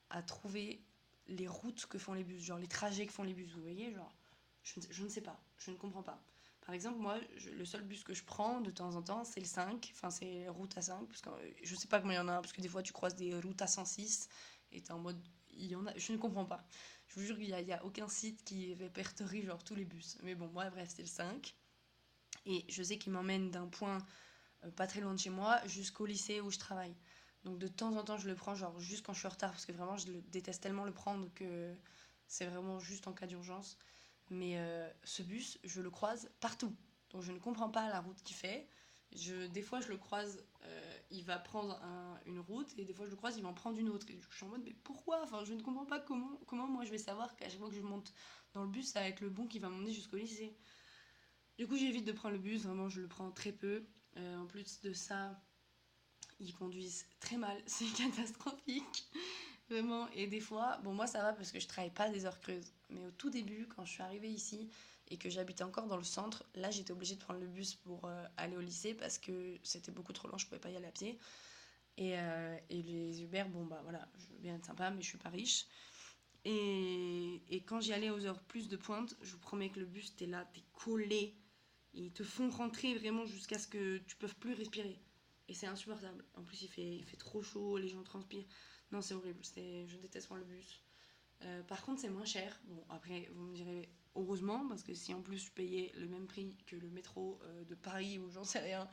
à 0.10 0.22
trouver 0.22 0.84
les 1.28 1.48
routes 1.48 1.86
que 1.86 1.98
font 1.98 2.14
les 2.14 2.24
bus, 2.24 2.44
genre 2.44 2.58
les 2.58 2.68
trajets 2.68 3.06
que 3.06 3.14
font 3.14 3.24
les 3.24 3.34
bus, 3.34 3.54
vous 3.54 3.62
voyez, 3.62 3.94
genre 3.94 4.16
je, 4.64 5.04
ne 5.04 5.10
sais 5.10 5.22
pas, 5.22 5.40
je 5.58 5.72
ne 5.72 5.76
comprends 5.76 6.04
pas. 6.04 6.22
Par 6.62 6.76
exemple, 6.76 7.00
moi, 7.00 7.18
le 7.54 7.66
seul 7.66 7.84
bus 7.84 8.04
que 8.04 8.14
je 8.14 8.24
prends 8.24 8.60
de 8.60 8.72
temps 8.72 8.96
en 8.96 9.02
temps, 9.02 9.24
c'est 9.24 9.40
le 9.40 9.46
5, 9.46 9.92
enfin 9.94 10.10
c'est 10.10 10.50
route 10.50 10.78
à 10.78 10.82
5, 10.82 11.08
parce 11.08 11.22
que 11.22 11.30
je 11.64 11.76
sais 11.76 11.88
pas 11.88 12.00
comment 12.00 12.12
il 12.12 12.18
y 12.18 12.20
en 12.20 12.28
a, 12.28 12.42
parce 12.42 12.52
que 12.52 12.62
des 12.62 12.68
fois 12.68 12.84
tu 12.84 12.94
croises 12.94 13.16
des 13.16 13.34
routes 13.36 13.62
à 13.62 13.68
106, 13.68 14.28
et 14.72 14.82
t'es 14.82 14.92
en 14.92 15.00
mode, 15.00 15.22
il 15.50 15.68
y 15.68 15.76
en 15.76 15.86
a, 15.86 15.98
je 15.98 16.12
ne 16.12 16.18
comprends 16.18 16.46
pas. 16.46 16.66
Je 17.08 17.20
vous 17.20 17.26
jure 17.26 17.38
qu'il 17.38 17.54
n'y 17.56 17.74
a, 17.74 17.86
aucun 17.86 18.08
site 18.08 18.44
qui 18.44 18.74
répertorie 18.74 19.44
genre 19.44 19.64
tous 19.64 19.76
les 19.76 19.86
bus. 19.86 20.18
Mais 20.24 20.36
bon, 20.36 20.48
moi, 20.48 20.70
bref, 20.70 20.90
c'est 20.94 21.02
le 21.02 21.08
5. 21.08 21.56
Et 22.46 22.66
je 22.70 22.84
sais 22.84 22.98
qu'il 22.98 23.14
m'emmène 23.14 23.50
d'un 23.50 23.68
point 23.68 23.98
euh, 24.64 24.72
pas 24.72 24.88
très 24.88 25.02
loin 25.02 25.14
de 25.14 25.20
chez 25.20 25.30
moi 25.30 25.60
jusqu'au 25.66 26.06
lycée 26.06 26.42
où 26.42 26.52
je 26.52 26.60
travaille. 26.60 26.96
Donc 27.44 27.60
de 27.60 27.68
temps 27.68 27.96
en 27.96 28.04
temps, 28.04 28.18
je 28.18 28.28
le 28.28 28.36
prends, 28.36 28.56
genre 28.56 28.80
juste 28.80 29.06
quand 29.06 29.14
je 29.14 29.20
suis 29.20 29.28
en 29.28 29.32
retard, 29.32 29.52
parce 29.52 29.66
que 29.66 29.72
vraiment, 29.72 29.98
je 29.98 30.12
le 30.12 30.22
déteste 30.24 30.62
tellement 30.62 30.86
le 30.86 30.94
prendre 30.94 31.34
que 31.34 31.74
c'est 32.28 32.46
vraiment 32.46 32.80
juste 32.80 33.08
en 33.08 33.14
cas 33.14 33.28
d'urgence. 33.28 33.78
Mais 34.30 34.58
euh, 34.58 34.90
ce 35.04 35.24
bus, 35.24 35.58
je 35.64 35.82
le 35.82 35.90
croise 35.90 36.30
partout. 36.40 36.76
Donc 37.12 37.22
je 37.22 37.32
ne 37.32 37.40
comprends 37.40 37.70
pas 37.70 37.90
la 37.90 38.02
route 38.02 38.22
qu'il 38.24 38.36
fait. 38.36 38.68
Je, 39.16 39.48
des 39.48 39.62
fois, 39.62 39.80
je 39.80 39.88
le 39.88 39.98
croise, 39.98 40.44
euh, 40.64 40.98
il 41.12 41.24
va 41.24 41.40
prendre 41.40 41.80
une 42.26 42.40
route, 42.40 42.68
et 42.78 42.86
des 42.86 42.94
fois, 42.94 43.06
je 43.06 43.12
le 43.12 43.16
croise, 43.16 43.38
il 43.38 43.44
va 43.44 43.50
en 43.50 43.54
prendre 43.54 43.78
une 43.78 43.90
autre. 43.90 44.06
Et 44.10 44.20
je 44.30 44.36
suis 44.36 44.46
en 44.46 44.50
mode, 44.50 44.62
mais 44.64 44.76
pourquoi? 44.84 45.22
Enfin, 45.24 45.44
je 45.46 45.54
ne 45.54 45.62
comprends 45.62 45.86
pas 45.86 46.00
comment, 46.00 46.40
comment 46.46 46.68
moi 46.68 46.84
je 46.84 46.92
vais 46.92 46.98
savoir 46.98 47.36
qu'à 47.36 47.50
chaque 47.50 47.60
fois 47.60 47.70
que 47.70 47.76
je 47.76 47.82
monte 47.82 48.14
dans 48.54 48.64
le 48.64 48.70
bus, 48.70 48.88
ça 48.88 49.00
va 49.00 49.08
être 49.08 49.22
le 49.22 49.30
bon 49.30 49.48
qui 49.48 49.60
va 49.60 49.70
m'emmener 49.70 49.94
jusqu'au 49.94 50.18
lycée. 50.18 50.56
Du 51.58 51.68
coup, 51.68 51.76
j'évite 51.76 52.06
de 52.06 52.12
prendre 52.12 52.36
le 52.36 52.42
bus, 52.42 52.64
vraiment, 52.64 52.90
je 52.90 53.02
le 53.02 53.08
prends 53.08 53.32
très 53.32 53.52
peu. 53.52 53.84
Euh, 54.18 54.38
en 54.38 54.46
plus 54.46 54.82
de 54.82 54.94
ça, 54.94 55.42
ils 56.40 56.54
conduisent 56.54 57.06
très 57.20 57.38
mal, 57.38 57.58
c'est 57.66 57.92
catastrophique. 57.94 59.08
Vraiment, 59.70 60.08
et 60.10 60.28
des 60.28 60.40
fois, 60.40 60.78
bon, 60.84 60.94
moi 60.94 61.08
ça 61.08 61.22
va 61.22 61.34
parce 61.34 61.52
que 61.52 61.60
je 61.60 61.68
travaille 61.68 61.94
pas 61.94 62.10
des 62.10 62.26
heures 62.26 62.40
creuses. 62.40 62.72
Mais 62.90 63.06
au 63.06 63.12
tout 63.12 63.30
début, 63.30 63.68
quand 63.68 63.84
je 63.86 63.92
suis 63.92 64.02
arrivée 64.02 64.30
ici 64.30 64.70
et 65.10 65.18
que 65.18 65.30
j'habitais 65.30 65.64
encore 65.64 65.88
dans 65.88 65.98
le 65.98 66.04
centre, 66.04 66.44
là 66.56 66.70
j'étais 66.70 66.92
obligée 66.92 67.16
de 67.16 67.22
prendre 67.22 67.40
le 67.40 67.48
bus 67.48 67.76
pour 67.76 68.06
euh, 68.06 68.26
aller 68.38 68.58
au 68.58 68.62
lycée 68.62 68.94
parce 68.94 69.18
que 69.18 69.58
c'était 69.64 69.92
beaucoup 69.92 70.14
trop 70.14 70.28
long, 70.28 70.38
je 70.38 70.46
pouvais 70.46 70.60
pas 70.60 70.70
y 70.70 70.76
aller 70.76 70.88
à 70.88 70.92
pied. 70.92 71.18
Et, 71.98 72.18
euh, 72.18 72.58
et 72.70 72.84
les 72.84 73.24
Uber, 73.24 73.46
bon 73.50 73.66
bah 73.66 73.80
voilà, 73.84 74.08
je 74.18 74.28
veux 74.34 74.40
bien 74.40 74.56
être 74.56 74.66
sympa, 74.66 74.92
mais 74.92 75.02
je 75.02 75.08
suis 75.08 75.18
pas 75.18 75.30
riche. 75.30 75.66
Et, 76.46 77.42
et 77.50 77.62
quand 77.62 77.82
j'y 77.82 77.94
allais 77.94 78.10
aux 78.10 78.26
heures 78.26 78.42
plus 78.44 78.70
de 78.70 78.78
pointe, 78.78 79.16
je 79.22 79.32
vous 79.32 79.40
promets 79.40 79.70
que 79.70 79.80
le 79.80 79.86
bus, 79.86 80.16
t'es 80.16 80.28
là, 80.28 80.46
t'es 80.54 80.64
collé. 80.74 81.36
ils 81.94 82.12
te 82.12 82.24
font 82.24 82.50
rentrer 82.50 82.96
vraiment 82.96 83.26
jusqu'à 83.26 83.58
ce 83.58 83.68
que 83.68 83.98
tu 84.00 84.16
peux 84.16 84.28
plus 84.28 84.54
respirer. 84.54 85.00
Et 85.50 85.54
c'est 85.54 85.68
insupportable. 85.68 86.24
En 86.36 86.44
plus, 86.44 86.62
il 86.62 86.68
fait, 86.68 86.98
il 86.98 87.06
fait 87.06 87.18
trop 87.18 87.42
chaud, 87.42 87.78
les 87.78 87.88
gens 87.88 88.04
transpirent. 88.04 88.46
Non, 88.92 89.02
c'est 89.02 89.14
horrible. 89.14 89.40
Je 89.44 89.98
déteste 89.98 90.28
prendre 90.28 90.42
le 90.42 90.48
bus. 90.48 90.84
Euh, 91.44 91.64
par 91.64 91.84
contre, 91.84 92.02
c'est 92.02 92.10
moins 92.10 92.26
cher. 92.26 92.60
Bon, 92.66 92.84
après, 92.90 93.30
vous 93.34 93.44
me 93.44 93.56
direz 93.56 93.90
heureusement, 94.18 94.68
parce 94.68 94.84
que 94.84 94.94
si 94.94 95.14
en 95.14 95.22
plus 95.22 95.38
je 95.46 95.52
payais 95.52 95.92
le 95.96 96.08
même 96.08 96.28
prix 96.28 96.56
que 96.66 96.76
le 96.76 96.90
métro 96.90 97.40
euh, 97.44 97.64
de 97.66 97.76
Paris 97.76 98.20
ou 98.20 98.30
j'en 98.30 98.44
sais 98.44 98.60
rien, 98.60 98.88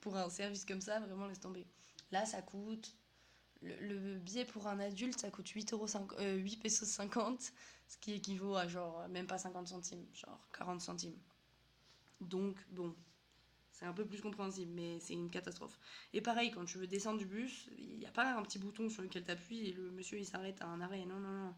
pour 0.00 0.16
un 0.16 0.28
service 0.28 0.64
comme 0.64 0.80
ça, 0.80 1.00
vraiment 1.00 1.26
laisse 1.26 1.40
tomber. 1.40 1.66
Là, 2.12 2.26
ça 2.26 2.42
coûte. 2.42 2.96
Le, 3.62 4.18
billet 4.18 4.44
pour 4.44 4.66
un 4.66 4.78
adulte, 4.78 5.18
ça 5.18 5.30
coûte 5.30 5.48
8, 5.48 5.72
euros 5.72 5.86
5, 5.86 6.12
8 6.20 6.56
pesos 6.58 6.86
50, 6.86 7.52
ce 7.88 7.96
qui 7.96 8.12
équivaut 8.12 8.56
à 8.56 8.68
genre 8.68 9.08
même 9.08 9.26
pas 9.26 9.38
50 9.38 9.68
centimes, 9.68 10.04
genre 10.12 10.46
40 10.52 10.82
centimes. 10.82 11.16
Donc, 12.20 12.56
bon, 12.70 12.94
c'est 13.74 13.86
un 13.86 13.92
peu 13.92 14.04
plus 14.04 14.20
compréhensible, 14.20 14.70
mais 14.74 15.00
c'est 15.00 15.14
une 15.14 15.30
catastrophe. 15.30 15.78
Et 16.12 16.20
pareil, 16.20 16.50
quand 16.50 16.64
tu 16.64 16.78
veux 16.78 16.86
descendre 16.86 17.18
du 17.18 17.26
bus, 17.26 17.68
il 17.78 17.98
n'y 17.98 18.06
a 18.06 18.12
pas 18.12 18.36
un 18.36 18.42
petit 18.42 18.58
bouton 18.58 18.88
sur 18.88 19.02
lequel 19.02 19.24
tu 19.24 19.30
appuies 19.30 19.68
et 19.68 19.72
le 19.72 19.90
monsieur 19.90 20.18
il 20.18 20.26
s'arrête 20.26 20.60
à 20.60 20.66
un 20.66 20.80
arrêt. 20.80 21.04
Non, 21.06 21.18
non, 21.18 21.30
non. 21.30 21.54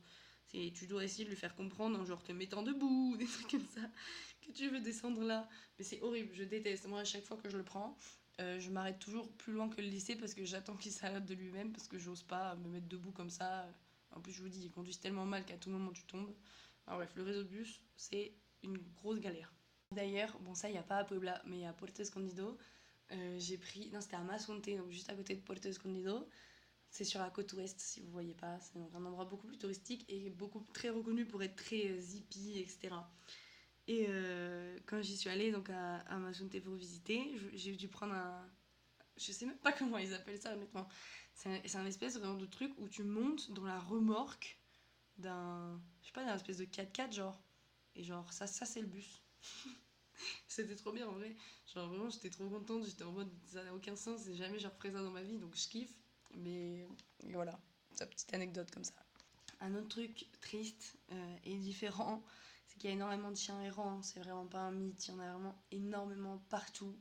Tu 0.48 0.86
dois 0.86 1.04
essayer 1.04 1.24
de 1.24 1.30
lui 1.30 1.36
faire 1.36 1.54
comprendre 1.54 1.98
en 1.98 2.04
genre 2.04 2.22
te 2.22 2.32
mettant 2.32 2.62
debout, 2.62 3.16
des 3.18 3.26
trucs 3.26 3.50
comme 3.50 3.66
ça, 3.74 3.82
que 4.40 4.52
tu 4.52 4.68
veux 4.68 4.80
descendre 4.80 5.22
là. 5.22 5.48
Mais 5.78 5.84
c'est 5.84 6.00
horrible, 6.02 6.34
je 6.34 6.44
déteste. 6.44 6.86
Moi, 6.86 7.00
à 7.00 7.04
chaque 7.04 7.24
fois 7.24 7.36
que 7.36 7.48
je 7.48 7.56
le 7.56 7.64
prends, 7.64 7.98
euh, 8.40 8.58
je 8.60 8.70
m'arrête 8.70 8.98
toujours 8.98 9.30
plus 9.32 9.52
loin 9.52 9.68
que 9.68 9.80
le 9.80 9.88
lycée 9.88 10.16
parce 10.16 10.34
que 10.34 10.44
j'attends 10.44 10.76
qu'il 10.76 10.92
s'arrête 10.92 11.24
de 11.24 11.34
lui-même 11.34 11.72
parce 11.72 11.88
que 11.88 11.98
j'ose 11.98 12.22
pas 12.22 12.54
me 12.56 12.68
mettre 12.68 12.88
debout 12.88 13.12
comme 13.12 13.30
ça. 13.30 13.66
En 14.14 14.20
plus, 14.20 14.32
je 14.32 14.42
vous 14.42 14.48
dis, 14.48 14.64
ils 14.64 14.70
conduisent 14.70 15.00
tellement 15.00 15.26
mal 15.26 15.44
qu'à 15.44 15.56
tout 15.56 15.70
moment 15.70 15.92
tu 15.92 16.04
tombes. 16.04 16.34
Alors, 16.86 17.00
bref, 17.00 17.12
le 17.16 17.22
réseau 17.22 17.42
de 17.42 17.48
bus, 17.48 17.80
c'est 17.96 18.32
une 18.62 18.78
grosse 18.94 19.20
galère. 19.20 19.52
D'ailleurs, 19.92 20.38
bon, 20.40 20.54
ça, 20.54 20.68
il 20.68 20.72
n'y 20.72 20.78
a 20.78 20.82
pas 20.82 20.98
à 20.98 21.04
Puebla, 21.04 21.42
mais 21.46 21.66
à 21.66 21.72
Puerto 21.72 22.02
Escondido. 22.02 22.58
Euh, 23.12 23.38
j'ai 23.38 23.56
pris. 23.56 23.90
Non, 23.90 24.00
c'était 24.00 24.16
à 24.16 24.22
Mazunte, 24.22 24.68
donc 24.76 24.90
juste 24.90 25.10
à 25.10 25.14
côté 25.14 25.34
de 25.34 25.40
Puerto 25.40 25.68
Escondido. 25.68 26.28
C'est 26.96 27.04
sur 27.04 27.20
la 27.20 27.28
côte 27.28 27.52
ouest, 27.52 27.78
si 27.78 28.00
vous 28.00 28.10
voyez 28.10 28.32
pas. 28.32 28.58
C'est 28.58 28.78
un 28.78 29.04
endroit 29.04 29.26
beaucoup 29.26 29.46
plus 29.46 29.58
touristique 29.58 30.06
et 30.08 30.30
beaucoup 30.30 30.64
très 30.72 30.88
reconnu 30.88 31.26
pour 31.26 31.42
être 31.42 31.54
très 31.54 31.90
euh, 31.90 32.00
zippy, 32.00 32.58
etc. 32.58 32.88
Et 33.86 34.06
euh, 34.08 34.78
quand 34.86 35.02
j'y 35.02 35.14
suis 35.14 35.28
allée 35.28 35.52
donc 35.52 35.68
à, 35.68 35.96
à 35.96 36.16
Mazunte 36.16 36.58
pour 36.62 36.74
visiter, 36.74 37.38
j'ai 37.52 37.76
dû 37.76 37.88
prendre 37.88 38.14
un. 38.14 38.50
Je 39.18 39.30
sais 39.30 39.44
même 39.44 39.58
pas 39.58 39.72
comment 39.78 39.98
ils 39.98 40.14
appellent 40.14 40.40
ça, 40.40 40.54
honnêtement. 40.54 40.88
C'est 41.34 41.50
un, 41.50 41.80
un, 41.80 41.84
espèce 41.84 42.16
vraiment 42.16 42.38
de 42.38 42.46
truc 42.46 42.72
où 42.78 42.88
tu 42.88 43.02
montes 43.02 43.50
dans 43.50 43.64
la 43.64 43.78
remorque 43.78 44.58
d'un. 45.18 45.78
Je 46.00 46.06
sais 46.06 46.12
pas, 46.14 46.24
d'un 46.24 46.36
espèce 46.36 46.56
de 46.56 46.64
4x4, 46.64 47.12
genre. 47.12 47.38
Et 47.94 48.04
genre, 48.04 48.32
ça, 48.32 48.46
ça 48.46 48.64
c'est 48.64 48.80
le 48.80 48.86
bus. 48.86 49.22
C'était 50.48 50.76
trop 50.76 50.92
bien 50.92 51.06
en 51.06 51.12
vrai. 51.12 51.36
Genre 51.74 51.90
vraiment, 51.90 52.08
j'étais 52.08 52.30
trop 52.30 52.48
contente. 52.48 52.86
J'étais 52.86 53.04
en 53.04 53.12
mode, 53.12 53.30
ça 53.44 53.62
n'a 53.64 53.74
aucun 53.74 53.96
sens 53.96 54.26
et 54.28 54.34
jamais 54.34 54.58
je 54.58 54.66
referai 54.66 54.92
ça 54.92 55.02
dans 55.02 55.10
ma 55.10 55.22
vie, 55.22 55.36
donc 55.36 55.54
je 55.56 55.68
kiffe. 55.68 55.92
Mais 56.36 56.86
voilà, 57.32 57.58
sa 57.92 58.06
petite 58.06 58.32
anecdote 58.34 58.70
comme 58.70 58.84
ça. 58.84 58.94
Un 59.60 59.74
autre 59.74 59.88
truc 59.88 60.26
triste 60.40 60.98
euh, 61.12 61.36
et 61.44 61.56
différent, 61.56 62.22
c'est 62.66 62.78
qu'il 62.78 62.90
y 62.90 62.92
a 62.92 62.96
énormément 62.96 63.30
de 63.30 63.36
chiens 63.36 63.60
errants. 63.62 64.02
C'est 64.02 64.20
vraiment 64.20 64.46
pas 64.46 64.60
un 64.60 64.72
mythe, 64.72 65.08
il 65.08 65.12
y 65.12 65.14
en 65.14 65.20
a 65.20 65.32
vraiment 65.32 65.56
énormément 65.70 66.38
partout. 66.50 66.94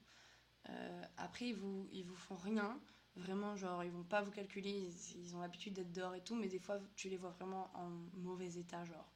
Euh, 0.69 1.04
après, 1.17 1.50
ils 1.50 1.56
vous, 1.56 1.88
ils 1.91 2.06
vous 2.06 2.15
font 2.15 2.38
rien. 2.38 2.80
Vraiment, 3.17 3.56
genre, 3.56 3.84
ils 3.84 3.91
vont 3.91 4.04
pas 4.04 4.21
vous 4.21 4.32
calculer. 4.32 4.89
Ils, 5.15 5.36
ont 5.36 5.39
l'habitude 5.39 5.74
d'être 5.74 5.91
dehors 5.91 6.15
et 6.15 6.24
tout, 6.24 6.36
mais 6.36 6.48
des 6.48 6.60
fois, 6.60 6.80
tu 6.95 7.10
les 7.10 7.17
vois 7.17 7.32
vraiment 7.32 7.71
en 7.76 7.89
mauvais 8.13 8.58
état, 8.58 8.84
genre. 8.86 9.12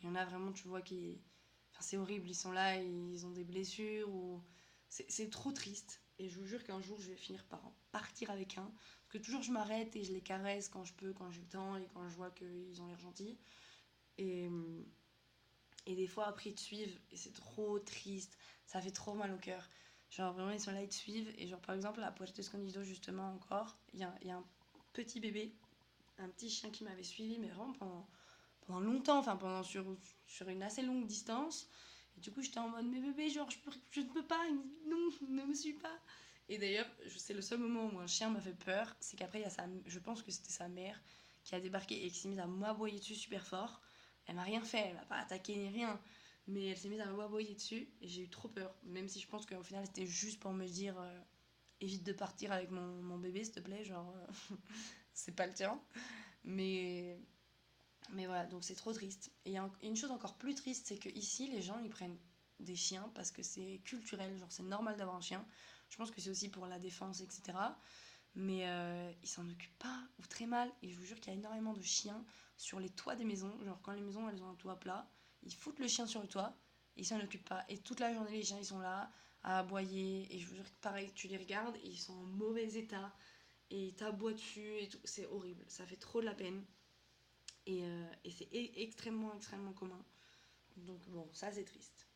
Il 0.00 0.06
y 0.06 0.08
en 0.08 0.14
a 0.14 0.24
vraiment, 0.24 0.52
tu 0.52 0.66
vois, 0.66 0.80
qui 0.80 1.20
c'est 1.80 1.96
horrible, 1.96 2.28
ils 2.28 2.34
sont 2.34 2.52
là, 2.52 2.76
ils 2.76 3.26
ont 3.26 3.30
des 3.30 3.44
blessures 3.44 4.08
ou 4.10 4.42
c'est 4.88 5.30
trop 5.30 5.52
triste. 5.52 6.02
Et 6.18 6.28
je 6.28 6.38
vous 6.38 6.46
jure 6.46 6.62
qu'un 6.64 6.80
jour 6.80 7.00
je 7.00 7.10
vais 7.10 7.16
finir 7.16 7.44
par 7.46 7.64
en 7.64 7.74
partir 7.92 8.30
avec 8.30 8.58
un. 8.58 8.70
Que 9.10 9.18
toujours 9.18 9.42
je 9.42 9.52
m'arrête 9.52 9.94
et 9.96 10.04
je 10.04 10.12
les 10.12 10.20
caresse 10.20 10.68
quand 10.68 10.84
je 10.84 10.94
peux, 10.94 11.12
quand 11.12 11.30
j'ai 11.30 11.40
le 11.40 11.48
temps 11.48 11.76
et 11.76 11.86
quand 11.92 12.08
je 12.08 12.16
vois 12.16 12.30
qu'ils 12.30 12.80
ont 12.80 12.86
l'air 12.86 12.98
gentils. 12.98 13.38
Et, 14.18 14.48
et 15.86 15.94
des 15.94 16.06
fois 16.06 16.26
après 16.26 16.50
ils 16.50 16.54
te 16.54 16.60
suivent 16.60 16.98
et 17.10 17.16
c'est 17.16 17.32
trop 17.32 17.78
triste. 17.78 18.38
Ça 18.66 18.80
fait 18.80 18.92
trop 18.92 19.14
mal 19.14 19.32
au 19.32 19.38
cœur. 19.38 19.68
Genre 20.10 20.32
vraiment 20.32 20.52
ils 20.52 20.60
sont 20.60 20.72
là, 20.72 20.82
ils 20.82 20.88
te 20.88 20.94
suivent. 20.94 21.32
Et 21.38 21.48
genre 21.48 21.60
par 21.60 21.74
exemple 21.74 22.02
à 22.02 22.10
Puerto 22.12 22.40
Escondido 22.40 22.82
justement 22.82 23.32
encore, 23.34 23.76
il 23.92 24.00
y 24.00 24.04
a, 24.04 24.14
y 24.22 24.30
a 24.30 24.36
un 24.36 24.44
petit 24.92 25.20
bébé, 25.20 25.52
un 26.18 26.28
petit 26.28 26.48
chien 26.48 26.70
qui 26.70 26.84
m'avait 26.84 27.02
suivi 27.02 27.38
mais 27.38 27.48
vraiment 27.48 27.72
pendant 27.74 28.08
pendant 28.70 28.80
longtemps, 28.80 29.18
enfin 29.18 29.36
pendant 29.36 29.62
sur, 29.62 29.84
sur 30.26 30.48
une 30.48 30.62
assez 30.62 30.82
longue 30.82 31.06
distance. 31.06 31.68
Et 32.16 32.20
du 32.20 32.30
coup, 32.30 32.42
j'étais 32.42 32.58
en 32.58 32.68
mode, 32.68 32.86
mais 32.86 33.00
bébé, 33.00 33.28
genre, 33.28 33.50
je, 33.50 33.58
je 33.90 34.00
ne 34.00 34.06
peux 34.06 34.24
pas, 34.24 34.40
non, 34.86 35.10
ne 35.28 35.44
me 35.44 35.54
suis 35.54 35.74
pas. 35.74 35.98
Et 36.50 36.58
d'ailleurs, 36.58 36.86
c'est 37.16 37.32
le 37.32 37.42
seul 37.42 37.60
moment 37.60 37.88
où 37.94 38.00
un 38.00 38.08
chien 38.08 38.28
m'a 38.28 38.40
fait 38.40 38.52
peur, 38.52 38.94
c'est 39.00 39.16
qu'après, 39.16 39.48
sa, 39.48 39.66
je 39.86 39.98
pense 40.00 40.22
que 40.22 40.32
c'était 40.32 40.50
sa 40.50 40.68
mère 40.68 41.00
qui 41.44 41.54
a 41.54 41.60
débarqué 41.60 42.04
et 42.04 42.10
qui 42.10 42.18
s'est 42.18 42.28
mise 42.28 42.40
à 42.40 42.46
m'aboyer 42.46 42.98
dessus 42.98 43.14
super 43.14 43.46
fort. 43.46 43.80
Elle 44.26 44.34
m'a 44.34 44.42
rien 44.42 44.60
fait, 44.62 44.88
elle 44.88 44.94
m'a 44.94 45.04
pas 45.04 45.18
attaqué 45.18 45.56
ni 45.56 45.68
rien, 45.68 45.98
mais 46.48 46.66
elle 46.66 46.76
s'est 46.76 46.88
mise 46.88 47.00
à 47.00 47.06
m'aboyer 47.06 47.54
dessus 47.54 47.88
et 48.02 48.08
j'ai 48.08 48.22
eu 48.22 48.28
trop 48.28 48.48
peur. 48.48 48.74
Même 48.82 49.08
si 49.08 49.20
je 49.20 49.28
pense 49.28 49.46
qu'au 49.46 49.62
final, 49.62 49.86
c'était 49.86 50.06
juste 50.06 50.40
pour 50.40 50.52
me 50.52 50.66
dire, 50.66 50.98
euh, 51.00 51.20
évite 51.80 52.02
de 52.04 52.12
partir 52.12 52.52
avec 52.52 52.70
mon, 52.70 53.00
mon 53.02 53.16
bébé, 53.18 53.44
s'il 53.44 53.54
te 53.54 53.60
plaît, 53.60 53.84
genre, 53.84 54.12
euh, 54.16 54.56
c'est 55.14 55.36
pas 55.36 55.46
le 55.46 55.54
tien. 55.54 55.80
Mais 56.44 57.16
mais 58.12 58.26
voilà, 58.26 58.46
donc 58.46 58.64
c'est 58.64 58.74
trop 58.74 58.92
triste. 58.92 59.30
Et 59.44 59.56
une 59.82 59.96
chose 59.96 60.10
encore 60.10 60.34
plus 60.36 60.54
triste, 60.54 60.86
c'est 60.88 60.98
que 60.98 61.08
ici, 61.10 61.46
les 61.48 61.62
gens, 61.62 61.78
ils 61.84 61.90
prennent 61.90 62.16
des 62.58 62.76
chiens 62.76 63.10
parce 63.14 63.30
que 63.30 63.42
c'est 63.42 63.80
culturel, 63.84 64.36
genre 64.38 64.50
c'est 64.50 64.64
normal 64.64 64.96
d'avoir 64.96 65.16
un 65.16 65.20
chien. 65.20 65.44
Je 65.90 65.96
pense 65.96 66.10
que 66.10 66.20
c'est 66.20 66.30
aussi 66.30 66.48
pour 66.48 66.66
la 66.66 66.78
défense, 66.78 67.20
etc. 67.20 67.58
Mais 68.34 68.68
euh, 68.68 69.12
ils 69.22 69.28
s'en 69.28 69.48
occupent 69.48 69.78
pas 69.78 70.02
ou 70.18 70.26
très 70.26 70.46
mal. 70.46 70.72
Et 70.82 70.88
je 70.88 70.96
vous 70.96 71.04
jure 71.04 71.20
qu'il 71.20 71.32
y 71.32 71.36
a 71.36 71.38
énormément 71.38 71.74
de 71.74 71.82
chiens 71.82 72.24
sur 72.56 72.80
les 72.80 72.90
toits 72.90 73.16
des 73.16 73.24
maisons. 73.24 73.52
Genre 73.64 73.80
quand 73.82 73.92
les 73.92 74.00
maisons, 74.00 74.28
elles 74.28 74.42
ont 74.42 74.48
un 74.48 74.54
toit 74.54 74.78
plat, 74.78 75.10
ils 75.42 75.54
foutent 75.54 75.80
le 75.80 75.88
chien 75.88 76.06
sur 76.06 76.22
le 76.22 76.28
toit 76.28 76.56
ils 76.96 77.06
s'en 77.06 77.20
occupent 77.20 77.48
pas. 77.48 77.64
Et 77.68 77.78
toute 77.78 78.00
la 78.00 78.12
journée, 78.12 78.32
les 78.32 78.42
chiens, 78.42 78.58
ils 78.58 78.64
sont 78.64 78.78
là 78.78 79.10
à 79.42 79.60
aboyer. 79.60 80.28
Et 80.34 80.38
je 80.38 80.46
vous 80.46 80.54
jure 80.56 80.64
que 80.64 80.80
pareil, 80.80 81.10
tu 81.14 81.28
les 81.28 81.38
regardes 81.38 81.76
ils 81.84 81.98
sont 81.98 82.12
en 82.12 82.26
mauvais 82.26 82.74
état. 82.74 83.12
Et 83.70 83.86
ils 83.86 83.94
t'aboient 83.94 84.32
dessus 84.32 84.78
et 84.80 84.88
tout. 84.88 85.00
C'est 85.04 85.26
horrible. 85.26 85.64
Ça 85.68 85.86
fait 85.86 85.96
trop 85.96 86.20
de 86.20 86.26
la 86.26 86.34
peine. 86.34 86.64
Et, 87.66 87.84
euh, 87.84 88.12
et 88.24 88.30
c'est 88.30 88.46
e-, 88.46 88.80
extrêmement, 88.80 89.34
extrêmement 89.34 89.72
commun. 89.72 90.04
Donc 90.76 91.00
bon, 91.08 91.28
ça 91.32 91.52
c'est 91.52 91.64
triste. 91.64 92.06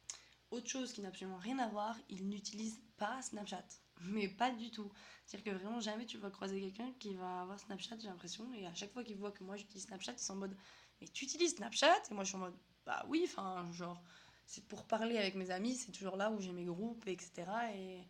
Autre 0.54 0.68
chose 0.68 0.92
qui 0.92 1.02
n'a 1.02 1.08
absolument 1.08 1.38
rien 1.38 1.58
à 1.58 1.66
voir, 1.66 1.98
ils 2.08 2.28
n'utilisent 2.28 2.80
pas 2.96 3.20
Snapchat. 3.22 3.64
Mais 4.02 4.28
pas 4.28 4.52
du 4.52 4.70
tout. 4.70 4.88
C'est-à-dire 5.26 5.52
que 5.52 5.58
vraiment 5.58 5.80
jamais 5.80 6.06
tu 6.06 6.16
vas 6.16 6.30
croiser 6.30 6.60
quelqu'un 6.60 6.92
qui 7.00 7.12
va 7.14 7.40
avoir 7.40 7.58
Snapchat, 7.58 7.98
j'ai 7.98 8.06
l'impression. 8.06 8.52
Et 8.54 8.64
à 8.64 8.72
chaque 8.72 8.92
fois 8.92 9.02
qu'ils 9.02 9.16
voient 9.16 9.32
que 9.32 9.42
moi 9.42 9.56
j'utilise 9.56 9.86
Snapchat, 9.86 10.12
ils 10.12 10.18
sont 10.20 10.34
en 10.34 10.36
mode 10.36 10.56
Mais 11.00 11.08
tu 11.08 11.24
utilises 11.24 11.56
Snapchat? 11.56 11.92
Et 12.08 12.14
moi 12.14 12.22
je 12.22 12.28
suis 12.28 12.36
en 12.36 12.40
mode 12.40 12.54
Bah 12.86 13.04
oui, 13.08 13.22
enfin, 13.24 13.68
genre, 13.72 14.00
c'est 14.46 14.64
pour 14.68 14.84
parler 14.84 15.18
avec 15.18 15.34
mes 15.34 15.50
amis, 15.50 15.74
c'est 15.74 15.90
toujours 15.90 16.16
là 16.16 16.30
où 16.30 16.40
j'ai 16.40 16.52
mes 16.52 16.66
groupes, 16.66 17.04
etc. 17.08 17.32
Et, 17.74 18.04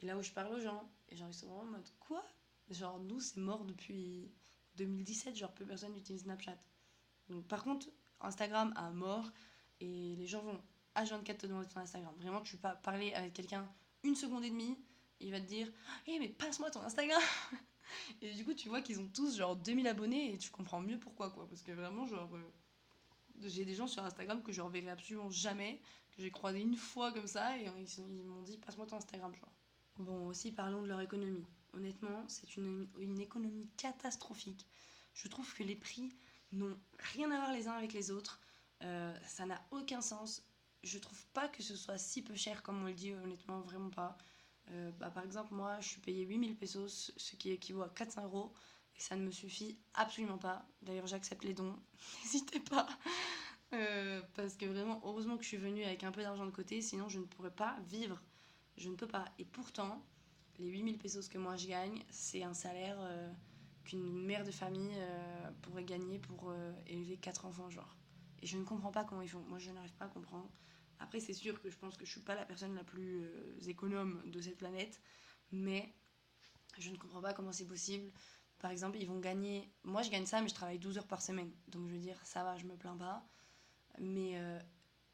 et 0.00 0.06
là 0.06 0.16
où 0.16 0.22
je 0.22 0.32
parle 0.32 0.54
aux 0.54 0.60
gens. 0.60 0.90
Et 1.10 1.16
genre, 1.16 1.28
ils 1.28 1.34
sont 1.34 1.46
vraiment 1.48 1.60
en 1.60 1.72
mode 1.72 1.90
quoi? 2.00 2.24
Genre, 2.70 2.98
nous, 3.00 3.20
c'est 3.20 3.36
mort 3.36 3.66
depuis 3.66 4.32
2017, 4.76 5.36
genre, 5.36 5.52
plus 5.52 5.66
personne 5.66 5.92
n'utilise 5.92 6.22
Snapchat. 6.22 6.56
Donc, 7.28 7.46
par 7.46 7.62
contre, 7.64 7.86
Instagram 8.20 8.72
a 8.76 8.90
mort 8.92 9.30
et 9.80 10.16
les 10.16 10.26
gens 10.26 10.40
vont 10.40 10.58
H24 10.96 11.36
te 11.36 11.46
demander 11.46 11.68
ton 11.68 11.80
Instagram. 11.80 12.14
Vraiment, 12.18 12.40
tu 12.40 12.56
pas 12.56 12.74
parler 12.74 13.12
avec 13.14 13.32
quelqu'un 13.32 13.68
une 14.02 14.14
seconde 14.14 14.44
et 14.44 14.50
demie, 14.50 14.78
il 15.20 15.30
va 15.30 15.40
te 15.40 15.46
dire 15.46 15.68
Hé, 16.06 16.12
hey, 16.12 16.18
mais 16.18 16.28
passe-moi 16.28 16.70
ton 16.70 16.80
Instagram 16.82 17.20
Et 18.22 18.32
du 18.32 18.44
coup, 18.44 18.54
tu 18.54 18.68
vois 18.68 18.82
qu'ils 18.82 19.00
ont 19.00 19.08
tous 19.08 19.36
genre 19.36 19.56
2000 19.56 19.86
abonnés 19.86 20.34
et 20.34 20.38
tu 20.38 20.50
comprends 20.50 20.80
mieux 20.80 20.98
pourquoi, 20.98 21.30
quoi. 21.30 21.48
Parce 21.48 21.62
que 21.62 21.72
vraiment, 21.72 22.06
genre. 22.06 22.34
Euh, 22.34 22.52
j'ai 23.44 23.64
des 23.64 23.74
gens 23.74 23.86
sur 23.86 24.02
Instagram 24.02 24.42
que 24.42 24.50
je 24.50 24.62
reverrai 24.62 24.90
absolument 24.90 25.30
jamais, 25.30 25.80
que 26.12 26.22
j'ai 26.22 26.30
croisé 26.30 26.60
une 26.60 26.76
fois 26.76 27.12
comme 27.12 27.26
ça, 27.26 27.58
et 27.58 27.70
ils, 27.98 28.24
m'ont 28.24 28.42
dit 28.42 28.56
passe-moi 28.56 28.86
ton 28.86 28.96
Instagram. 28.96 29.32
Bon, 29.98 30.26
aussi 30.26 30.52
parlons 30.52 30.82
de 30.82 30.88
leur 30.88 31.00
économie. 31.00 31.44
Honnêtement, 31.74 32.24
c'est 32.28 32.56
une, 32.56 32.88
une 32.98 33.20
économie 33.20 33.68
catastrophique. 33.76 34.66
Je 35.12 35.28
trouve 35.28 35.52
que 35.54 35.62
les 35.62 35.76
prix 35.76 36.16
n'ont 36.52 36.78
rien 36.98 37.30
à 37.30 37.36
voir 37.36 37.52
les 37.52 37.68
uns 37.68 37.72
avec 37.72 37.92
les 37.92 38.10
autres. 38.10 38.40
Euh, 38.82 39.14
ça 39.26 39.46
n'a 39.46 39.62
aucun 39.70 40.00
sens. 40.00 40.42
Je 40.86 40.98
trouve 41.00 41.26
pas 41.34 41.48
que 41.48 41.64
ce 41.64 41.74
soit 41.74 41.98
si 41.98 42.22
peu 42.22 42.36
cher 42.36 42.62
comme 42.62 42.80
on 42.82 42.86
le 42.86 42.94
dit, 42.94 43.12
honnêtement, 43.12 43.60
vraiment 43.60 43.90
pas. 43.90 44.16
Euh, 44.70 44.92
bah, 45.00 45.10
par 45.10 45.24
exemple, 45.24 45.52
moi, 45.52 45.80
je 45.80 45.88
suis 45.88 46.00
payé 46.00 46.22
8000 46.24 46.56
pesos, 46.56 47.10
ce 47.16 47.34
qui 47.34 47.50
équivaut 47.50 47.82
à 47.82 47.88
400 47.88 48.24
euros 48.24 48.52
et 48.96 49.00
ça 49.00 49.16
ne 49.16 49.22
me 49.22 49.32
suffit 49.32 49.76
absolument 49.94 50.38
pas. 50.38 50.64
D'ailleurs, 50.82 51.08
j'accepte 51.08 51.42
les 51.42 51.54
dons, 51.54 51.76
n'hésitez 52.22 52.60
pas. 52.60 52.86
Euh, 53.72 54.22
parce 54.34 54.56
que 54.56 54.64
vraiment, 54.64 55.00
heureusement 55.04 55.36
que 55.36 55.42
je 55.42 55.48
suis 55.48 55.56
venue 55.56 55.82
avec 55.82 56.04
un 56.04 56.12
peu 56.12 56.22
d'argent 56.22 56.46
de 56.46 56.52
côté, 56.52 56.80
sinon 56.80 57.08
je 57.08 57.18
ne 57.18 57.24
pourrais 57.24 57.50
pas 57.50 57.76
vivre. 57.88 58.22
Je 58.76 58.88
ne 58.88 58.94
peux 58.94 59.08
pas. 59.08 59.24
Et 59.40 59.44
pourtant, 59.44 60.00
les 60.60 60.68
8000 60.68 60.98
pesos 60.98 61.28
que 61.28 61.38
moi 61.38 61.56
je 61.56 61.66
gagne, 61.66 62.04
c'est 62.10 62.44
un 62.44 62.54
salaire 62.54 62.96
euh, 63.00 63.32
qu'une 63.84 64.24
mère 64.24 64.44
de 64.44 64.52
famille 64.52 64.94
pourrait 65.62 65.84
gagner 65.84 66.20
pour 66.20 66.54
élever 66.86 67.16
4 67.16 67.46
enfants, 67.46 67.70
genre. 67.70 67.96
Et 68.40 68.46
je 68.46 68.56
ne 68.56 68.64
comprends 68.64 68.92
pas 68.92 69.04
comment 69.04 69.22
ils 69.22 69.28
font. 69.28 69.42
Moi, 69.48 69.58
je 69.58 69.72
n'arrive 69.72 69.94
pas 69.94 70.04
à 70.04 70.08
comprendre. 70.08 70.48
Après, 70.98 71.20
c'est 71.20 71.34
sûr 71.34 71.60
que 71.60 71.70
je 71.70 71.76
pense 71.76 71.96
que 71.96 72.04
je 72.04 72.10
suis 72.10 72.20
pas 72.20 72.34
la 72.34 72.44
personne 72.44 72.74
la 72.74 72.84
plus 72.84 73.28
économe 73.66 74.22
de 74.30 74.40
cette 74.40 74.56
planète, 74.56 75.00
mais 75.52 75.92
je 76.78 76.90
ne 76.90 76.96
comprends 76.96 77.20
pas 77.22 77.32
comment 77.32 77.52
c'est 77.52 77.66
possible 77.66 78.10
par 78.58 78.70
exemple, 78.70 78.98
ils 78.98 79.06
vont 79.06 79.18
gagner. 79.20 79.70
Moi, 79.84 80.02
je 80.02 80.10
gagne 80.10 80.26
ça, 80.26 80.40
mais 80.40 80.48
je 80.48 80.54
travaille 80.54 80.78
12 80.78 80.98
heures 80.98 81.06
par 81.06 81.22
semaine. 81.22 81.50
Donc, 81.68 81.86
je 81.88 81.92
veux 81.92 82.00
dire, 82.00 82.18
ça 82.24 82.42
va, 82.42 82.56
je 82.56 82.64
me 82.64 82.76
plains 82.76 82.96
pas. 82.96 83.22
Mais 83.98 84.38
euh, 84.38 84.58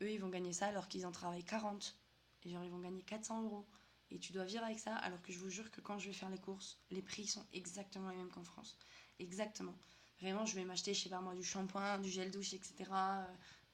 eux, 0.03 0.11
ils 0.11 0.21
vont 0.21 0.29
gagner 0.29 0.53
ça 0.53 0.67
alors 0.67 0.89
qu'ils 0.89 1.07
en 1.07 1.13
travaillent 1.13 1.45
40. 1.45 1.97
Et 2.45 2.51
genre, 2.51 2.65
ils 2.65 2.71
vont 2.71 2.79
gagner 2.81 3.03
400 3.03 3.43
euros. 3.43 3.67
Et 4.11 4.19
tu 4.19 4.33
dois 4.33 4.45
vivre 4.45 4.65
avec 4.65 4.79
ça, 4.79 4.95
alors 4.97 5.21
que 5.23 5.33
je 5.33 5.39
vous 5.39 5.49
jure 5.49 5.71
que 5.71 5.81
quand 5.81 5.99
je 5.99 6.07
vais 6.07 6.13
faire 6.13 6.29
les 6.29 6.39
courses, 6.39 6.79
les 6.91 7.03
prix 7.03 7.27
sont 7.27 7.45
exactement 7.53 8.11
les 8.11 8.17
mêmes 8.17 8.31
qu'en 8.31 8.45
France. 8.45 8.77
Exactement. 9.19 9.75
Vraiment, 10.21 10.45
je 10.45 10.55
vais 10.55 10.65
m'acheter, 10.65 10.95
je 10.95 11.03
sais 11.03 11.09
pas 11.09 11.21
moi, 11.21 11.35
du 11.35 11.43
shampoing, 11.43 11.99
du 11.99 12.11
gel 12.11 12.31
douche, 12.31 12.53
etc. 12.53 12.91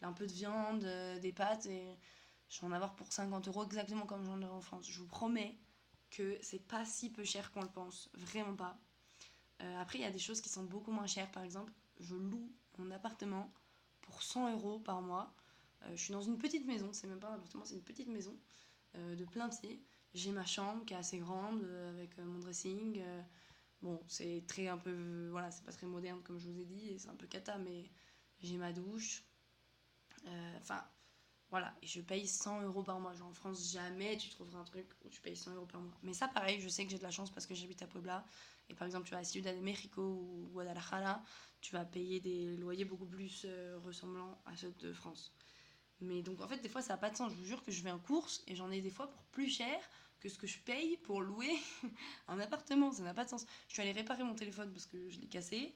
Un 0.02 0.12
peu 0.12 0.26
de 0.26 0.32
viande, 0.32 0.84
euh, 0.84 1.18
des 1.18 1.32
pâtes. 1.32 1.66
Et 1.66 1.98
je 2.48 2.60
vais 2.60 2.66
en 2.66 2.72
avoir 2.72 2.94
pour 2.94 3.12
50 3.12 3.48
euros 3.48 3.64
exactement 3.64 4.06
comme 4.06 4.24
j'en 4.24 4.40
ai 4.40 4.46
en 4.46 4.60
France. 4.60 4.88
Je 4.88 4.98
vous 4.98 5.06
promets 5.06 5.58
que 6.10 6.38
c'est 6.40 6.66
pas 6.66 6.84
si 6.84 7.10
peu 7.10 7.24
cher 7.24 7.50
qu'on 7.52 7.62
le 7.62 7.68
pense. 7.68 8.10
Vraiment 8.14 8.54
pas. 8.54 8.78
Euh, 9.62 9.80
après, 9.80 9.98
il 9.98 10.02
y 10.02 10.06
a 10.06 10.10
des 10.10 10.18
choses 10.18 10.40
qui 10.40 10.48
sont 10.48 10.64
beaucoup 10.64 10.92
moins 10.92 11.06
chères. 11.06 11.30
Par 11.30 11.42
exemple, 11.42 11.72
je 12.00 12.14
loue 12.14 12.52
mon 12.78 12.90
appartement 12.90 13.52
pour 14.02 14.22
100 14.22 14.52
euros 14.52 14.78
par 14.78 15.02
mois. 15.02 15.34
Euh, 15.82 15.90
je 15.94 16.02
suis 16.02 16.12
dans 16.12 16.22
une 16.22 16.38
petite 16.38 16.66
maison, 16.66 16.92
c'est 16.92 17.06
même 17.06 17.20
pas 17.20 17.28
un 17.28 17.34
appartement, 17.34 17.64
c'est 17.64 17.74
une 17.74 17.84
petite 17.84 18.08
maison 18.08 18.36
de 18.94 19.24
plein 19.26 19.48
pied. 19.48 19.84
J'ai 20.14 20.32
ma 20.32 20.46
chambre 20.46 20.84
qui 20.84 20.94
est 20.94 20.96
assez 20.96 21.18
grande 21.18 21.62
avec 21.90 22.18
mon 22.18 22.38
dressing. 22.38 23.00
bon, 23.82 24.00
c'est 24.08 24.44
très 24.48 24.66
un 24.66 24.78
peu. 24.78 25.28
Voilà, 25.30 25.50
c'est 25.50 25.62
pas 25.62 25.72
très 25.72 25.86
moderne 25.86 26.20
comme 26.24 26.38
je 26.38 26.48
vous 26.48 26.58
ai 26.58 26.64
dit, 26.64 26.88
et 26.88 26.98
c'est 26.98 27.10
un 27.10 27.14
peu 27.14 27.26
cata, 27.26 27.58
mais 27.58 27.90
j'ai 28.40 28.56
ma 28.56 28.72
douche. 28.72 29.27
Enfin, 30.60 30.84
voilà, 31.50 31.74
et 31.82 31.86
je 31.86 32.00
paye 32.02 32.26
100 32.26 32.62
euros 32.62 32.82
par 32.82 33.00
mois. 33.00 33.14
Genre 33.14 33.28
en 33.28 33.32
France, 33.32 33.72
jamais 33.72 34.16
tu 34.18 34.28
trouveras 34.28 34.58
un 34.58 34.64
truc 34.64 34.86
où 35.04 35.08
tu 35.08 35.20
payes 35.20 35.36
100 35.36 35.54
euros 35.54 35.66
par 35.66 35.80
mois. 35.80 35.96
Mais 36.02 36.12
ça, 36.12 36.28
pareil, 36.28 36.60
je 36.60 36.68
sais 36.68 36.84
que 36.84 36.90
j'ai 36.90 36.98
de 36.98 37.02
la 37.02 37.10
chance 37.10 37.30
parce 37.30 37.46
que 37.46 37.54
j'habite 37.54 37.82
à 37.82 37.86
Puebla. 37.86 38.24
Et 38.68 38.74
par 38.74 38.86
exemple, 38.86 39.06
tu 39.06 39.12
vas 39.12 39.18
à 39.20 39.24
Ciudad 39.24 39.56
de 39.56 39.62
México 39.62 40.02
ou 40.02 40.50
Guadalajara, 40.52 41.22
tu 41.62 41.72
vas 41.72 41.86
payer 41.86 42.20
des 42.20 42.56
loyers 42.58 42.84
beaucoup 42.84 43.06
plus 43.06 43.46
euh, 43.46 43.78
ressemblants 43.78 44.38
à 44.44 44.56
ceux 44.56 44.72
de 44.72 44.92
France. 44.92 45.32
Mais 46.00 46.22
donc 46.22 46.40
en 46.42 46.48
fait, 46.48 46.58
des 46.58 46.68
fois, 46.68 46.82
ça 46.82 46.94
n'a 46.94 46.98
pas 46.98 47.10
de 47.10 47.16
sens. 47.16 47.32
Je 47.32 47.36
vous 47.36 47.44
jure 47.46 47.62
que 47.64 47.72
je 47.72 47.82
vais 47.82 47.90
en 47.90 47.98
course 47.98 48.42
et 48.46 48.54
j'en 48.54 48.70
ai 48.70 48.82
des 48.82 48.90
fois 48.90 49.10
pour 49.10 49.22
plus 49.24 49.48
cher 49.48 49.78
que 50.20 50.28
ce 50.28 50.36
que 50.36 50.46
je 50.46 50.58
paye 50.58 50.98
pour 50.98 51.22
louer 51.22 51.56
un 52.28 52.38
appartement. 52.40 52.92
Ça 52.92 53.02
n'a 53.02 53.14
pas 53.14 53.24
de 53.24 53.30
sens. 53.30 53.46
Je 53.68 53.72
suis 53.72 53.82
allée 53.82 53.92
réparer 53.92 54.22
mon 54.22 54.34
téléphone 54.34 54.70
parce 54.72 54.86
que 54.86 55.08
je 55.08 55.18
l'ai 55.18 55.28
cassé. 55.28 55.74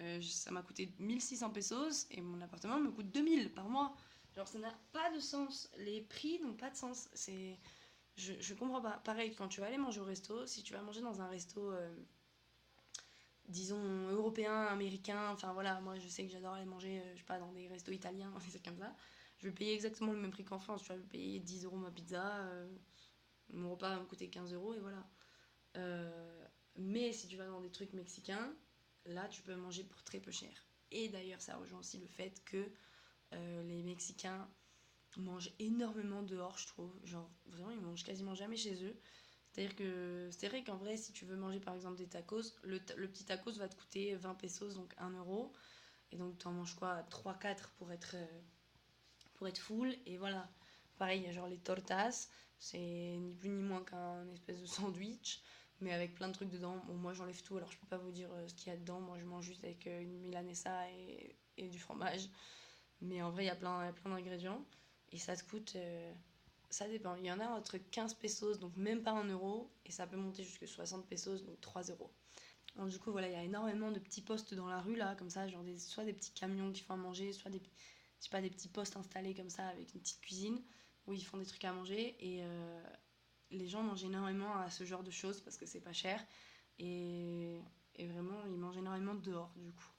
Euh, 0.00 0.20
ça 0.22 0.50
m'a 0.50 0.62
coûté 0.62 0.92
1600 0.98 1.50
pesos 1.50 2.06
et 2.10 2.20
mon 2.20 2.40
appartement 2.40 2.80
me 2.80 2.90
coûte 2.90 3.10
2000 3.10 3.52
par 3.52 3.68
mois. 3.68 3.94
Genre, 4.34 4.48
ça 4.48 4.58
n'a 4.58 4.74
pas 4.92 5.10
de 5.12 5.20
sens. 5.20 5.70
Les 5.78 6.00
prix 6.02 6.40
n'ont 6.40 6.54
pas 6.54 6.70
de 6.70 6.76
sens. 6.76 7.08
C'est. 7.14 7.58
Je, 8.16 8.32
je 8.40 8.54
comprends 8.54 8.80
pas. 8.80 8.98
Pareil, 9.04 9.34
quand 9.34 9.48
tu 9.48 9.60
vas 9.60 9.66
aller 9.66 9.78
manger 9.78 10.00
au 10.00 10.04
resto, 10.04 10.46
si 10.46 10.62
tu 10.62 10.72
vas 10.72 10.82
manger 10.82 11.00
dans 11.00 11.20
un 11.20 11.28
resto, 11.28 11.70
euh, 11.72 11.94
disons, 13.48 14.08
européen, 14.10 14.66
américain, 14.66 15.30
enfin 15.30 15.52
voilà, 15.52 15.80
moi 15.80 15.98
je 15.98 16.08
sais 16.08 16.24
que 16.24 16.30
j'adore 16.30 16.54
aller 16.54 16.64
manger, 16.64 17.00
euh, 17.00 17.12
je 17.14 17.18
sais 17.18 17.24
pas, 17.24 17.38
dans 17.38 17.52
des 17.52 17.68
restos 17.68 17.92
italiens, 17.92 18.32
des 18.44 18.50
trucs 18.50 18.64
comme 18.64 18.78
ça. 18.78 18.94
Je 19.38 19.48
vais 19.48 19.54
payer 19.54 19.74
exactement 19.74 20.12
le 20.12 20.20
même 20.20 20.30
prix 20.30 20.44
qu'en 20.44 20.58
France. 20.58 20.82
Tu 20.82 20.88
vas 20.92 20.98
payer 20.98 21.40
10 21.40 21.64
euros 21.64 21.76
ma 21.76 21.90
pizza, 21.90 22.38
euh, 22.38 22.68
mon 23.52 23.72
repas 23.72 23.90
va 23.90 24.00
me 24.00 24.06
coûter 24.06 24.28
15 24.30 24.52
euros 24.54 24.74
et 24.74 24.80
voilà. 24.80 25.04
mais 26.76 27.12
si 27.12 27.28
tu 27.28 27.36
vas 27.36 27.46
dans 27.46 27.60
des 27.60 27.70
trucs 27.70 27.92
mexicains, 27.92 28.52
là 29.06 29.28
tu 29.28 29.42
peux 29.42 29.54
manger 29.54 29.84
pour 29.84 30.02
très 30.02 30.20
peu 30.20 30.30
cher. 30.30 30.66
Et 30.90 31.08
d'ailleurs, 31.08 31.40
ça 31.40 31.56
rejoint 31.56 31.80
aussi 31.80 31.98
le 31.98 32.06
fait 32.06 32.42
que 32.44 32.70
euh, 33.32 33.62
les 33.64 33.82
Mexicains 33.82 34.48
mangent 35.16 35.52
énormément 35.58 36.22
dehors, 36.22 36.58
je 36.58 36.66
trouve. 36.66 36.92
Genre, 37.04 37.28
vraiment, 37.46 37.70
ils 37.70 37.80
mangent 37.80 38.04
quasiment 38.04 38.34
jamais 38.34 38.56
chez 38.56 38.84
eux. 38.84 38.96
C'est-à-dire 39.50 39.76
que 39.76 40.28
c'est 40.32 40.48
vrai 40.48 40.64
qu'en 40.64 40.76
vrai, 40.76 40.96
si 40.96 41.12
tu 41.12 41.24
veux 41.24 41.36
manger 41.36 41.60
par 41.60 41.74
exemple 41.74 41.96
des 41.96 42.08
tacos, 42.08 42.42
le, 42.64 42.78
petit 42.78 43.24
tacos 43.24 43.52
va 43.52 43.68
te 43.68 43.76
coûter 43.76 44.14
20 44.16 44.34
pesos, 44.34 44.74
donc 44.74 44.94
1 44.98 45.10
euro. 45.10 45.52
Et 46.12 46.16
donc, 46.16 46.38
tu 46.38 46.46
en 46.46 46.52
manges 46.52 46.74
quoi? 46.74 47.02
3-4 47.10 47.70
pour 47.76 47.92
être, 47.92 48.14
euh, 48.14 48.40
pour 49.34 49.46
être 49.48 49.58
full. 49.58 49.96
Et 50.06 50.16
voilà. 50.18 50.48
Pareil, 50.98 51.20
il 51.20 51.26
y 51.26 51.28
a 51.28 51.32
genre 51.32 51.48
les 51.48 51.58
tortas, 51.58 52.28
c'est 52.58 52.78
ni 52.78 53.34
plus 53.34 53.48
ni 53.48 53.62
moins 53.62 53.82
qu'un 53.84 54.28
espèce 54.32 54.60
de 54.60 54.66
sandwich, 54.66 55.42
mais 55.80 55.92
avec 55.92 56.14
plein 56.14 56.28
de 56.28 56.32
trucs 56.32 56.50
dedans. 56.50 56.82
Bon, 56.86 56.94
moi 56.94 57.12
j'enlève 57.12 57.40
tout, 57.42 57.56
alors 57.56 57.70
je 57.70 57.78
peux 57.78 57.86
pas 57.86 57.98
vous 57.98 58.10
dire 58.10 58.28
euh, 58.32 58.48
ce 58.48 58.54
qu'il 58.54 58.72
y 58.72 58.74
a 58.74 58.78
dedans. 58.78 59.00
Moi 59.00 59.18
je 59.18 59.24
mange 59.24 59.44
juste 59.44 59.64
avec 59.64 59.86
une 59.86 60.18
milanesa 60.20 60.90
et, 60.90 61.36
et 61.56 61.68
du 61.68 61.78
fromage. 61.78 62.28
Mais 63.00 63.22
en 63.22 63.30
vrai, 63.30 63.44
il 63.44 63.46
y 63.46 63.50
a 63.50 63.56
plein, 63.56 63.92
plein 63.92 64.10
d'ingrédients. 64.10 64.64
Et 65.12 65.18
ça 65.18 65.36
te 65.36 65.44
coûte. 65.44 65.74
Euh, 65.76 66.12
ça 66.70 66.88
dépend. 66.88 67.14
Il 67.16 67.26
y 67.26 67.32
en 67.32 67.40
a 67.40 67.46
entre 67.46 67.78
15 67.78 68.14
pesos, 68.14 68.58
donc 68.58 68.76
même 68.76 69.02
pas 69.02 69.12
1 69.12 69.28
euro. 69.28 69.70
Et 69.84 69.92
ça 69.92 70.06
peut 70.06 70.16
monter 70.16 70.42
jusqu'à 70.42 70.66
60 70.66 71.06
pesos, 71.06 71.44
donc 71.44 71.60
3 71.60 71.82
euros. 71.84 72.10
Donc, 72.76 72.88
du 72.88 72.98
coup, 72.98 73.12
voilà, 73.12 73.28
il 73.28 73.32
y 73.32 73.36
a 73.36 73.44
énormément 73.44 73.92
de 73.92 74.00
petits 74.00 74.22
postes 74.22 74.54
dans 74.54 74.66
la 74.66 74.80
rue, 74.80 74.96
là, 74.96 75.14
comme 75.16 75.30
ça. 75.30 75.46
Genre 75.46 75.62
des, 75.62 75.78
soit 75.78 76.04
des 76.04 76.12
petits 76.12 76.32
camions 76.32 76.72
qui 76.72 76.82
font 76.82 76.94
à 76.94 76.96
manger, 76.96 77.32
soit 77.32 77.50
des, 77.50 77.62
pas, 78.30 78.40
des 78.40 78.50
petits 78.50 78.68
postes 78.68 78.96
installés 78.96 79.34
comme 79.34 79.50
ça 79.50 79.68
avec 79.68 79.94
une 79.94 80.00
petite 80.00 80.20
cuisine 80.20 80.60
où 81.06 81.12
ils 81.12 81.24
font 81.24 81.36
des 81.36 81.46
trucs 81.46 81.64
à 81.64 81.72
manger. 81.72 82.16
Et 82.18 82.42
euh, 82.42 82.82
les 83.54 83.68
gens 83.68 83.82
mangent 83.82 84.04
énormément 84.04 84.56
à 84.56 84.70
ce 84.70 84.84
genre 84.84 85.02
de 85.02 85.10
choses 85.10 85.40
parce 85.40 85.56
que 85.56 85.66
c'est 85.66 85.80
pas 85.80 85.92
cher. 85.92 86.24
Et, 86.78 87.60
vraiment, 87.98 88.44
ils 88.46 88.58
mangent 88.58 88.76
énormément 88.76 89.14
dehors, 89.14 89.52
du 89.56 89.72
coup. 89.72 89.90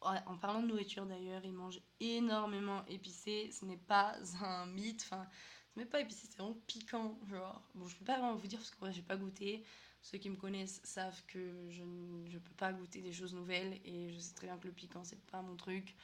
En 0.00 0.38
parlant 0.38 0.62
de 0.62 0.68
nourriture 0.68 1.06
d'ailleurs, 1.06 1.44
ils 1.44 1.52
mangent 1.52 1.80
énormément 1.98 2.84
épicé. 2.86 3.50
Ce 3.50 3.64
n'est 3.64 3.76
pas 3.76 4.14
un 4.42 4.66
mythe. 4.66 5.02
Enfin, 5.04 5.26
ce 5.74 5.80
n'est 5.80 5.86
pas 5.86 6.00
épicé, 6.00 6.26
c'est 6.30 6.38
vraiment 6.38 6.58
piquant. 6.66 7.18
Genre, 7.28 7.62
bon, 7.74 7.86
je 7.86 7.96
peux 7.96 8.04
pas 8.04 8.18
vraiment 8.18 8.36
vous 8.36 8.46
dire 8.46 8.58
parce 8.58 8.70
que 8.70 8.80
moi 8.80 8.90
j'ai 8.90 9.02
pas 9.02 9.16
goûté. 9.16 9.64
Ceux 10.02 10.18
qui 10.18 10.30
me 10.30 10.36
connaissent 10.36 10.80
savent 10.84 11.22
que 11.26 11.70
je 11.70 11.82
ne 11.82 12.38
peux 12.38 12.54
pas 12.54 12.72
goûter 12.72 13.00
des 13.00 13.12
choses 13.12 13.34
nouvelles 13.34 13.80
et 13.84 14.10
je 14.10 14.18
sais 14.18 14.34
très 14.34 14.46
bien 14.46 14.56
que 14.58 14.68
le 14.68 14.72
piquant 14.72 15.02
c'est 15.02 15.20
pas 15.26 15.42
mon 15.42 15.56
truc. 15.56 15.96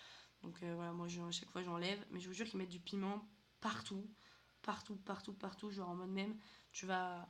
Donc 0.43 0.63
euh, 0.63 0.75
voilà, 0.75 0.93
moi 0.93 1.07
à 1.07 1.31
chaque 1.31 1.51
fois 1.51 1.63
j'enlève. 1.63 2.05
Mais 2.11 2.21
je 2.21 2.29
vous 2.29 2.35
jure 2.35 2.47
qu'ils 2.47 2.59
mettent 2.59 2.69
du 2.69 2.81
piment 2.81 3.25
partout, 3.61 4.07
partout, 4.65 4.97
partout, 4.97 5.33
partout. 5.33 5.71
Genre 5.71 5.89
en 5.89 5.95
mode 5.95 6.11
même, 6.11 6.37
tu 6.73 6.87
vas. 6.87 7.29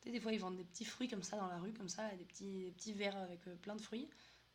Tu 0.00 0.08
sais, 0.08 0.12
des 0.12 0.20
fois 0.20 0.32
ils 0.32 0.40
vendent 0.40 0.56
des 0.56 0.64
petits 0.64 0.84
fruits 0.84 1.08
comme 1.08 1.22
ça 1.22 1.36
dans 1.36 1.46
la 1.46 1.58
rue, 1.58 1.72
comme 1.72 1.88
ça, 1.88 2.08
des 2.16 2.24
petits, 2.24 2.64
des 2.64 2.72
petits 2.72 2.92
verres 2.92 3.18
avec 3.18 3.46
euh, 3.46 3.54
plein 3.56 3.76
de 3.76 3.82
fruits. 3.82 4.08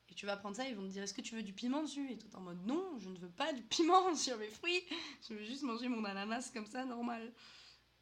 Et 0.09 0.13
tu 0.13 0.25
vas 0.25 0.37
prendre 0.37 0.55
ça, 0.55 0.67
ils 0.67 0.75
vont 0.75 0.83
te 0.83 0.91
dire 0.91 1.03
est-ce 1.03 1.13
que 1.13 1.21
tu 1.21 1.35
veux 1.35 1.43
du 1.43 1.53
piment 1.53 1.81
dessus? 1.81 2.11
Et 2.11 2.17
tout 2.17 2.33
en 2.35 2.41
mode 2.41 2.65
non, 2.65 2.97
je 2.99 3.09
ne 3.09 3.17
veux 3.17 3.29
pas 3.29 3.53
du 3.53 3.61
piment 3.69 4.15
sur 4.15 4.37
mes 4.37 4.49
fruits, 4.49 4.83
je 5.27 5.33
veux 5.33 5.43
juste 5.43 5.63
manger 5.63 5.87
mon 5.87 6.03
ananas 6.03 6.51
comme 6.53 6.67
ça, 6.67 6.85
normal. 6.85 7.33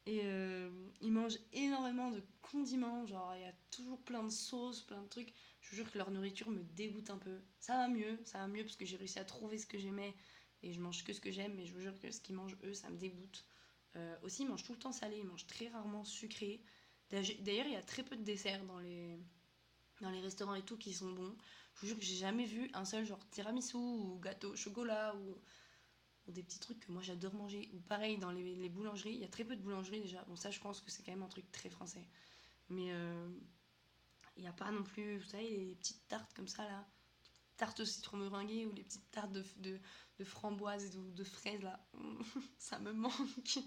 Et 0.06 0.20
euh, 0.24 0.70
ils 1.00 1.12
mangent 1.12 1.38
énormément 1.52 2.10
de 2.10 2.22
condiments, 2.42 3.06
genre 3.06 3.34
il 3.36 3.42
y 3.42 3.46
a 3.46 3.54
toujours 3.70 4.02
plein 4.02 4.22
de 4.22 4.28
sauces, 4.28 4.82
plein 4.82 5.00
de 5.00 5.08
trucs. 5.08 5.32
Je 5.60 5.70
vous 5.70 5.76
jure 5.76 5.90
que 5.90 5.96
leur 5.96 6.10
nourriture 6.10 6.50
me 6.50 6.62
dégoûte 6.62 7.08
un 7.08 7.16
peu. 7.16 7.40
Ça 7.58 7.74
va 7.78 7.88
mieux, 7.88 8.18
ça 8.24 8.38
va 8.38 8.48
mieux 8.48 8.64
parce 8.64 8.76
que 8.76 8.84
j'ai 8.84 8.96
réussi 8.96 9.18
à 9.18 9.24
trouver 9.24 9.56
ce 9.56 9.66
que 9.66 9.78
j'aimais 9.78 10.14
et 10.62 10.72
je 10.72 10.80
mange 10.80 11.04
que 11.04 11.12
ce 11.14 11.20
que 11.20 11.30
j'aime, 11.30 11.54
mais 11.54 11.64
je 11.64 11.72
vous 11.72 11.80
jure 11.80 11.98
que 12.00 12.10
ce 12.10 12.20
qu'ils 12.20 12.34
mangent 12.34 12.58
eux, 12.64 12.74
ça 12.74 12.90
me 12.90 12.96
dégoûte. 12.98 13.46
Euh, 13.96 14.16
aussi, 14.22 14.42
ils 14.42 14.48
mangent 14.48 14.64
tout 14.64 14.72
le 14.72 14.78
temps 14.78 14.92
salé, 14.92 15.18
ils 15.18 15.26
mangent 15.26 15.46
très 15.46 15.68
rarement 15.68 16.04
sucré. 16.04 16.60
D'ailleurs, 17.10 17.66
il 17.66 17.72
y 17.72 17.76
a 17.76 17.82
très 17.82 18.02
peu 18.02 18.16
de 18.16 18.22
desserts 18.22 18.64
dans 18.64 18.80
les, 18.80 19.18
dans 20.00 20.10
les 20.10 20.20
restaurants 20.20 20.54
et 20.54 20.62
tout 20.62 20.76
qui 20.76 20.92
sont 20.92 21.12
bons. 21.12 21.36
Je 21.74 21.80
vous 21.80 21.86
jure 21.88 21.98
que 21.98 22.04
j'ai 22.04 22.16
jamais 22.16 22.44
vu 22.44 22.70
un 22.74 22.84
seul 22.84 23.04
genre 23.04 23.20
tiramisu 23.30 23.76
ou 23.76 24.18
gâteau 24.20 24.52
au 24.52 24.56
chocolat 24.56 25.14
ou, 25.16 25.38
des 26.32 26.42
petits 26.42 26.58
trucs 26.58 26.80
que 26.80 26.90
moi 26.90 27.02
j'adore 27.02 27.34
manger. 27.34 27.68
Ou 27.74 27.80
pareil, 27.80 28.16
dans 28.16 28.30
les, 28.30 28.54
les 28.56 28.68
boulangeries, 28.70 29.12
il 29.12 29.20
y 29.20 29.24
a 29.24 29.28
très 29.28 29.44
peu 29.44 29.56
de 29.56 29.62
boulangeries 29.62 30.00
déjà. 30.00 30.24
Bon, 30.24 30.36
ça, 30.36 30.50
je 30.50 30.58
pense 30.58 30.80
que 30.80 30.90
c'est 30.90 31.02
quand 31.02 31.12
même 31.12 31.22
un 31.22 31.28
truc 31.28 31.50
très 31.52 31.68
français. 31.68 32.08
Mais 32.70 32.92
euh, 32.92 33.28
il 34.36 34.42
n'y 34.42 34.48
a 34.48 34.52
pas 34.52 34.70
non 34.70 34.82
plus, 34.82 35.18
vous 35.18 35.28
savez, 35.28 35.48
les 35.50 35.74
petites 35.76 36.08
tartes 36.08 36.32
comme 36.34 36.48
ça 36.48 36.64
là. 36.64 36.86
Tartes 37.56 37.80
au 37.80 37.84
citron 37.84 38.16
meringué 38.16 38.66
ou 38.66 38.72
les 38.72 38.82
petites 38.82 39.08
tartes 39.12 39.30
de, 39.32 39.44
de, 39.58 39.78
de 40.18 40.24
framboises 40.24 40.96
ou 40.96 41.10
de 41.10 41.24
fraises 41.24 41.62
là. 41.62 41.84
ça 42.58 42.78
me 42.78 42.92
manque. 42.92 43.58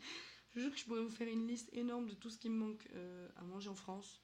Je 0.55 0.61
jure 0.61 0.71
que 0.71 0.77
je 0.77 0.85
pourrais 0.85 1.01
vous 1.01 1.09
faire 1.09 1.27
une 1.27 1.47
liste 1.47 1.69
énorme 1.73 2.07
de 2.07 2.15
tout 2.15 2.29
ce 2.29 2.37
qui 2.37 2.49
me 2.49 2.57
manque 2.57 2.87
euh, 2.93 3.29
à 3.35 3.43
manger 3.43 3.69
en 3.69 3.75
France. 3.75 4.21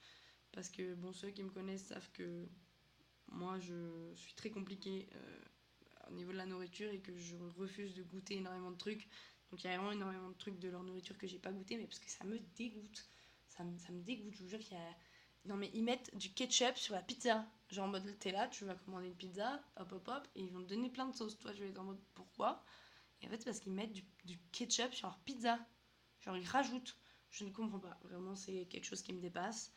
Parce 0.52 0.70
que, 0.70 0.96
bon, 0.96 1.14
ceux 1.14 1.30
qui 1.30 1.44
me 1.44 1.50
connaissent 1.50 1.88
savent 1.88 2.12
que 2.12 2.48
moi, 3.28 3.60
je 3.60 4.14
suis 4.16 4.34
très 4.36 4.50
compliquée 4.50 5.10
euh, 5.16 5.40
au 6.10 6.14
niveau 6.14 6.32
de 6.32 6.38
la 6.38 6.46
nourriture 6.46 6.92
et 6.92 7.00
que 7.00 7.16
je 7.18 7.36
refuse 7.58 7.94
de 7.96 8.04
goûter 8.04 8.38
énormément 8.38 8.72
de 8.72 8.78
trucs. 8.78 9.08
Donc, 9.52 9.64
il 9.64 9.68
y 9.68 9.70
a 9.70 9.78
vraiment 9.78 9.92
énormément 9.92 10.30
de 10.30 10.38
trucs 10.38 10.60
de 10.60 10.70
leur 10.70 10.84
nourriture 10.84 11.18
que 11.18 11.28
j'ai 11.28 11.40
pas 11.40 11.52
goûté, 11.52 11.78
mais 11.78 11.86
parce 11.86 12.00
que 12.00 12.10
ça 12.10 12.24
me 12.24 12.40
dégoûte. 12.56 13.10
Ça 13.48 13.64
me, 13.64 13.78
ça 13.78 13.92
me 13.92 14.02
dégoûte, 14.02 14.34
je 14.34 14.44
vous 14.44 14.50
jure 14.50 14.60
qu'il 14.60 14.78
y 14.78 14.80
a. 14.80 14.98
Non, 15.46 15.58
mais 15.58 15.70
ils 15.74 15.84
mettent 15.84 16.16
du 16.16 16.34
ketchup 16.34 16.78
sur 16.78 16.96
la 16.96 17.02
pizza. 17.02 17.46
Genre 17.70 17.86
en 17.86 17.90
mode, 17.90 18.18
t'es 18.20 18.32
là, 18.32 18.48
tu 18.48 18.66
vas 18.66 18.76
commander 18.76 19.08
une 19.08 19.16
pizza, 19.16 19.62
hop 19.78 19.92
hop 19.92 20.08
hop, 20.08 20.28
et 20.36 20.44
ils 20.44 20.52
vont 20.52 20.62
te 20.62 20.70
donner 20.70 20.90
plein 20.90 21.08
de 21.08 21.16
sauces. 21.16 21.38
Toi, 21.40 21.52
je 21.54 21.64
vais 21.64 21.70
être 21.70 21.80
en 21.80 21.86
mode, 21.86 22.00
pourquoi? 22.14 22.64
Et 23.22 23.28
en 23.28 23.30
fait, 23.30 23.38
c'est 23.38 23.46
parce 23.46 23.60
qu'ils 23.60 23.74
mettent 23.74 23.94
du, 23.94 24.38
ketchup 24.52 24.94
sur 24.94 25.08
leur 25.08 25.18
pizza. 25.20 25.60
Genre, 26.22 26.38
ils 26.38 26.48
rajoutent. 26.48 26.98
Je 27.30 27.46
ne 27.46 27.50
comprends 27.50 27.80
pas. 27.80 28.00
Vraiment, 28.04 28.36
c'est 28.36 28.66
quelque 28.66 28.86
chose 28.86 29.02
qui 29.02 29.12
me 29.12 29.20
dépasse. 29.20 29.72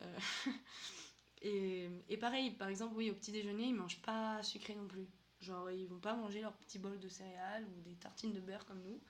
Euh, 0.00 0.18
et, 1.42 1.90
et, 2.08 2.16
pareil, 2.16 2.52
par 2.52 2.68
exemple, 2.68 2.94
oui, 2.96 3.10
au 3.10 3.14
petit 3.14 3.32
déjeuner, 3.32 3.64
ils 3.64 3.74
mangent 3.74 4.02
pas 4.02 4.42
sucré 4.42 4.74
non 4.74 4.88
plus. 4.88 5.08
Genre, 5.40 5.70
ils 5.70 5.86
vont 5.86 6.00
pas 6.00 6.14
manger 6.14 6.40
leur 6.40 6.56
petit 6.56 6.78
bol 6.78 6.98
de 6.98 7.08
céréales 7.08 7.66
ou 7.66 7.80
des 7.80 7.96
tartines 7.96 8.32
de 8.32 8.40
beurre 8.40 8.64
comme 8.64 8.82
nous. 8.82 9.00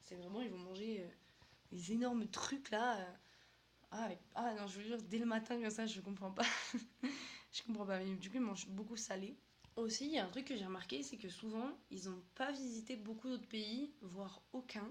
C'est 0.00 0.16
vraiment, 0.16 0.40
ils 0.40 0.50
vont 0.50 0.58
manger 0.58 1.02
euh, 1.02 1.08
des 1.70 1.92
énormes 1.92 2.26
trucs 2.28 2.70
là. 2.70 2.98
Euh. 2.98 3.12
Ah, 3.92 4.08
ah, 4.34 4.54
non, 4.54 4.66
je 4.66 4.78
veux 4.78 4.84
dire, 4.84 5.02
dès 5.02 5.18
le 5.18 5.26
matin 5.26 5.60
comme 5.60 5.70
ça, 5.70 5.86
je 5.86 6.00
comprends 6.00 6.30
pas. 6.32 6.46
je 7.52 7.62
comprends 7.62 7.86
pas. 7.86 7.98
Mais 7.98 8.16
du 8.16 8.30
coup, 8.30 8.36
ils 8.36 8.40
mangent 8.42 8.68
beaucoup 8.68 8.96
salé. 8.96 9.36
Aussi, 9.76 10.06
il 10.06 10.12
y 10.12 10.18
a 10.18 10.24
un 10.26 10.30
truc 10.30 10.46
que 10.46 10.56
j'ai 10.56 10.64
remarqué, 10.64 11.02
c'est 11.02 11.18
que 11.18 11.28
souvent, 11.28 11.70
ils 11.90 12.08
n'ont 12.08 12.22
pas 12.34 12.52
visité 12.52 12.96
beaucoup 12.96 13.28
d'autres 13.28 13.48
pays, 13.48 13.94
voire 14.00 14.42
aucun. 14.52 14.88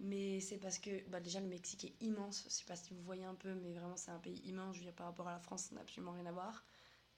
Mais 0.00 0.40
c'est 0.40 0.58
parce 0.58 0.78
que 0.78 1.08
bah 1.10 1.20
déjà 1.20 1.40
le 1.40 1.46
Mexique 1.48 1.84
est 1.84 1.96
immense, 2.02 2.44
je 2.46 2.50
sais 2.50 2.64
pas 2.66 2.76
si 2.76 2.94
vous 2.94 3.02
voyez 3.02 3.24
un 3.24 3.34
peu, 3.36 3.54
mais 3.54 3.72
vraiment 3.72 3.96
c'est 3.96 4.10
un 4.10 4.18
pays 4.18 4.40
immense, 4.44 4.74
je 4.76 4.80
veux 4.80 4.86
dire 4.86 4.94
par 4.94 5.06
rapport 5.06 5.28
à 5.28 5.32
la 5.32 5.40
France, 5.40 5.64
ça 5.64 5.76
n'a 5.76 5.82
absolument 5.82 6.12
rien 6.12 6.26
à 6.26 6.32
voir. 6.32 6.64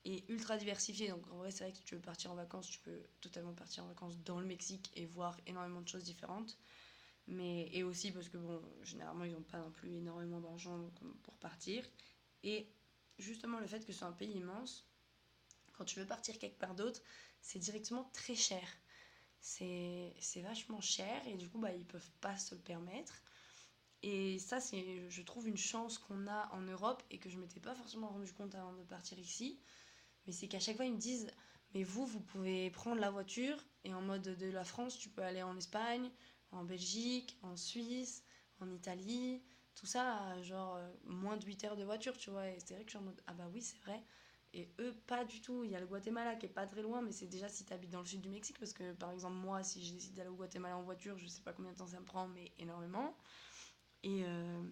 Et 0.05 0.25
ultra 0.33 0.57
diversifié, 0.59 1.09
donc 1.09 1.27
en 1.33 1.39
vrai 1.39 1.51
c'est 1.53 1.65
vrai 1.65 1.73
que 1.73 1.79
si 1.79 1.85
tu 1.85 1.95
veux 1.97 2.01
partir 2.03 2.33
en 2.33 2.37
vacances, 2.37 2.69
tu 2.71 2.81
peux 2.81 3.03
totalement 3.21 3.55
partir 3.55 3.85
en 3.85 3.89
vacances 3.89 4.19
dans 4.25 4.41
le 4.41 4.47
Mexique 4.47 4.93
et 4.97 5.07
voir 5.07 5.37
énormément 5.47 5.81
de 5.83 5.89
choses 5.89 6.05
différentes. 6.05 6.59
Mais, 7.29 7.69
et 7.73 7.83
aussi 7.85 8.11
parce 8.11 8.29
que 8.29 8.37
bon, 8.37 8.61
généralement 8.83 9.25
ils 9.25 9.33
n'ont 9.33 9.43
pas 9.43 9.59
non 9.59 9.71
plus 9.71 9.97
énormément 9.97 10.41
d'argent 10.41 10.79
pour 11.23 11.35
partir. 11.39 11.85
Et 12.43 12.67
justement 13.19 13.61
le 13.61 13.67
fait 13.67 13.81
que 13.87 13.93
ce 13.93 13.99
soit 14.01 14.09
un 14.09 14.13
pays 14.13 14.33
immense, 14.33 14.87
quand 15.73 15.85
tu 15.85 16.01
veux 16.01 16.07
partir 16.07 16.39
quelque 16.39 16.59
part 16.59 16.75
d'autre, 16.75 17.01
c'est 17.41 17.59
directement 17.59 18.05
très 18.13 18.35
cher 18.35 18.63
c'est 19.43 20.41
vachement 20.43 20.81
cher 20.81 21.27
et 21.27 21.35
du 21.35 21.49
coup 21.49 21.59
bah, 21.59 21.73
ils 21.75 21.85
peuvent 21.85 22.11
pas 22.21 22.37
se 22.39 22.55
le 22.55 22.61
permettre. 22.61 23.23
Et 24.03 24.39
ça 24.39 24.61
c'est 24.61 25.09
je 25.11 25.23
trouve 25.23 25.49
une 25.49 25.57
chance 25.57 25.99
qu'on 25.99 26.27
a 26.27 26.51
en 26.53 26.63
Europe 26.63 27.03
et 27.11 27.19
que 27.19 27.29
je 27.29 27.39
m'étais 27.39 27.61
pas 27.61 27.75
forcément 27.75 28.09
rendu 28.09 28.33
compte 28.33 28.55
avant 28.55 28.73
de 28.73 28.83
partir 28.85 29.19
ici. 29.19 29.59
Mais 30.27 30.33
c'est 30.33 30.49
qu'à 30.49 30.61
chaque 30.61 30.77
fois 30.77 30.85
ils 30.87 30.95
me 30.95 30.99
disent 30.99 31.29
mais 31.75 31.83
vous 31.83 32.07
vous 32.07 32.21
pouvez 32.21 32.71
prendre 32.71 33.01
la 33.01 33.11
voiture 33.11 33.57
et 33.85 33.93
en 33.95 34.03
mode 34.03 34.23
de 34.23 34.47
la 34.51 34.65
France 34.65 34.99
tu 34.99 35.09
peux 35.09 35.23
aller 35.23 35.43
en 35.43 35.57
Espagne, 35.57 36.11
en 36.53 36.65
Belgique, 36.65 37.39
en 37.43 37.57
Suisse, 37.57 38.25
en 38.61 38.71
Italie, 38.71 39.43
tout 39.75 39.87
ça 39.87 40.41
genre 40.43 40.79
moins 41.05 41.37
de 41.37 41.45
8 41.45 41.65
heures 41.65 41.77
de 41.77 41.85
voiture 41.85 42.17
tu 42.17 42.31
vois 42.31 42.49
et 42.49 42.59
c'est 42.61 42.75
vrai 42.75 42.85
que 42.85 42.91
je 42.91 42.97
suis 42.97 43.03
en 43.03 43.07
mode 43.07 43.21
ah 43.27 43.33
bah 43.33 43.49
oui 43.53 43.63
c'est 43.63 43.79
vrai 43.79 44.03
et 44.55 44.69
eux, 44.81 44.95
pas 45.07 45.25
du 45.25 45.41
tout. 45.41 45.65
Il 45.65 45.71
y 45.71 45.77
a 45.77 45.81
le 45.81 45.87
Guatemala 45.87 46.37
qui 46.37 46.47
est 46.47 46.49
pas 46.49 46.67
très 46.67 46.83
loin, 46.83 47.01
mais 47.01 47.13
c'est 47.13 47.27
déjà 47.27 47.49
si 47.49 47.65
tu 47.65 47.73
habites 47.73 47.91
dans 47.91 48.01
le 48.01 48.07
sud 48.07 48.21
du 48.21 48.29
Mexique. 48.29 48.59
Parce 48.59 48.73
que, 48.73 48.93
par 48.93 49.11
exemple, 49.11 49.37
moi, 49.37 49.63
si 49.63 49.85
je 49.85 49.93
décide 49.95 50.15
d'aller 50.15 50.29
au 50.29 50.35
Guatemala 50.35 50.77
en 50.77 50.83
voiture, 50.83 51.17
je 51.17 51.27
sais 51.27 51.41
pas 51.41 51.53
combien 51.53 51.73
de 51.73 51.77
temps 51.79 51.87
ça 51.87 52.01
me 52.01 52.05
prend, 52.05 52.29
mais 52.29 52.53
énormément. 52.59 53.17
Et, 54.03 54.25
euh, 54.25 54.63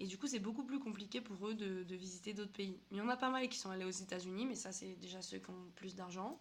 et 0.00 0.06
du 0.06 0.16
coup, 0.18 0.26
c'est 0.26 0.38
beaucoup 0.38 0.64
plus 0.64 0.78
compliqué 0.80 1.20
pour 1.20 1.46
eux 1.48 1.54
de, 1.54 1.82
de 1.82 1.94
visiter 1.94 2.32
d'autres 2.32 2.52
pays. 2.52 2.80
Il 2.90 2.96
y 2.96 3.00
en 3.00 3.08
a 3.08 3.16
pas 3.16 3.30
mal 3.30 3.48
qui 3.48 3.58
sont 3.58 3.70
allés 3.70 3.84
aux 3.84 3.90
États-Unis, 3.90 4.46
mais 4.46 4.54
ça, 4.54 4.72
c'est 4.72 4.94
déjà 4.96 5.20
ceux 5.20 5.38
qui 5.38 5.50
ont 5.50 5.70
plus 5.76 5.94
d'argent. 5.94 6.40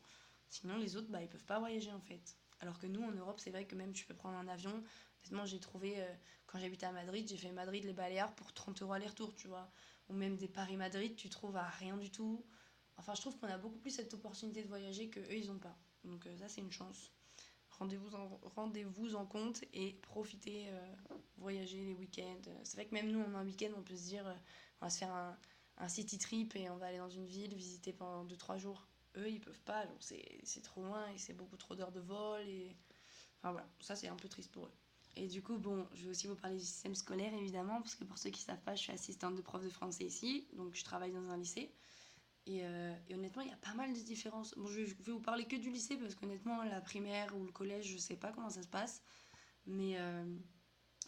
Sinon, 0.49 0.77
les 0.77 0.95
autres, 0.95 1.09
bah, 1.09 1.21
ils 1.21 1.29
peuvent 1.29 1.45
pas 1.45 1.59
voyager 1.59 1.91
en 1.91 1.99
fait. 2.01 2.37
Alors 2.63 2.79
que 2.79 2.87
nous, 2.87 3.03
en 3.03 3.11
Europe, 3.11 3.39
c'est 3.39 3.51
vrai 3.51 3.65
que 3.65 3.75
même 3.75 3.93
tu 3.93 4.05
peux 4.05 4.15
prendre 4.15 4.37
un 4.37 4.47
avion. 4.47 4.83
Honnêtement, 5.21 5.45
j'ai 5.45 5.59
trouvé, 5.59 6.01
euh, 6.01 6.13
quand 6.47 6.59
j'habitais 6.59 6.85
à 6.85 6.91
Madrid, 6.91 7.27
j'ai 7.27 7.37
fait 7.37 7.51
Madrid-les 7.51 7.93
Baléares 7.93 8.33
pour 8.35 8.53
30 8.53 8.81
euros 8.81 8.93
aller-retour, 8.93 9.35
tu 9.35 9.47
vois 9.47 9.69
ou 10.09 10.13
même 10.13 10.37
des 10.37 10.47
Paris-Madrid, 10.47 11.15
tu 11.15 11.29
trouves 11.29 11.55
à 11.55 11.67
rien 11.67 11.97
du 11.97 12.11
tout. 12.11 12.45
Enfin, 12.97 13.13
je 13.15 13.21
trouve 13.21 13.37
qu'on 13.37 13.47
a 13.47 13.57
beaucoup 13.57 13.77
plus 13.77 13.91
cette 13.91 14.13
opportunité 14.13 14.63
de 14.63 14.67
voyager 14.67 15.09
que 15.09 15.19
eux, 15.19 15.35
ils 15.35 15.47
n'ont 15.47 15.59
pas. 15.59 15.77
Donc 16.03 16.25
euh, 16.27 16.37
ça, 16.37 16.49
c'est 16.49 16.61
une 16.61 16.71
chance. 16.71 17.11
Rendez-vous 17.71 18.13
en, 18.15 18.39
rendez 18.55 18.85
en 19.15 19.25
compte 19.25 19.63
et 19.73 19.93
profitez, 20.03 20.67
euh, 20.69 20.95
voyager 21.37 21.83
les 21.83 21.95
week-ends. 21.95 22.41
C'est 22.63 22.77
vrai 22.77 22.85
que 22.85 22.93
même 22.93 23.09
nous, 23.11 23.19
on 23.19 23.33
a 23.33 23.39
un 23.39 23.45
week-end, 23.45 23.71
on 23.75 23.81
peut 23.81 23.95
se 23.95 24.03
dire, 24.03 24.27
euh, 24.27 24.35
on 24.81 24.85
va 24.85 24.89
se 24.89 24.99
faire 24.99 25.11
un, 25.11 25.37
un, 25.77 25.87
city 25.87 26.19
trip 26.19 26.55
et 26.55 26.69
on 26.69 26.77
va 26.77 26.87
aller 26.87 26.99
dans 26.99 27.09
une 27.09 27.25
ville, 27.25 27.55
visiter 27.55 27.91
pendant 27.93 28.25
2-3 28.25 28.57
jours. 28.57 28.87
Eux, 29.17 29.29
ils 29.29 29.39
peuvent 29.39 29.61
pas, 29.61 29.85
c'est 29.99 30.61
trop 30.63 30.81
loin 30.81 31.07
et 31.09 31.17
c'est 31.17 31.33
beaucoup 31.33 31.57
trop 31.57 31.75
d'heures 31.75 31.91
de 31.91 31.99
vol. 31.99 32.47
Et... 32.47 32.75
Enfin 33.39 33.51
voilà, 33.51 33.67
ça 33.79 33.95
c'est 33.95 34.07
un 34.07 34.15
peu 34.15 34.29
triste 34.29 34.51
pour 34.51 34.65
eux. 34.65 34.73
Et 35.15 35.27
du 35.27 35.41
coup, 35.41 35.57
bon, 35.57 35.87
je 35.93 36.05
vais 36.05 36.09
aussi 36.09 36.27
vous 36.27 36.35
parler 36.35 36.57
du 36.57 36.63
système 36.63 36.95
scolaire, 36.95 37.33
évidemment, 37.33 37.81
parce 37.81 37.95
que 37.95 38.03
pour 38.03 38.17
ceux 38.17 38.31
qui 38.31 38.41
ne 38.41 38.45
savent 38.45 38.63
pas, 38.63 38.75
je 38.75 38.81
suis 38.81 38.91
assistante 38.91 39.35
de 39.35 39.41
prof 39.41 39.63
de 39.63 39.69
français 39.69 40.05
ici, 40.05 40.47
donc 40.53 40.73
je 40.73 40.83
travaille 40.83 41.11
dans 41.11 41.29
un 41.29 41.37
lycée. 41.37 41.71
Et, 42.45 42.61
euh, 42.63 42.93
honnêtement, 43.11 43.43
il 43.43 43.49
y 43.49 43.53
a 43.53 43.57
pas 43.57 43.73
mal 43.75 43.93
de 43.93 43.99
différences. 43.99 44.55
Bon, 44.57 44.67
je 44.67 44.81
vais 44.81 45.11
vous 45.11 45.19
parler 45.19 45.45
que 45.45 45.55
du 45.55 45.69
lycée, 45.69 45.97
parce 45.97 46.15
qu'honnêtement, 46.15 46.63
la 46.63 46.81
primaire 46.81 47.35
ou 47.37 47.45
le 47.45 47.51
collège, 47.51 47.87
je 47.87 47.97
sais 47.97 48.15
pas 48.15 48.31
comment 48.31 48.49
ça 48.49 48.63
se 48.63 48.67
passe. 48.67 49.03
Mais, 49.67 49.97
euh, 49.97 50.25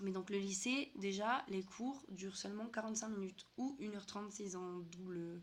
mais 0.02 0.12
donc 0.12 0.30
le 0.30 0.38
lycée, 0.38 0.92
déjà, 0.96 1.44
les 1.48 1.64
cours 1.64 2.06
durent 2.10 2.38
seulement 2.38 2.68
45 2.68 3.10
minutes, 3.10 3.48
ou 3.58 3.76
1h30 3.80 4.32
s'ils 4.32 4.56
ont 4.56 4.80
double, 4.80 5.42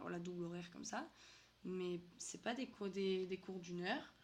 voilà, 0.00 0.18
double 0.18 0.44
horaire 0.44 0.70
comme 0.72 0.84
ça. 0.84 1.08
Mais 1.64 2.00
c'est 2.18 2.42
pas 2.42 2.54
des 2.54 2.66
cours, 2.66 2.88
des, 2.88 3.26
des 3.26 3.38
cours 3.38 3.58
d'une 3.58 3.82
heure. 3.82 4.14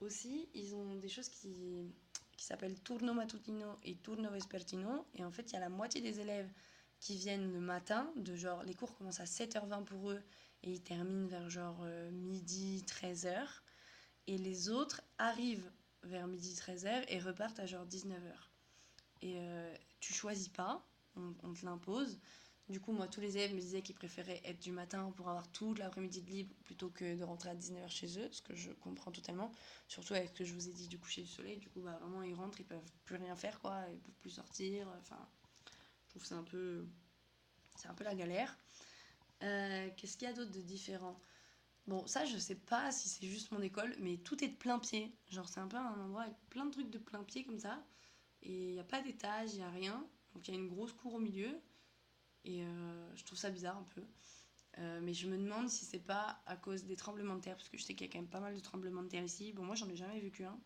Aussi, 0.00 0.48
ils 0.54 0.74
ont 0.74 0.96
des 0.96 1.08
choses 1.08 1.28
qui 1.28 1.86
qui 2.38 2.44
s'appelle 2.44 2.80
Turno 2.84 3.12
Matutino 3.12 3.78
et 3.82 3.96
Turno 3.96 4.30
Vespertino. 4.30 5.04
Et 5.14 5.24
en 5.24 5.30
fait, 5.30 5.50
il 5.50 5.54
y 5.54 5.56
a 5.56 5.60
la 5.60 5.68
moitié 5.68 6.00
des 6.00 6.20
élèves 6.20 6.48
qui 7.00 7.16
viennent 7.16 7.52
le 7.52 7.60
matin, 7.60 8.10
de 8.16 8.34
genre, 8.36 8.62
les 8.62 8.74
cours 8.74 8.96
commencent 8.96 9.20
à 9.20 9.24
7h20 9.24 9.84
pour 9.84 10.10
eux 10.10 10.22
et 10.62 10.70
ils 10.72 10.82
terminent 10.82 11.26
vers 11.26 11.50
genre 11.50 11.80
euh, 11.82 12.10
midi, 12.10 12.84
13h. 12.86 13.44
Et 14.28 14.38
les 14.38 14.68
autres 14.68 15.02
arrivent 15.18 15.70
vers 16.04 16.28
midi, 16.28 16.54
13h 16.54 17.04
et 17.08 17.18
repartent 17.18 17.58
à 17.58 17.66
genre 17.66 17.86
19h. 17.86 18.32
Et 19.22 19.34
euh, 19.38 19.74
tu 20.00 20.12
choisis 20.12 20.48
pas, 20.48 20.86
on 21.16 21.52
te 21.52 21.64
l'impose. 21.64 22.20
Du 22.68 22.80
coup, 22.80 22.92
moi, 22.92 23.08
tous 23.08 23.20
les 23.22 23.38
élèves 23.38 23.54
me 23.54 23.60
disaient 23.60 23.80
qu'ils 23.80 23.94
préféraient 23.94 24.42
être 24.44 24.60
du 24.60 24.72
matin 24.72 25.10
pour 25.16 25.28
avoir 25.30 25.50
toute 25.52 25.78
l'après-midi 25.78 26.20
de 26.20 26.30
libre 26.30 26.54
plutôt 26.64 26.90
que 26.90 27.16
de 27.16 27.24
rentrer 27.24 27.48
à 27.48 27.54
19h 27.54 27.88
chez 27.88 28.18
eux, 28.18 28.28
ce 28.30 28.42
que 28.42 28.54
je 28.54 28.70
comprends 28.72 29.10
totalement. 29.10 29.50
Surtout 29.88 30.12
avec 30.14 30.28
ce 30.28 30.34
que 30.34 30.44
je 30.44 30.52
vous 30.52 30.68
ai 30.68 30.72
dit 30.72 30.86
du 30.86 30.98
coucher 30.98 31.22
du 31.22 31.28
soleil. 31.28 31.56
Du 31.56 31.68
coup, 31.70 31.80
bah, 31.80 31.98
vraiment, 32.00 32.22
ils 32.22 32.34
rentrent, 32.34 32.60
ils 32.60 32.66
peuvent 32.66 32.92
plus 33.04 33.16
rien 33.16 33.34
faire, 33.36 33.58
quoi. 33.60 33.80
Ils 33.90 34.00
peuvent 34.00 34.14
plus 34.20 34.30
sortir. 34.30 34.86
Enfin, 35.00 35.18
je 36.04 36.10
trouve 36.10 36.24
c'est 36.24 36.34
un 36.34 36.44
peu. 36.44 36.86
C'est 37.76 37.88
un 37.88 37.94
peu 37.94 38.04
la 38.04 38.14
galère. 38.14 38.58
Euh, 39.42 39.88
Qu'est-ce 39.96 40.16
qu'il 40.18 40.28
y 40.28 40.30
a 40.30 40.34
d'autre 40.34 40.50
de 40.52 40.60
différent? 40.60 41.18
Bon, 41.86 42.06
ça, 42.06 42.26
je 42.26 42.36
sais 42.36 42.54
pas 42.56 42.92
si 42.92 43.08
c'est 43.08 43.26
juste 43.26 43.50
mon 43.50 43.62
école, 43.62 43.94
mais 44.00 44.18
tout 44.18 44.44
est 44.44 44.48
de 44.48 44.56
plein 44.56 44.78
pied. 44.78 45.10
Genre, 45.30 45.48
c'est 45.48 45.60
un 45.60 45.68
peu 45.68 45.78
un 45.78 45.98
endroit 46.00 46.22
avec 46.22 46.36
plein 46.50 46.66
de 46.66 46.70
trucs 46.72 46.90
de 46.90 46.98
plein 46.98 47.24
pied 47.24 47.44
comme 47.44 47.58
ça. 47.58 47.82
Et 48.42 48.68
il 48.68 48.72
n'y 48.74 48.80
a 48.80 48.84
pas 48.84 49.00
d'étage, 49.00 49.54
il 49.54 49.58
n'y 49.58 49.64
a 49.64 49.70
rien. 49.70 50.06
Donc, 50.34 50.46
il 50.48 50.54
y 50.54 50.56
a 50.56 50.60
une 50.60 50.68
grosse 50.68 50.92
cour 50.92 51.14
au 51.14 51.18
milieu. 51.18 51.58
Et 52.48 52.62
euh, 52.62 53.14
je 53.14 53.24
trouve 53.24 53.38
ça 53.38 53.50
bizarre 53.50 53.76
un 53.76 53.86
peu. 53.94 54.02
Euh, 54.78 55.00
mais 55.02 55.12
je 55.12 55.28
me 55.28 55.36
demande 55.36 55.68
si 55.68 55.84
c'est 55.84 55.98
pas 55.98 56.40
à 56.46 56.56
cause 56.56 56.84
des 56.84 56.96
tremblements 56.96 57.36
de 57.36 57.42
terre, 57.42 57.56
parce 57.56 57.68
que 57.68 57.76
je 57.76 57.82
sais 57.82 57.94
qu'il 57.94 58.06
y 58.06 58.10
a 58.10 58.12
quand 58.12 58.18
même 58.18 58.30
pas 58.30 58.40
mal 58.40 58.54
de 58.54 58.60
tremblements 58.60 59.02
de 59.02 59.08
terre 59.08 59.22
ici. 59.22 59.52
Bon, 59.52 59.64
moi 59.64 59.74
j'en 59.74 59.88
ai 59.88 59.96
jamais 59.96 60.18
vécu 60.18 60.44
un. 60.44 60.58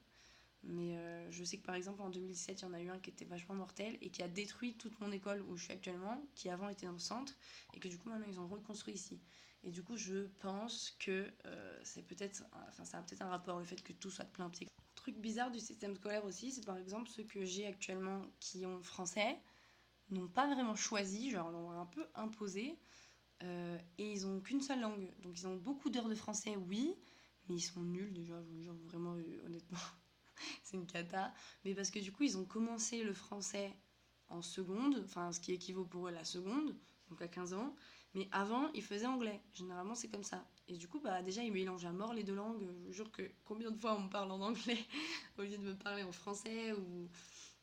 Mais 0.62 0.96
euh, 0.96 1.28
je 1.32 1.42
sais 1.42 1.56
que 1.56 1.66
par 1.66 1.74
exemple 1.74 2.02
en 2.02 2.08
2017, 2.08 2.60
il 2.60 2.64
y 2.64 2.68
en 2.68 2.72
a 2.72 2.80
eu 2.80 2.88
un 2.88 2.98
qui 3.00 3.10
était 3.10 3.24
vachement 3.24 3.56
mortel 3.56 3.98
et 4.00 4.10
qui 4.10 4.22
a 4.22 4.28
détruit 4.28 4.74
toute 4.74 5.00
mon 5.00 5.10
école 5.10 5.42
où 5.48 5.56
je 5.56 5.64
suis 5.64 5.72
actuellement, 5.72 6.24
qui 6.36 6.50
avant 6.50 6.68
était 6.68 6.86
dans 6.86 6.92
le 6.92 7.00
centre, 7.00 7.34
et 7.74 7.80
que 7.80 7.88
du 7.88 7.98
coup 7.98 8.10
maintenant 8.10 8.28
ils 8.28 8.38
ont 8.38 8.46
reconstruit 8.46 8.94
ici. 8.94 9.20
Et 9.64 9.70
du 9.70 9.82
coup, 9.82 9.96
je 9.96 10.26
pense 10.40 10.96
que 10.98 11.32
c'est 11.84 12.02
peut-être, 12.02 12.44
enfin, 12.68 12.84
ça 12.84 12.98
a 12.98 13.02
peut-être 13.02 13.22
un 13.22 13.28
rapport 13.28 13.60
le 13.60 13.64
fait 13.64 13.80
que 13.80 13.92
tout 13.92 14.10
soit 14.10 14.24
de 14.24 14.30
plein 14.30 14.50
pied 14.50 14.68
truc 15.02 15.18
bizarre 15.18 15.50
du 15.50 15.58
système 15.58 15.96
scolaire 15.96 16.24
aussi, 16.24 16.52
c'est 16.52 16.64
par 16.64 16.78
exemple 16.78 17.08
ceux 17.08 17.24
que 17.24 17.44
j'ai 17.44 17.66
actuellement 17.66 18.22
qui 18.38 18.64
ont 18.64 18.80
français, 18.82 19.36
n'ont 20.12 20.28
pas 20.28 20.52
vraiment 20.52 20.76
choisi, 20.76 21.30
genre 21.30 21.50
l'ont 21.50 21.70
un 21.70 21.86
peu 21.86 22.06
imposé, 22.14 22.78
euh, 23.42 23.78
et 23.98 24.12
ils 24.12 24.26
ont 24.26 24.40
qu'une 24.40 24.60
seule 24.60 24.80
langue. 24.80 25.10
Donc 25.22 25.38
ils 25.38 25.46
ont 25.46 25.56
beaucoup 25.56 25.90
d'heures 25.90 26.08
de 26.08 26.14
français, 26.14 26.56
oui, 26.56 26.94
mais 27.48 27.56
ils 27.56 27.60
sont 27.60 27.82
nuls 27.82 28.12
déjà, 28.12 28.34
genre, 28.60 28.76
vraiment, 28.84 29.14
euh, 29.14 29.46
honnêtement, 29.46 29.78
c'est 30.62 30.76
une 30.76 30.86
cata. 30.86 31.32
Mais 31.64 31.74
parce 31.74 31.90
que 31.90 31.98
du 31.98 32.12
coup, 32.12 32.22
ils 32.22 32.38
ont 32.38 32.44
commencé 32.44 33.02
le 33.02 33.12
français 33.12 33.76
en 34.28 34.42
seconde, 34.42 35.02
enfin 35.04 35.32
ce 35.32 35.40
qui 35.40 35.52
équivaut 35.52 35.84
pour 35.84 36.06
eux 36.06 36.10
à 36.10 36.12
la 36.12 36.24
seconde, 36.24 36.76
donc 37.08 37.20
à 37.20 37.28
15 37.28 37.52
ans, 37.54 37.74
mais 38.14 38.28
avant, 38.32 38.70
ils 38.74 38.82
faisaient 38.82 39.06
anglais. 39.06 39.42
Généralement, 39.52 39.94
c'est 39.94 40.08
comme 40.08 40.22
ça. 40.22 40.46
Et 40.68 40.76
du 40.76 40.88
coup, 40.88 41.00
bah, 41.00 41.22
déjà, 41.22 41.42
ils 41.42 41.52
mélangent 41.52 41.84
à 41.84 41.92
mort 41.92 42.12
les 42.14 42.24
deux 42.24 42.34
langues. 42.34 42.62
Je 42.62 42.86
vous 42.86 42.92
jure 42.92 43.10
que 43.10 43.22
combien 43.44 43.70
de 43.70 43.76
fois 43.76 43.94
on 43.96 44.02
me 44.02 44.10
parle 44.10 44.30
en 44.30 44.40
anglais 44.40 44.78
au 45.38 45.42
lieu 45.42 45.56
de 45.56 45.62
me 45.62 45.74
parler 45.74 46.02
en 46.02 46.12
français 46.12 46.72
ou 46.72 47.08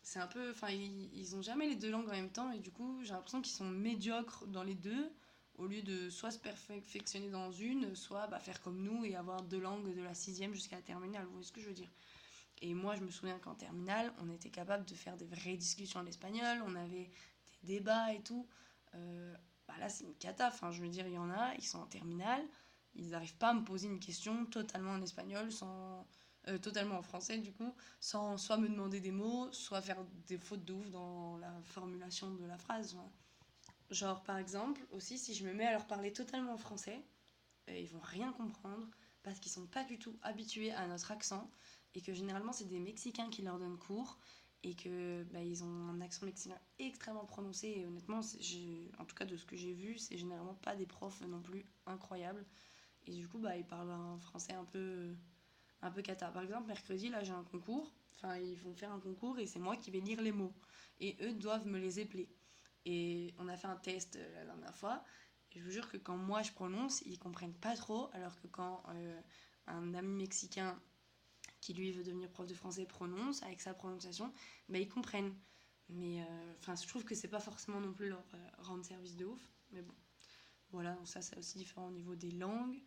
c'est 0.10 0.20
un 0.20 0.28
peu 0.28 0.50
enfin 0.50 0.70
ils, 0.72 1.14
ils 1.14 1.36
ont 1.36 1.42
jamais 1.44 1.68
les 1.68 1.76
deux 1.76 1.92
langues 1.92 2.10
en 2.10 2.14
même 2.14 2.32
temps 2.32 2.52
et 2.52 2.58
du 2.58 2.72
coup 2.72 3.00
j'ai 3.04 3.14
l'impression 3.14 3.42
qu'ils 3.44 3.54
sont 3.54 3.70
médiocres 3.70 4.48
dans 4.48 4.64
les 4.64 4.74
deux 4.74 5.14
au 5.60 5.68
lieu 5.68 5.84
de 5.84 6.10
soit 6.10 6.32
se 6.32 6.40
perfectionner 6.40 7.30
dans 7.30 7.52
une 7.52 7.96
soit 7.96 8.26
bah, 8.26 8.40
faire 8.40 8.60
comme 8.62 8.82
nous 8.82 9.06
et 9.06 9.16
avoir 9.16 9.44
deux 9.44 9.60
langues 9.60 9.96
de 9.96 10.02
la 10.02 10.16
sixième 10.16 10.56
jusqu'à 10.56 10.78
la 10.78 10.82
terminale 10.82 11.26
vous 11.26 11.34
voyez 11.34 11.46
ce 11.46 11.52
que 11.52 11.62
je 11.62 11.68
veux 11.68 11.76
dire. 11.76 11.92
Et 12.64 12.74
moi 12.74 12.96
je 12.96 13.02
me 13.02 13.12
souviens 13.12 13.38
qu'en 13.38 13.54
terminale 13.54 14.12
on 14.20 14.32
était 14.32 14.50
capable 14.50 14.84
de 14.86 14.96
faire 14.96 15.16
des 15.16 15.28
vraies 15.28 15.58
discussions 15.58 16.00
en 16.00 16.08
espagnol 16.08 16.58
on 16.66 16.74
avait 16.74 17.12
des 17.62 17.76
débats 17.76 18.12
et 18.12 18.24
tout. 18.24 18.48
Euh, 18.96 19.36
bah 19.68 19.76
là 19.80 19.90
c'est 19.90 20.06
une 20.06 20.16
cata 20.16 20.48
enfin 20.48 20.72
je 20.72 20.82
veux 20.82 20.90
dire 20.90 21.06
il 21.08 21.14
y 21.14 21.20
en 21.20 21.30
a 21.30 21.54
ils 21.54 21.64
sont 21.64 21.78
en 21.78 21.86
terminale 21.86 22.44
ils 22.96 23.10
n'arrivent 23.10 23.38
pas 23.38 23.50
à 23.50 23.54
me 23.54 23.64
poser 23.64 23.88
une 23.88 24.00
question 24.00 24.48
totalement 24.48 24.94
en 24.94 25.02
espagnol 25.04 25.52
sans 25.52 26.08
euh, 26.50 26.58
totalement 26.58 26.98
en 26.98 27.02
français 27.02 27.38
du 27.38 27.52
coup, 27.54 27.74
sans 28.00 28.38
soit 28.38 28.58
me 28.58 28.68
demander 28.68 29.00
des 29.00 29.12
mots, 29.12 29.52
soit 29.52 29.82
faire 29.82 30.04
des 30.28 30.38
fautes 30.38 30.66
de 30.66 30.74
ouf 30.74 30.90
dans 30.90 31.38
la 31.38 31.54
formulation 31.64 32.32
de 32.32 32.46
la 32.46 32.58
phrase. 32.58 32.98
Genre 33.92 34.24
par 34.24 34.38
exemple, 34.38 34.86
aussi 34.92 35.18
si 35.18 35.34
je 35.34 35.46
me 35.46 35.54
mets 35.54 35.66
à 35.66 35.72
leur 35.72 35.88
parler 35.88 36.14
totalement 36.14 36.54
en 36.54 36.58
français, 36.58 37.02
euh, 37.70 37.78
ils 37.78 37.90
vont 37.90 38.02
rien 38.02 38.32
comprendre 38.34 38.88
parce 39.24 39.40
qu'ils 39.40 39.52
sont 39.52 39.68
pas 39.68 39.84
du 39.84 40.00
tout 40.00 40.18
habitués 40.22 40.72
à 40.72 40.88
notre 40.88 41.12
accent 41.12 41.50
et 41.94 42.02
que 42.02 42.14
généralement 42.14 42.54
c'est 42.54 42.68
des 42.68 42.80
Mexicains 42.80 43.30
qui 43.30 43.42
leur 43.42 43.60
donnent 43.60 43.78
cours 43.78 44.20
et 44.64 44.76
que 44.76 45.24
bah, 45.32 45.42
ils 45.42 45.64
ont 45.64 45.88
un 45.90 46.02
accent 46.02 46.26
mexicain 46.26 46.58
extrêmement 46.80 47.26
prononcé 47.26 47.68
et 47.68 47.86
honnêtement 47.86 48.20
en 49.00 49.06
tout 49.06 49.16
cas 49.16 49.26
de 49.26 49.38
ce 49.38 49.46
que 49.46 49.56
j'ai 49.56 49.74
vu 49.74 49.98
c'est 49.98 50.18
généralement 50.18 50.56
pas 50.56 50.76
des 50.76 50.86
profs 50.86 51.22
non 51.22 51.42
plus 51.42 51.66
incroyables 51.86 52.46
et 53.08 53.14
du 53.14 53.28
coup 53.28 53.40
bah 53.40 53.56
ils 53.56 53.66
parlent 53.66 53.92
un 53.92 54.20
français 54.20 54.54
un 54.54 54.66
peu 54.66 55.16
un 55.82 55.92
peu 55.92 56.02
cata. 56.02 56.30
Par 56.30 56.44
exemple, 56.44 56.68
mercredi, 56.68 57.10
là, 57.10 57.24
j'ai 57.24 57.32
un 57.32 57.44
concours. 57.44 57.94
Enfin, 58.16 58.38
ils 58.38 58.58
vont 58.58 58.74
faire 58.76 58.92
un 58.92 59.00
concours 59.00 59.40
et 59.40 59.46
c'est 59.46 59.60
moi 59.60 59.78
qui 59.78 59.92
vais 59.92 60.02
lire 60.02 60.22
les 60.22 60.32
mots. 60.32 60.54
Et 61.00 61.18
eux 61.22 61.34
doivent 61.34 61.68
me 61.68 61.80
les 61.80 62.00
épeler. 62.00 62.30
Et 62.86 63.34
on 63.38 63.48
a 63.48 63.56
fait 63.56 63.68
un 63.68 63.78
test 63.78 64.18
euh, 64.18 64.34
la 64.40 64.46
dernière 64.46 64.76
fois. 64.76 65.04
Et 65.52 65.60
je 65.60 65.64
vous 65.64 65.72
jure 65.72 65.90
que 65.90 65.98
quand 65.98 66.18
moi 66.18 66.42
je 66.42 66.52
prononce, 66.52 67.02
ils 67.06 67.18
comprennent 67.18 67.54
pas 67.54 67.76
trop. 67.76 68.10
Alors 68.14 68.40
que 68.42 68.48
quand 68.48 68.84
euh, 68.90 69.22
un 69.68 69.94
ami 69.94 70.14
mexicain 70.14 70.80
qui 71.62 71.74
lui 71.74 71.92
veut 71.92 72.04
devenir 72.04 72.30
prof 72.30 72.48
de 72.48 72.54
français 72.54 72.86
prononce 72.86 73.44
avec 73.44 73.62
sa 73.62 73.74
prononciation, 73.74 74.34
bah, 74.68 74.80
ils 74.80 74.90
comprennent. 74.90 75.34
Mais 75.90 76.22
euh, 76.22 76.54
enfin, 76.60 76.76
je 76.76 76.88
trouve 76.88 77.04
que 77.04 77.16
c'est 77.16 77.28
pas 77.28 77.40
forcément 77.40 77.80
non 77.80 77.94
plus 77.94 78.10
leur 78.10 78.24
rendre 78.60 78.86
service 78.86 79.16
de 79.16 79.26
ouf. 79.26 79.50
Mais 79.72 79.82
bon, 79.82 79.96
voilà, 80.72 80.94
donc 80.94 81.08
ça 81.08 81.22
c'est 81.22 81.38
aussi 81.38 81.58
différent 81.58 81.88
au 81.88 81.92
niveau 81.92 82.16
des 82.16 82.32
langues. 82.32 82.80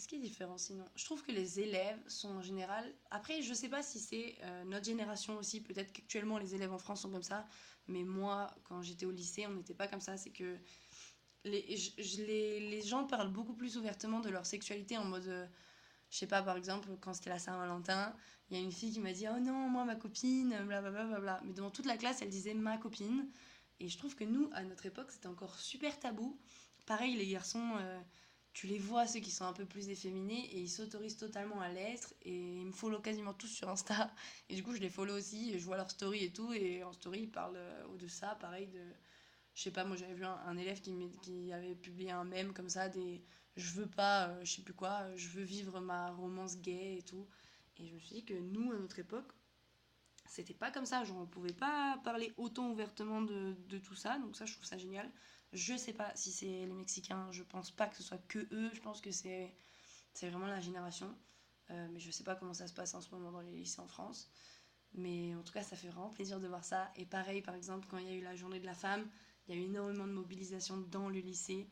Qu'est-ce 0.00 0.08
qui 0.08 0.16
est 0.16 0.20
différent 0.30 0.56
sinon? 0.56 0.86
Je 0.96 1.04
trouve 1.04 1.22
que 1.22 1.30
les 1.30 1.60
élèves 1.60 2.00
sont 2.08 2.30
en 2.30 2.40
général. 2.40 2.90
Après, 3.10 3.42
je 3.42 3.52
sais 3.52 3.68
pas 3.68 3.82
si 3.82 3.98
c'est 3.98 4.38
euh, 4.42 4.64
notre 4.64 4.86
génération 4.86 5.36
aussi. 5.36 5.60
Peut-être 5.60 5.92
qu'actuellement 5.92 6.38
les 6.38 6.54
élèves 6.54 6.72
en 6.72 6.78
France 6.78 7.02
sont 7.02 7.10
comme 7.10 7.22
ça. 7.22 7.46
Mais 7.86 8.02
moi, 8.02 8.50
quand 8.64 8.80
j'étais 8.80 9.04
au 9.04 9.10
lycée, 9.10 9.46
on 9.46 9.52
n'était 9.52 9.74
pas 9.74 9.88
comme 9.88 10.00
ça. 10.00 10.16
C'est 10.16 10.30
que 10.30 10.56
les, 11.44 11.76
je, 11.76 12.22
les, 12.22 12.70
les, 12.70 12.80
gens 12.80 13.04
parlent 13.04 13.30
beaucoup 13.30 13.52
plus 13.52 13.76
ouvertement 13.76 14.20
de 14.20 14.30
leur 14.30 14.46
sexualité 14.46 14.96
en 14.96 15.04
mode. 15.04 15.28
Euh, 15.28 15.46
je 16.08 16.16
sais 16.16 16.26
pas, 16.26 16.40
par 16.40 16.56
exemple, 16.56 16.88
quand 17.02 17.12
c'était 17.12 17.28
la 17.28 17.38
Saint-Valentin, 17.38 18.16
il 18.48 18.56
y 18.56 18.58
a 18.58 18.62
une 18.64 18.72
fille 18.72 18.92
qui 18.92 19.00
m'a 19.00 19.12
dit 19.12 19.26
Oh 19.28 19.38
non, 19.38 19.68
moi, 19.68 19.84
ma 19.84 19.96
copine, 19.96 20.48
blablabla. 20.48 20.90
Bla, 20.90 21.04
bla, 21.04 21.20
bla. 21.20 21.40
Mais 21.44 21.52
devant 21.52 21.70
toute 21.70 21.84
la 21.84 21.98
classe, 21.98 22.22
elle 22.22 22.30
disait 22.30 22.54
ma 22.54 22.78
copine. 22.78 23.28
Et 23.80 23.88
je 23.88 23.98
trouve 23.98 24.14
que 24.14 24.24
nous, 24.24 24.48
à 24.54 24.62
notre 24.62 24.86
époque, 24.86 25.10
c'était 25.10 25.28
encore 25.28 25.58
super 25.58 26.00
tabou. 26.00 26.40
Pareil, 26.86 27.16
les 27.16 27.28
garçons. 27.28 27.74
Euh, 27.80 28.00
tu 28.52 28.66
les 28.66 28.78
vois, 28.78 29.06
ceux 29.06 29.20
qui 29.20 29.30
sont 29.30 29.44
un 29.44 29.52
peu 29.52 29.64
plus 29.64 29.88
efféminés, 29.88 30.46
et 30.52 30.60
ils 30.60 30.68
s'autorisent 30.68 31.16
totalement 31.16 31.60
à 31.60 31.68
l'être, 31.68 32.14
et 32.22 32.34
ils 32.34 32.66
me 32.66 32.72
follow 32.72 33.00
quasiment 33.00 33.32
tous 33.32 33.46
sur 33.48 33.68
Insta, 33.68 34.12
et 34.48 34.56
du 34.56 34.62
coup 34.62 34.74
je 34.74 34.80
les 34.80 34.88
follow 34.90 35.16
aussi, 35.16 35.52
et 35.52 35.58
je 35.58 35.64
vois 35.64 35.76
leur 35.76 35.90
story 35.90 36.24
et 36.24 36.32
tout, 36.32 36.52
et 36.52 36.82
en 36.82 36.92
story 36.92 37.20
ils 37.22 37.30
parlent 37.30 37.56
euh, 37.56 37.96
de 37.96 38.08
ça, 38.08 38.36
pareil, 38.40 38.66
de... 38.68 38.80
Je 39.54 39.62
sais 39.62 39.70
pas, 39.70 39.84
moi 39.84 39.96
j'avais 39.96 40.14
vu 40.14 40.24
un, 40.24 40.56
élève 40.56 40.80
qui, 40.80 40.92
qui 41.22 41.52
avait 41.52 41.74
publié 41.74 42.12
un 42.12 42.24
mème 42.24 42.52
comme 42.52 42.68
ça, 42.68 42.88
des 42.88 43.22
je 43.56 43.72
veux 43.72 43.86
pas, 43.86 44.28
euh, 44.28 44.44
je 44.44 44.56
sais 44.56 44.62
plus 44.62 44.74
quoi, 44.74 45.14
je 45.16 45.28
veux 45.28 45.42
vivre 45.42 45.80
ma 45.80 46.10
romance 46.12 46.58
gay 46.60 46.98
et 46.98 47.02
tout, 47.02 47.26
et 47.78 47.86
je 47.86 47.94
me 47.94 47.98
suis 47.98 48.16
dit 48.16 48.24
que 48.24 48.34
nous, 48.34 48.72
à 48.72 48.78
notre 48.78 48.98
époque, 48.98 49.32
c'était 50.26 50.54
pas 50.54 50.70
comme 50.70 50.86
ça, 50.86 51.04
genre 51.04 51.18
on 51.18 51.26
pouvait 51.26 51.52
pas 51.52 52.00
parler 52.04 52.32
autant 52.36 52.70
ouvertement 52.70 53.22
de, 53.22 53.56
de 53.68 53.78
tout 53.78 53.96
ça, 53.96 54.18
donc 54.18 54.36
ça 54.36 54.46
je 54.46 54.54
trouve 54.54 54.64
ça 54.64 54.78
génial. 54.78 55.10
Je 55.52 55.76
sais 55.76 55.92
pas 55.92 56.12
si 56.14 56.30
c'est 56.30 56.46
les 56.46 56.66
Mexicains, 56.66 57.30
je 57.32 57.42
pense 57.42 57.70
pas 57.70 57.88
que 57.88 57.96
ce 57.96 58.02
soit 58.02 58.20
que 58.28 58.46
eux, 58.52 58.70
je 58.72 58.80
pense 58.80 59.00
que 59.00 59.10
c'est 59.10 59.52
vraiment 60.22 60.46
la 60.46 60.60
génération. 60.60 61.14
Euh, 61.70 61.88
mais 61.92 62.00
je 62.00 62.10
sais 62.10 62.24
pas 62.24 62.34
comment 62.34 62.54
ça 62.54 62.66
se 62.66 62.74
passe 62.74 62.94
en 62.94 63.00
ce 63.00 63.10
moment 63.10 63.30
dans 63.30 63.40
les 63.40 63.52
lycées 63.52 63.80
en 63.80 63.86
France. 63.86 64.30
Mais 64.94 65.34
en 65.36 65.42
tout 65.42 65.52
cas, 65.52 65.62
ça 65.62 65.76
fait 65.76 65.88
vraiment 65.88 66.10
plaisir 66.10 66.40
de 66.40 66.48
voir 66.48 66.64
ça. 66.64 66.90
Et 66.96 67.06
pareil, 67.06 67.42
par 67.42 67.54
exemple, 67.54 67.86
quand 67.88 67.98
il 67.98 68.06
y 68.06 68.10
a 68.10 68.14
eu 68.14 68.22
la 68.22 68.34
journée 68.34 68.58
de 68.58 68.66
la 68.66 68.74
femme, 68.74 69.08
il 69.46 69.54
y 69.54 69.58
a 69.58 69.60
eu 69.60 69.64
énormément 69.64 70.06
de 70.06 70.12
mobilisation 70.12 70.78
dans 70.78 71.08
le 71.08 71.20
lycée. 71.20 71.68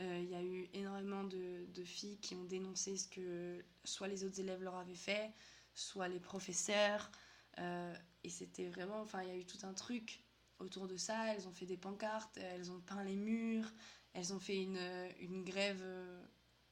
Euh, 0.00 0.20
il 0.22 0.30
y 0.30 0.34
a 0.34 0.42
eu 0.42 0.68
énormément 0.74 1.24
de, 1.24 1.66
de, 1.66 1.84
filles 1.84 2.18
qui 2.20 2.34
ont 2.36 2.44
dénoncé 2.44 2.96
ce 2.96 3.08
que 3.08 3.64
soit 3.84 4.06
les 4.06 4.24
autres 4.24 4.38
élèves 4.38 4.62
leur 4.62 4.76
avaient 4.76 4.94
fait, 4.94 5.32
soit 5.74 6.08
les 6.08 6.20
professeurs. 6.20 7.10
Euh, 7.58 7.96
et 8.22 8.30
c'était 8.30 8.68
vraiment, 8.68 9.00
enfin, 9.00 9.22
il 9.22 9.28
y 9.28 9.32
a 9.32 9.36
eu 9.36 9.44
tout 9.44 9.58
un 9.62 9.74
truc 9.74 10.22
autour 10.58 10.88
de 10.88 10.96
ça. 10.96 11.34
Elles 11.34 11.46
ont 11.48 11.52
fait 11.52 11.66
des 11.66 11.76
pancartes, 11.76 12.38
elles 12.38 12.70
ont 12.70 12.80
peint 12.80 13.04
les 13.04 13.16
murs, 13.16 13.70
elles 14.14 14.32
ont 14.32 14.40
fait 14.40 14.62
une, 14.62 14.80
une 15.20 15.44
grève, 15.44 15.80
euh, 15.82 16.22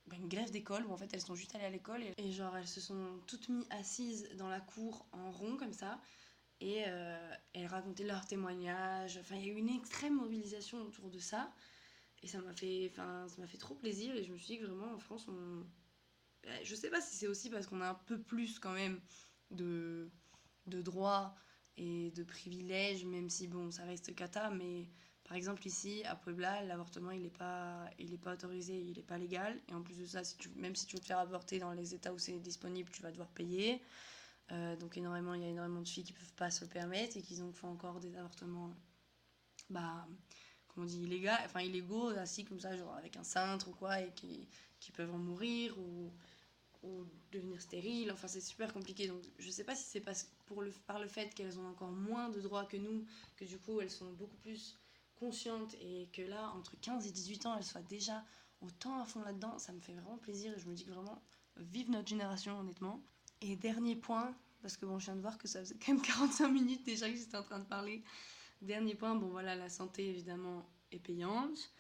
bah, 0.06 0.16
une 0.16 0.28
grève 0.28 0.50
d'école 0.50 0.84
où 0.86 0.92
en 0.92 0.96
fait 0.96 1.12
elles 1.12 1.20
sont 1.20 1.34
juste 1.34 1.54
allées 1.54 1.64
à 1.64 1.70
l'école 1.70 2.02
et, 2.16 2.32
genre 2.32 2.56
elles 2.56 2.68
se 2.68 2.80
sont 2.80 3.20
toutes 3.26 3.48
mises 3.48 3.66
assises 3.70 4.28
dans 4.36 4.48
la 4.48 4.60
cour 4.60 5.06
en 5.12 5.30
rond 5.30 5.56
comme 5.56 5.72
ça 5.72 6.00
et 6.60 6.84
euh, 6.86 7.34
elles 7.52 7.66
racontaient 7.66 8.04
leurs 8.04 8.26
témoignages. 8.26 9.18
Enfin, 9.18 9.36
il 9.36 9.46
y 9.46 9.50
a 9.50 9.52
eu 9.52 9.56
une 9.56 9.68
extrême 9.68 10.16
mobilisation 10.16 10.80
autour 10.82 11.10
de 11.10 11.18
ça 11.18 11.52
et 12.22 12.28
ça 12.28 12.40
m'a 12.40 12.52
fait, 12.54 12.88
enfin, 12.92 13.26
ça 13.28 13.40
m'a 13.40 13.46
fait 13.46 13.58
trop 13.58 13.74
plaisir 13.74 14.14
et 14.16 14.24
je 14.24 14.32
me 14.32 14.38
suis 14.38 14.54
dit 14.54 14.58
que 14.58 14.66
vraiment 14.66 14.92
en 14.92 14.98
France 14.98 15.26
on, 15.28 15.66
bah, 16.42 16.62
je 16.62 16.74
sais 16.74 16.90
pas 16.90 17.00
si 17.00 17.16
c'est 17.16 17.26
aussi 17.26 17.50
parce 17.50 17.66
qu'on 17.66 17.80
a 17.80 17.90
un 17.90 17.94
peu 17.94 18.20
plus 18.20 18.58
quand 18.58 18.72
même 18.72 19.00
de 19.50 20.10
de 20.66 20.82
droits 20.82 21.36
et 21.76 22.10
de 22.10 22.22
privilèges, 22.22 23.04
même 23.04 23.28
si 23.28 23.48
bon, 23.48 23.70
ça 23.70 23.84
reste 23.84 24.14
cata, 24.14 24.50
mais 24.50 24.88
par 25.24 25.36
exemple 25.36 25.66
ici 25.66 26.02
à 26.04 26.16
Puebla, 26.16 26.62
l'avortement 26.64 27.10
il 27.10 27.22
n'est 27.22 27.30
pas, 27.30 27.90
pas 28.22 28.34
autorisé, 28.34 28.78
il 28.78 28.96
n'est 28.96 29.02
pas 29.02 29.18
légal, 29.18 29.60
et 29.68 29.74
en 29.74 29.82
plus 29.82 29.98
de 29.98 30.06
ça, 30.06 30.22
même 30.56 30.74
si 30.74 30.86
tu 30.86 30.96
veux 30.96 31.00
te 31.00 31.06
faire 31.06 31.18
avorter 31.18 31.58
dans 31.58 31.72
les 31.72 31.94
états 31.94 32.12
où 32.12 32.18
c'est 32.18 32.38
disponible, 32.38 32.90
tu 32.90 33.02
vas 33.02 33.10
devoir 33.10 33.28
payer. 33.28 33.82
Euh, 34.52 34.76
donc 34.76 34.96
énormément, 34.96 35.34
il 35.34 35.42
y 35.42 35.44
a 35.44 35.48
énormément 35.48 35.82
de 35.82 35.88
filles 35.88 36.04
qui 36.04 36.12
peuvent 36.12 36.34
pas 36.34 36.50
se 36.50 36.64
le 36.64 36.70
permettre 36.70 37.16
et 37.16 37.22
qui 37.22 37.40
ont 37.42 37.52
fait 37.52 37.66
encore 37.66 37.98
des 37.98 38.16
avortements, 38.16 38.72
bah, 39.70 40.06
comment 40.68 40.86
on 40.86 40.88
dit, 40.88 41.02
illégaux, 41.02 41.30
enfin 41.44 41.60
illégaux, 41.60 42.08
assis 42.10 42.44
comme 42.44 42.60
ça, 42.60 42.76
genre 42.76 42.94
avec 42.94 43.16
un 43.16 43.24
cintre 43.24 43.68
ou 43.68 43.72
quoi, 43.72 44.00
et 44.00 44.12
qui, 44.12 44.48
qui 44.78 44.92
peuvent 44.92 45.12
en 45.12 45.18
mourir 45.18 45.76
ou 45.78 46.12
devenir 47.32 47.60
stérile. 47.60 48.10
Enfin, 48.12 48.28
c'est 48.28 48.40
super 48.40 48.72
compliqué. 48.72 49.08
Donc, 49.08 49.22
je 49.38 49.50
sais 49.50 49.64
pas 49.64 49.74
si 49.74 49.84
c'est 49.84 50.02
pour 50.46 50.62
le, 50.62 50.70
par 50.86 50.98
le 50.98 51.08
fait 51.08 51.34
qu'elles 51.34 51.58
ont 51.58 51.66
encore 51.66 51.92
moins 51.92 52.28
de 52.28 52.40
droits 52.40 52.64
que 52.64 52.76
nous, 52.76 53.04
que 53.36 53.44
du 53.44 53.58
coup, 53.58 53.80
elles 53.80 53.90
sont 53.90 54.12
beaucoup 54.12 54.36
plus 54.36 54.78
conscientes 55.16 55.74
et 55.80 56.08
que 56.12 56.22
là, 56.22 56.52
entre 56.56 56.78
15 56.80 57.06
et 57.06 57.10
18 57.10 57.46
ans, 57.46 57.56
elles 57.56 57.64
soient 57.64 57.82
déjà 57.82 58.24
autant 58.60 59.00
à 59.00 59.04
fond 59.04 59.22
là-dedans. 59.22 59.58
Ça 59.58 59.72
me 59.72 59.80
fait 59.80 59.92
vraiment 59.92 60.18
plaisir 60.18 60.52
et 60.56 60.60
je 60.60 60.66
me 60.68 60.74
dis 60.74 60.84
que 60.84 60.90
vraiment, 60.90 61.20
vive 61.56 61.90
notre 61.90 62.08
génération, 62.08 62.58
honnêtement. 62.58 63.02
Et 63.40 63.56
dernier 63.56 63.96
point, 63.96 64.34
parce 64.62 64.76
que 64.76 64.86
bon, 64.86 64.98
je 64.98 65.06
viens 65.06 65.16
de 65.16 65.20
voir 65.20 65.38
que 65.38 65.48
ça 65.48 65.60
faisait 65.60 65.76
quand 65.84 65.92
même 65.92 66.02
45 66.02 66.48
minutes 66.48 66.84
déjà 66.84 67.10
que 67.10 67.16
j'étais 67.16 67.36
en 67.36 67.42
train 67.42 67.58
de 67.58 67.64
parler. 67.64 68.02
Dernier 68.62 68.94
point, 68.94 69.14
bon 69.14 69.28
voilà, 69.28 69.54
la 69.54 69.68
santé 69.68 70.08
évidemment 70.08 70.66
est 70.92 70.98
payante. 70.98 71.70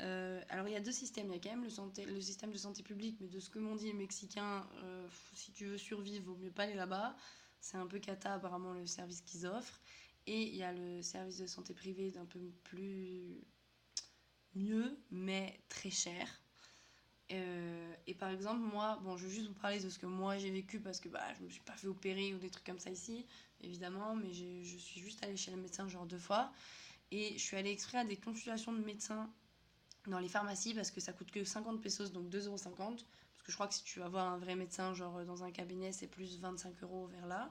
Euh, 0.00 0.40
alors 0.48 0.68
il 0.68 0.72
y 0.72 0.76
a 0.76 0.80
deux 0.80 0.92
systèmes, 0.92 1.26
il 1.28 1.34
y 1.34 1.36
a 1.36 1.40
quand 1.40 1.50
même 1.50 1.64
le, 1.64 2.20
système 2.20 2.50
de 2.50 2.56
santé 2.56 2.82
publique, 2.82 3.18
mais 3.20 3.28
de 3.28 3.38
ce 3.38 3.50
que 3.50 3.58
m'ont 3.58 3.76
dit 3.76 3.86
les 3.86 3.92
Mexicains, 3.92 4.66
euh, 4.82 5.06
si 5.34 5.52
tu 5.52 5.66
veux 5.66 5.78
survivre, 5.78 6.24
vaut 6.24 6.36
mieux 6.36 6.50
pas 6.50 6.64
aller 6.64 6.74
là-bas. 6.74 7.14
C'est 7.60 7.76
un 7.76 7.86
peu 7.86 7.98
cata 7.98 8.34
apparemment 8.34 8.72
le 8.72 8.86
service 8.86 9.20
qu'ils 9.20 9.46
offrent. 9.46 9.80
Et 10.26 10.42
il 10.42 10.56
y 10.56 10.62
a 10.62 10.72
le 10.72 11.02
service 11.02 11.38
de 11.38 11.46
santé 11.46 11.74
privée 11.74 12.10
d'un 12.10 12.24
peu 12.24 12.40
plus 12.64 13.44
mieux, 14.54 14.96
mais 15.10 15.60
très 15.68 15.90
cher. 15.90 16.28
Euh, 17.32 17.94
et 18.06 18.14
par 18.14 18.30
exemple, 18.30 18.60
moi, 18.60 18.98
bon, 19.02 19.16
je 19.16 19.26
vais 19.26 19.34
juste 19.34 19.48
vous 19.48 19.54
parler 19.54 19.80
de 19.80 19.88
ce 19.88 19.98
que 19.98 20.06
moi 20.06 20.38
j'ai 20.38 20.50
vécu 20.50 20.80
parce 20.80 21.00
que 21.00 21.08
bah, 21.08 21.22
je 21.38 21.44
me 21.44 21.48
suis 21.48 21.62
pas 21.62 21.72
fait 21.74 21.86
opérer 21.86 22.34
ou 22.34 22.38
des 22.38 22.50
trucs 22.50 22.64
comme 22.64 22.78
ça 22.78 22.90
ici, 22.90 23.26
évidemment, 23.62 24.14
mais 24.14 24.32
je 24.32 24.76
suis 24.76 25.00
juste 25.00 25.24
allée 25.24 25.36
chez 25.36 25.50
le 25.50 25.56
médecin 25.56 25.88
genre 25.88 26.06
deux 26.06 26.18
fois. 26.18 26.52
Et 27.10 27.34
je 27.34 27.42
suis 27.42 27.56
allée 27.56 27.70
exprès 27.70 27.98
à 27.98 28.04
des 28.04 28.16
consultations 28.16 28.72
de 28.72 28.82
médecins 28.82 29.30
dans 30.06 30.18
les 30.18 30.28
pharmacies 30.28 30.74
parce 30.74 30.90
que 30.90 31.00
ça 31.00 31.12
coûte 31.12 31.30
que 31.30 31.44
50 31.44 31.80
pesos, 31.80 32.12
donc 32.12 32.28
2,50€. 32.28 32.76
Parce 32.76 33.42
que 33.44 33.52
je 33.52 33.56
crois 33.56 33.68
que 33.68 33.74
si 33.74 33.82
tu 33.84 33.98
vas 34.00 34.08
voir 34.08 34.32
un 34.32 34.38
vrai 34.38 34.54
médecin, 34.54 34.94
genre 34.94 35.24
dans 35.24 35.42
un 35.44 35.50
cabinet, 35.50 35.92
c'est 35.92 36.06
plus 36.06 36.38
25 36.38 36.74
euros 36.82 37.06
vers 37.06 37.26
là. 37.26 37.50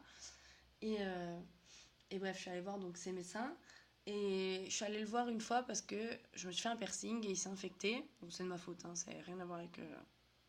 Et, 0.81 0.97
euh, 0.99 1.39
et 2.09 2.19
bref, 2.19 2.37
je 2.37 2.41
suis 2.41 2.49
allée 2.49 2.61
voir 2.61 2.79
donc 2.79 2.97
ces 2.97 3.11
médecins. 3.11 3.55
Et 4.07 4.63
je 4.65 4.71
suis 4.71 4.85
allée 4.85 4.99
le 4.99 5.05
voir 5.05 5.29
une 5.29 5.41
fois 5.41 5.63
parce 5.63 5.81
que 5.81 6.17
je 6.33 6.47
me 6.47 6.51
suis 6.51 6.63
fait 6.63 6.69
un 6.69 6.75
piercing 6.75 7.23
et 7.25 7.31
il 7.31 7.37
s'est 7.37 7.49
infecté. 7.49 8.03
Donc 8.21 8.33
c'est 8.33 8.43
de 8.43 8.47
ma 8.47 8.57
faute, 8.57 8.83
hein, 8.85 8.95
ça 8.95 9.11
n'a 9.11 9.21
rien 9.21 9.39
à 9.39 9.45
voir 9.45 9.59
avec 9.59 9.77
euh, 9.79 9.95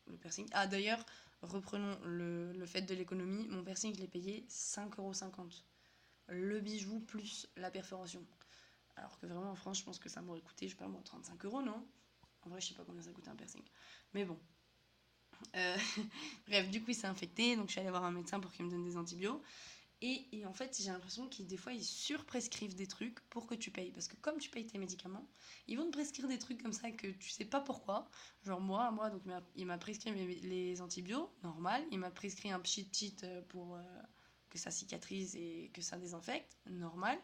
le 0.07 0.17
piercing. 0.17 0.47
Ah 0.53 0.65
d'ailleurs, 0.65 1.05
reprenons 1.41 1.99
le, 2.03 2.51
le 2.53 2.65
fait 2.65 2.81
de 2.81 2.95
l'économie. 2.95 3.47
Mon 3.49 3.63
piercing, 3.63 3.93
je 3.95 3.99
l'ai 3.99 4.07
payé 4.07 4.45
5,50€. 4.49 5.61
Le 6.27 6.59
bijou 6.61 6.99
plus 7.01 7.47
la 7.57 7.69
perforation. 7.69 8.25
Alors 8.95 9.17
que 9.19 9.25
vraiment 9.25 9.51
en 9.51 9.55
France, 9.55 9.79
je 9.79 9.83
pense 9.83 9.99
que 9.99 10.09
ça 10.09 10.21
m'aurait 10.21 10.41
coûté, 10.41 10.67
je 10.67 10.73
sais 10.73 10.77
pas 10.77 10.87
moi, 10.87 11.01
35 11.03 11.43
euros, 11.45 11.61
non? 11.61 11.85
En 12.43 12.49
vrai, 12.49 12.61
je 12.61 12.67
sais 12.67 12.73
pas 12.73 12.83
combien 12.85 13.01
ça 13.01 13.11
coûte 13.11 13.27
un 13.27 13.35
piercing. 13.35 13.63
Mais 14.13 14.25
bon. 14.25 14.37
Euh, 15.55 15.77
bref, 16.47 16.69
du 16.69 16.81
coup, 16.81 16.91
il 16.91 16.95
s'est 16.95 17.07
infecté, 17.07 17.55
donc 17.55 17.67
je 17.67 17.71
suis 17.71 17.79
allée 17.79 17.89
voir 17.89 18.03
un 18.03 18.11
médecin 18.11 18.39
pour 18.39 18.51
qu'il 18.51 18.65
me 18.65 18.71
donne 18.71 18.83
des 18.83 18.97
antibiotiques. 18.97 19.41
Et, 20.05 20.45
en 20.45 20.51
fait, 20.51 20.77
j'ai 20.81 20.91
l'impression 20.91 21.29
qu'ils, 21.29 21.47
des 21.47 21.55
fois, 21.55 21.71
ils 21.71 21.81
surprescrivent 21.81 22.75
des 22.75 22.87
trucs 22.87 23.21
pour 23.29 23.47
que 23.47 23.55
tu 23.55 23.71
payes. 23.71 23.89
Parce 23.93 24.09
que 24.09 24.17
comme 24.17 24.37
tu 24.37 24.49
payes 24.49 24.67
tes 24.67 24.77
médicaments, 24.77 25.25
ils 25.65 25.77
vont 25.77 25.85
te 25.85 25.91
prescrire 25.91 26.27
des 26.27 26.37
trucs 26.37 26.61
comme 26.61 26.73
ça 26.73 26.91
que 26.91 27.07
tu 27.07 27.29
sais 27.29 27.45
pas 27.45 27.61
pourquoi. 27.61 28.09
Genre, 28.43 28.59
moi, 28.59 28.91
moi 28.91 29.09
donc, 29.09 29.21
il 29.55 29.65
m'a 29.65 29.77
prescrit 29.77 30.11
les 30.41 30.81
antibiotiques, 30.81 31.31
normal. 31.41 31.85
Il 31.89 31.99
m'a 31.99 32.11
prescrit 32.11 32.51
un 32.51 32.59
petit 32.59 32.85
cheat 32.91 33.23
euh, 33.23 33.41
pour 33.43 33.75
euh, 33.75 33.81
que 34.49 34.57
ça 34.57 34.71
cicatrise 34.71 35.37
et 35.37 35.71
que 35.73 35.81
ça 35.81 35.97
désinfecte, 35.97 36.57
normal. 36.65 37.17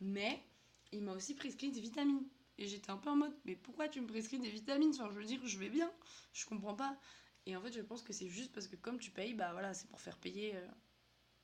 Mais 0.00 0.44
il 0.92 1.02
m'a 1.02 1.12
aussi 1.12 1.34
prescrit 1.34 1.70
des 1.70 1.80
vitamines. 1.80 2.26
Et 2.58 2.66
j'étais 2.66 2.90
un 2.90 2.96
peu 2.96 3.08
en 3.10 3.16
mode, 3.16 3.34
mais 3.44 3.54
pourquoi 3.54 3.88
tu 3.88 4.00
me 4.00 4.06
prescris 4.06 4.40
des 4.40 4.50
vitamines? 4.50 4.90
Enfin, 4.90 5.08
je 5.10 5.18
veux 5.18 5.24
dire, 5.24 5.40
je 5.44 5.58
vais 5.58 5.68
bien, 5.68 5.92
je 6.32 6.44
comprends 6.44 6.74
pas. 6.74 6.98
Et 7.46 7.56
en 7.56 7.62
fait, 7.62 7.72
je 7.72 7.80
pense 7.80 8.02
que 8.02 8.12
c'est 8.12 8.28
juste 8.28 8.52
parce 8.52 8.66
que 8.66 8.74
comme 8.74 8.98
tu 8.98 9.12
payes, 9.12 9.34
bah 9.34 9.52
voilà, 9.52 9.74
c'est 9.74 9.88
pour 9.88 10.00
faire 10.00 10.18
payer 10.18 10.56
euh, 10.56 10.66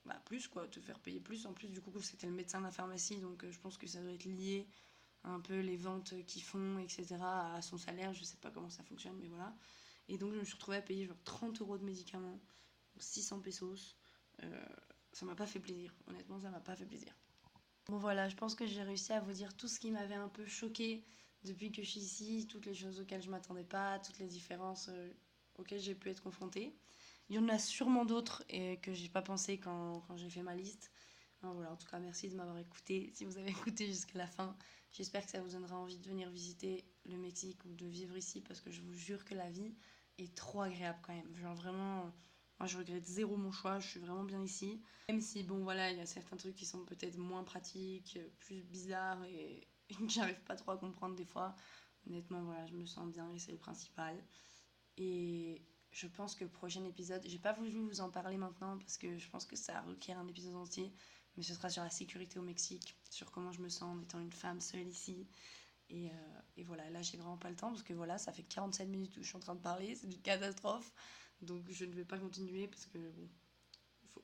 bah, 0.05 0.21
plus, 0.25 0.49
quoi, 0.49 0.67
te 0.67 0.81
faire 0.81 0.99
payer 0.99 1.21
plus. 1.21 1.47
En 1.47 1.53
plus, 1.53 1.69
du 1.69 1.81
coup, 1.81 1.93
c'était 2.03 2.27
le 2.27 2.33
médecin 2.33 2.59
de 2.59 2.65
la 2.65 2.73
pharmacie, 2.73 3.19
donc 3.19 3.45
euh, 3.45 3.51
je 3.51 3.59
pense 3.61 3.79
que 3.79 3.87
ça 3.87 4.01
doit 4.01 4.13
être 4.13 4.25
lié 4.25 4.67
un 5.23 5.41
peu 5.41 5.61
les 5.61 5.77
ventes 5.77 6.15
qu'ils 6.27 6.43
font, 6.43 6.79
etc., 6.79 7.17
à 7.21 7.63
son 7.63 7.79
salaire. 7.79 8.13
Je 8.13 8.25
sais 8.25 8.37
pas 8.37 8.51
comment 8.51 8.71
ça 8.71 8.83
fonctionne, 8.83 9.17
mais 9.21 9.29
voilà. 9.29 9.55
Et 10.09 10.19
donc, 10.19 10.35
je 10.35 10.41
me 10.41 10.45
suis 10.45 10.55
retrouvée 10.55 10.79
à 10.79 10.83
payer 10.83 11.07
genre 11.07 11.23
30 11.25 11.61
euros 11.61 11.79
de 11.79 11.85
médicaments, 11.85 12.41
600 12.99 13.41
pesos. 13.41 13.97
Euh, 14.43 14.67
ça 15.13 15.25
m'a 15.25 15.37
pas 15.37 15.47
fait 15.47 15.61
plaisir, 15.61 15.95
honnêtement, 16.09 16.41
ça 16.41 16.51
m'a 16.51 16.61
pas 16.61 16.75
fait 16.75 16.87
plaisir. 16.87 17.15
Bon 17.87 17.99
voilà, 17.99 18.31
je 18.31 18.37
pense 18.37 18.55
que 18.55 18.67
j'ai 18.67 18.83
réussi 18.83 19.13
à 19.13 19.21
vous 19.21 19.33
dire 19.33 19.55
tout 19.57 19.69
ce 19.69 19.79
qui 19.79 19.91
m'avait 19.91 20.15
un 20.15 20.29
peu 20.29 20.47
choqué 20.47 21.05
depuis 21.45 21.71
que 21.71 21.83
je 21.83 21.91
suis 21.91 22.01
ici, 22.01 22.47
toutes 22.47 22.65
les 22.65 22.75
choses 22.75 22.99
auxquelles 23.01 23.23
je 23.23 23.29
m'attendais 23.29 23.65
pas, 23.65 23.99
toutes 23.99 24.19
les 24.19 24.27
différences 24.27 24.89
euh, 24.89 25.13
auxquelles 25.57 25.81
j'ai 25.81 25.95
pu 25.95 26.09
être 26.09 26.23
confrontée. 26.23 26.75
Il 27.29 27.37
y 27.37 27.39
en 27.39 27.49
a 27.51 27.59
sûrement 27.59 28.07
d'autres 28.07 28.43
et 28.49 28.79
que 28.81 28.95
j'ai 28.95 29.11
pas 29.11 29.21
pensé 29.21 29.59
quand, 29.59 30.01
quand 30.09 30.17
j'ai 30.17 30.31
fait 30.31 30.43
ma 30.43 30.55
liste. 30.55 30.91
voilà, 31.43 31.73
en 31.73 31.77
tout 31.77 31.87
cas, 31.87 31.99
merci 31.99 32.29
de 32.31 32.37
m'avoir 32.37 32.57
écouté. 32.59 33.11
Si 33.15 33.27
vous 33.27 33.37
avez 33.37 33.51
écouté 33.51 33.87
jusqu'à 33.87 34.19
la 34.19 34.27
fin, 34.27 34.57
j'espère 34.91 35.25
que 35.25 35.31
ça 35.31 35.43
vous 35.43 35.51
donnera 35.51 35.77
envie 35.77 35.99
de 35.99 36.09
venir 36.09 36.31
visiter 36.31 36.87
le 37.05 37.19
Mexique 37.19 37.63
ou 37.67 37.75
de 37.75 37.87
vivre 37.87 38.17
ici 38.17 38.41
parce 38.41 38.63
que 38.63 38.71
je 38.71 38.81
vous 38.81 38.95
jure 38.95 39.27
que 39.27 39.35
la 39.35 39.51
vie 39.51 39.75
est 40.17 40.35
trop 40.35 40.63
agréable 40.63 40.99
quand 41.03 41.15
même. 41.15 41.37
Genre 41.37 41.55
vraiment 41.55 42.11
moi, 42.59 42.69
je 42.69 42.79
regrette 42.79 43.07
zéro 43.07 43.37
mon 43.37 43.51
choix, 43.51 43.81
je 43.81 43.89
suis 43.89 44.01
vraiment 44.01 44.25
bien 44.25 44.43
ici. 44.43 44.81
Même 45.09 45.21
si, 45.21 45.43
bon, 45.43 45.63
voilà, 45.65 45.91
il 45.91 45.99
y 45.99 46.01
a 46.01 46.07
certains 46.07 46.37
trucs 46.37 46.55
qui 46.55 46.67
sont 46.67 46.85
peut-être 46.85 47.17
moins 47.17 47.45
pratiques, 47.45 48.19
plus 48.41 48.63
bizarres 48.63 49.25
et, 49.25 49.69
que 49.91 50.09
j'arrive 50.09 50.41
pas 50.45 50.57
trop 50.57 50.73
à 50.73 50.79
comprendre 50.79 51.17
des 51.17 51.25
fois. 51.25 51.55
Honnêtement, 52.07 52.43
voilà, 52.45 52.67
je 52.67 52.75
me 52.75 52.87
sens 52.87 53.11
bien 53.11 53.31
et 53.33 53.39
c'est 53.39 53.53
le 53.53 53.59
principal. 53.59 54.17
Et 54.97 55.63
je 55.91 56.07
pense 56.07 56.35
que 56.35 56.45
le 56.45 56.51
prochain 56.51 56.85
épisode, 56.85 57.23
j'ai 57.27 57.39
pas 57.39 57.53
voulu 57.53 57.71
vous 57.71 58.01
en 58.01 58.11
parler 58.11 58.37
maintenant 58.37 58.79
parce 58.79 58.99
que 58.99 59.19
je 59.19 59.29
pense 59.29 59.47
que 59.47 59.57
ça 59.57 59.81
requiert 59.83 60.19
un 60.19 60.29
épisode 60.29 60.55
entier, 60.55 60.93
mais 61.37 61.43
ce 61.43 61.55
sera 61.55 61.71
sur 61.71 61.83
la 61.83 61.91
sécurité 61.91 62.39
au 62.39 62.43
Mexique, 62.43 62.97
sur 63.11 63.31
comment 63.31 63.53
je 63.53 63.61
me 63.61 63.69
sens 63.69 63.97
en 63.97 64.01
étant 64.01 64.21
une 64.21 64.33
femme 64.33 64.61
seule 64.61 64.87
ici. 64.87 65.27
Et, 65.91 66.09
euh, 66.09 66.41
et 66.57 66.65
voilà, 66.65 66.89
là 66.91 67.03
j'ai 67.03 67.17
vraiment 67.17 67.37
pas 67.37 67.51
le 67.51 67.57
temps 67.57 67.71
parce 67.71 67.83
que 67.83 67.93
voilà, 67.93 68.17
ça 68.19 68.33
fait 68.33 68.43
47 68.43 68.89
minutes 68.89 69.17
où 69.17 69.23
je 69.23 69.29
suis 69.29 69.37
en 69.37 69.41
train 69.41 69.55
de 69.55 69.61
parler, 69.61 69.95
c'est 69.95 70.07
une 70.07 70.21
catastrophe. 70.23 70.93
Donc 71.41 71.71
je 71.71 71.85
ne 71.85 71.93
vais 71.93 72.05
pas 72.05 72.19
continuer 72.19 72.69
parce 72.69 72.87
que 72.87 72.99
bon, 72.99 73.29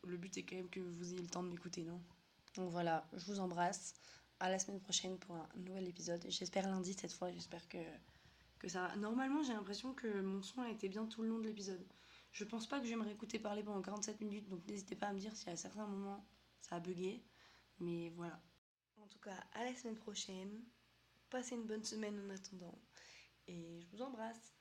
le 0.05 0.17
but 0.17 0.37
est 0.39 0.43
quand 0.43 0.57
même 0.57 0.71
que 0.71 0.81
vous 0.81 1.13
ayez 1.13 1.23
le 1.23 1.29
temps 1.29 1.43
de 1.43 1.49
m'écouter, 1.49 1.85
non? 1.85 2.01
Donc 2.57 2.71
voilà, 2.71 3.07
je 3.13 3.25
vous 3.27 3.41
embrasse. 3.41 3.95
À 4.43 4.49
la 4.49 4.59
semaine 4.59 4.81
prochaine 4.81 5.19
pour 5.19 5.37
un 5.37 5.47
nouvel 5.55 5.87
épisode. 5.87 6.25
J'espère 6.29 6.67
lundi 6.67 6.95
cette 6.95 7.13
fois, 7.13 7.31
j'espère 7.31 7.69
que, 7.69 7.77
que 8.59 8.69
ça 8.69 8.89
va. 8.89 8.97
Normalement, 8.97 9.43
j'ai 9.43 9.53
l'impression 9.53 9.93
que 9.93 10.23
mon 10.23 10.41
son 10.41 10.63
a 10.63 10.71
été 10.71 10.89
bien 10.89 11.05
tout 11.05 11.21
le 11.21 11.29
long 11.29 11.39
de 11.41 11.47
l'épisode. 11.47 11.87
Je 12.33 12.45
pense 12.45 12.67
pas 12.67 12.79
que 12.81 12.87
je 12.87 12.91
vais 12.91 12.97
me 12.97 13.05
réécouter 13.05 13.39
parler 13.39 13.63
pendant 13.63 13.83
47 13.83 14.19
minutes, 14.23 14.49
donc 14.49 14.67
n'hésitez 14.67 14.97
pas 14.97 15.09
à 15.09 15.13
me 15.13 15.19
dire 15.19 15.37
si 15.37 15.51
à 15.51 15.57
certains 15.57 15.87
moments 15.87 16.25
ça 16.63 16.77
a 16.77 16.81
bugué. 16.81 17.23
Mais 17.81 18.09
voilà. 18.17 18.41
En 18.97 19.07
tout 19.09 19.19
cas, 19.19 19.37
à 19.53 19.65
la 19.65 19.75
semaine 19.75 19.97
prochaine. 19.97 20.63
Passez 21.29 21.55
une 21.55 21.67
bonne 21.67 21.85
semaine 21.85 22.19
en 22.19 22.31
attendant. 22.31 22.79
Et 23.47 23.81
je 23.83 23.87
vous 23.91 24.03
embrasse. 24.03 24.60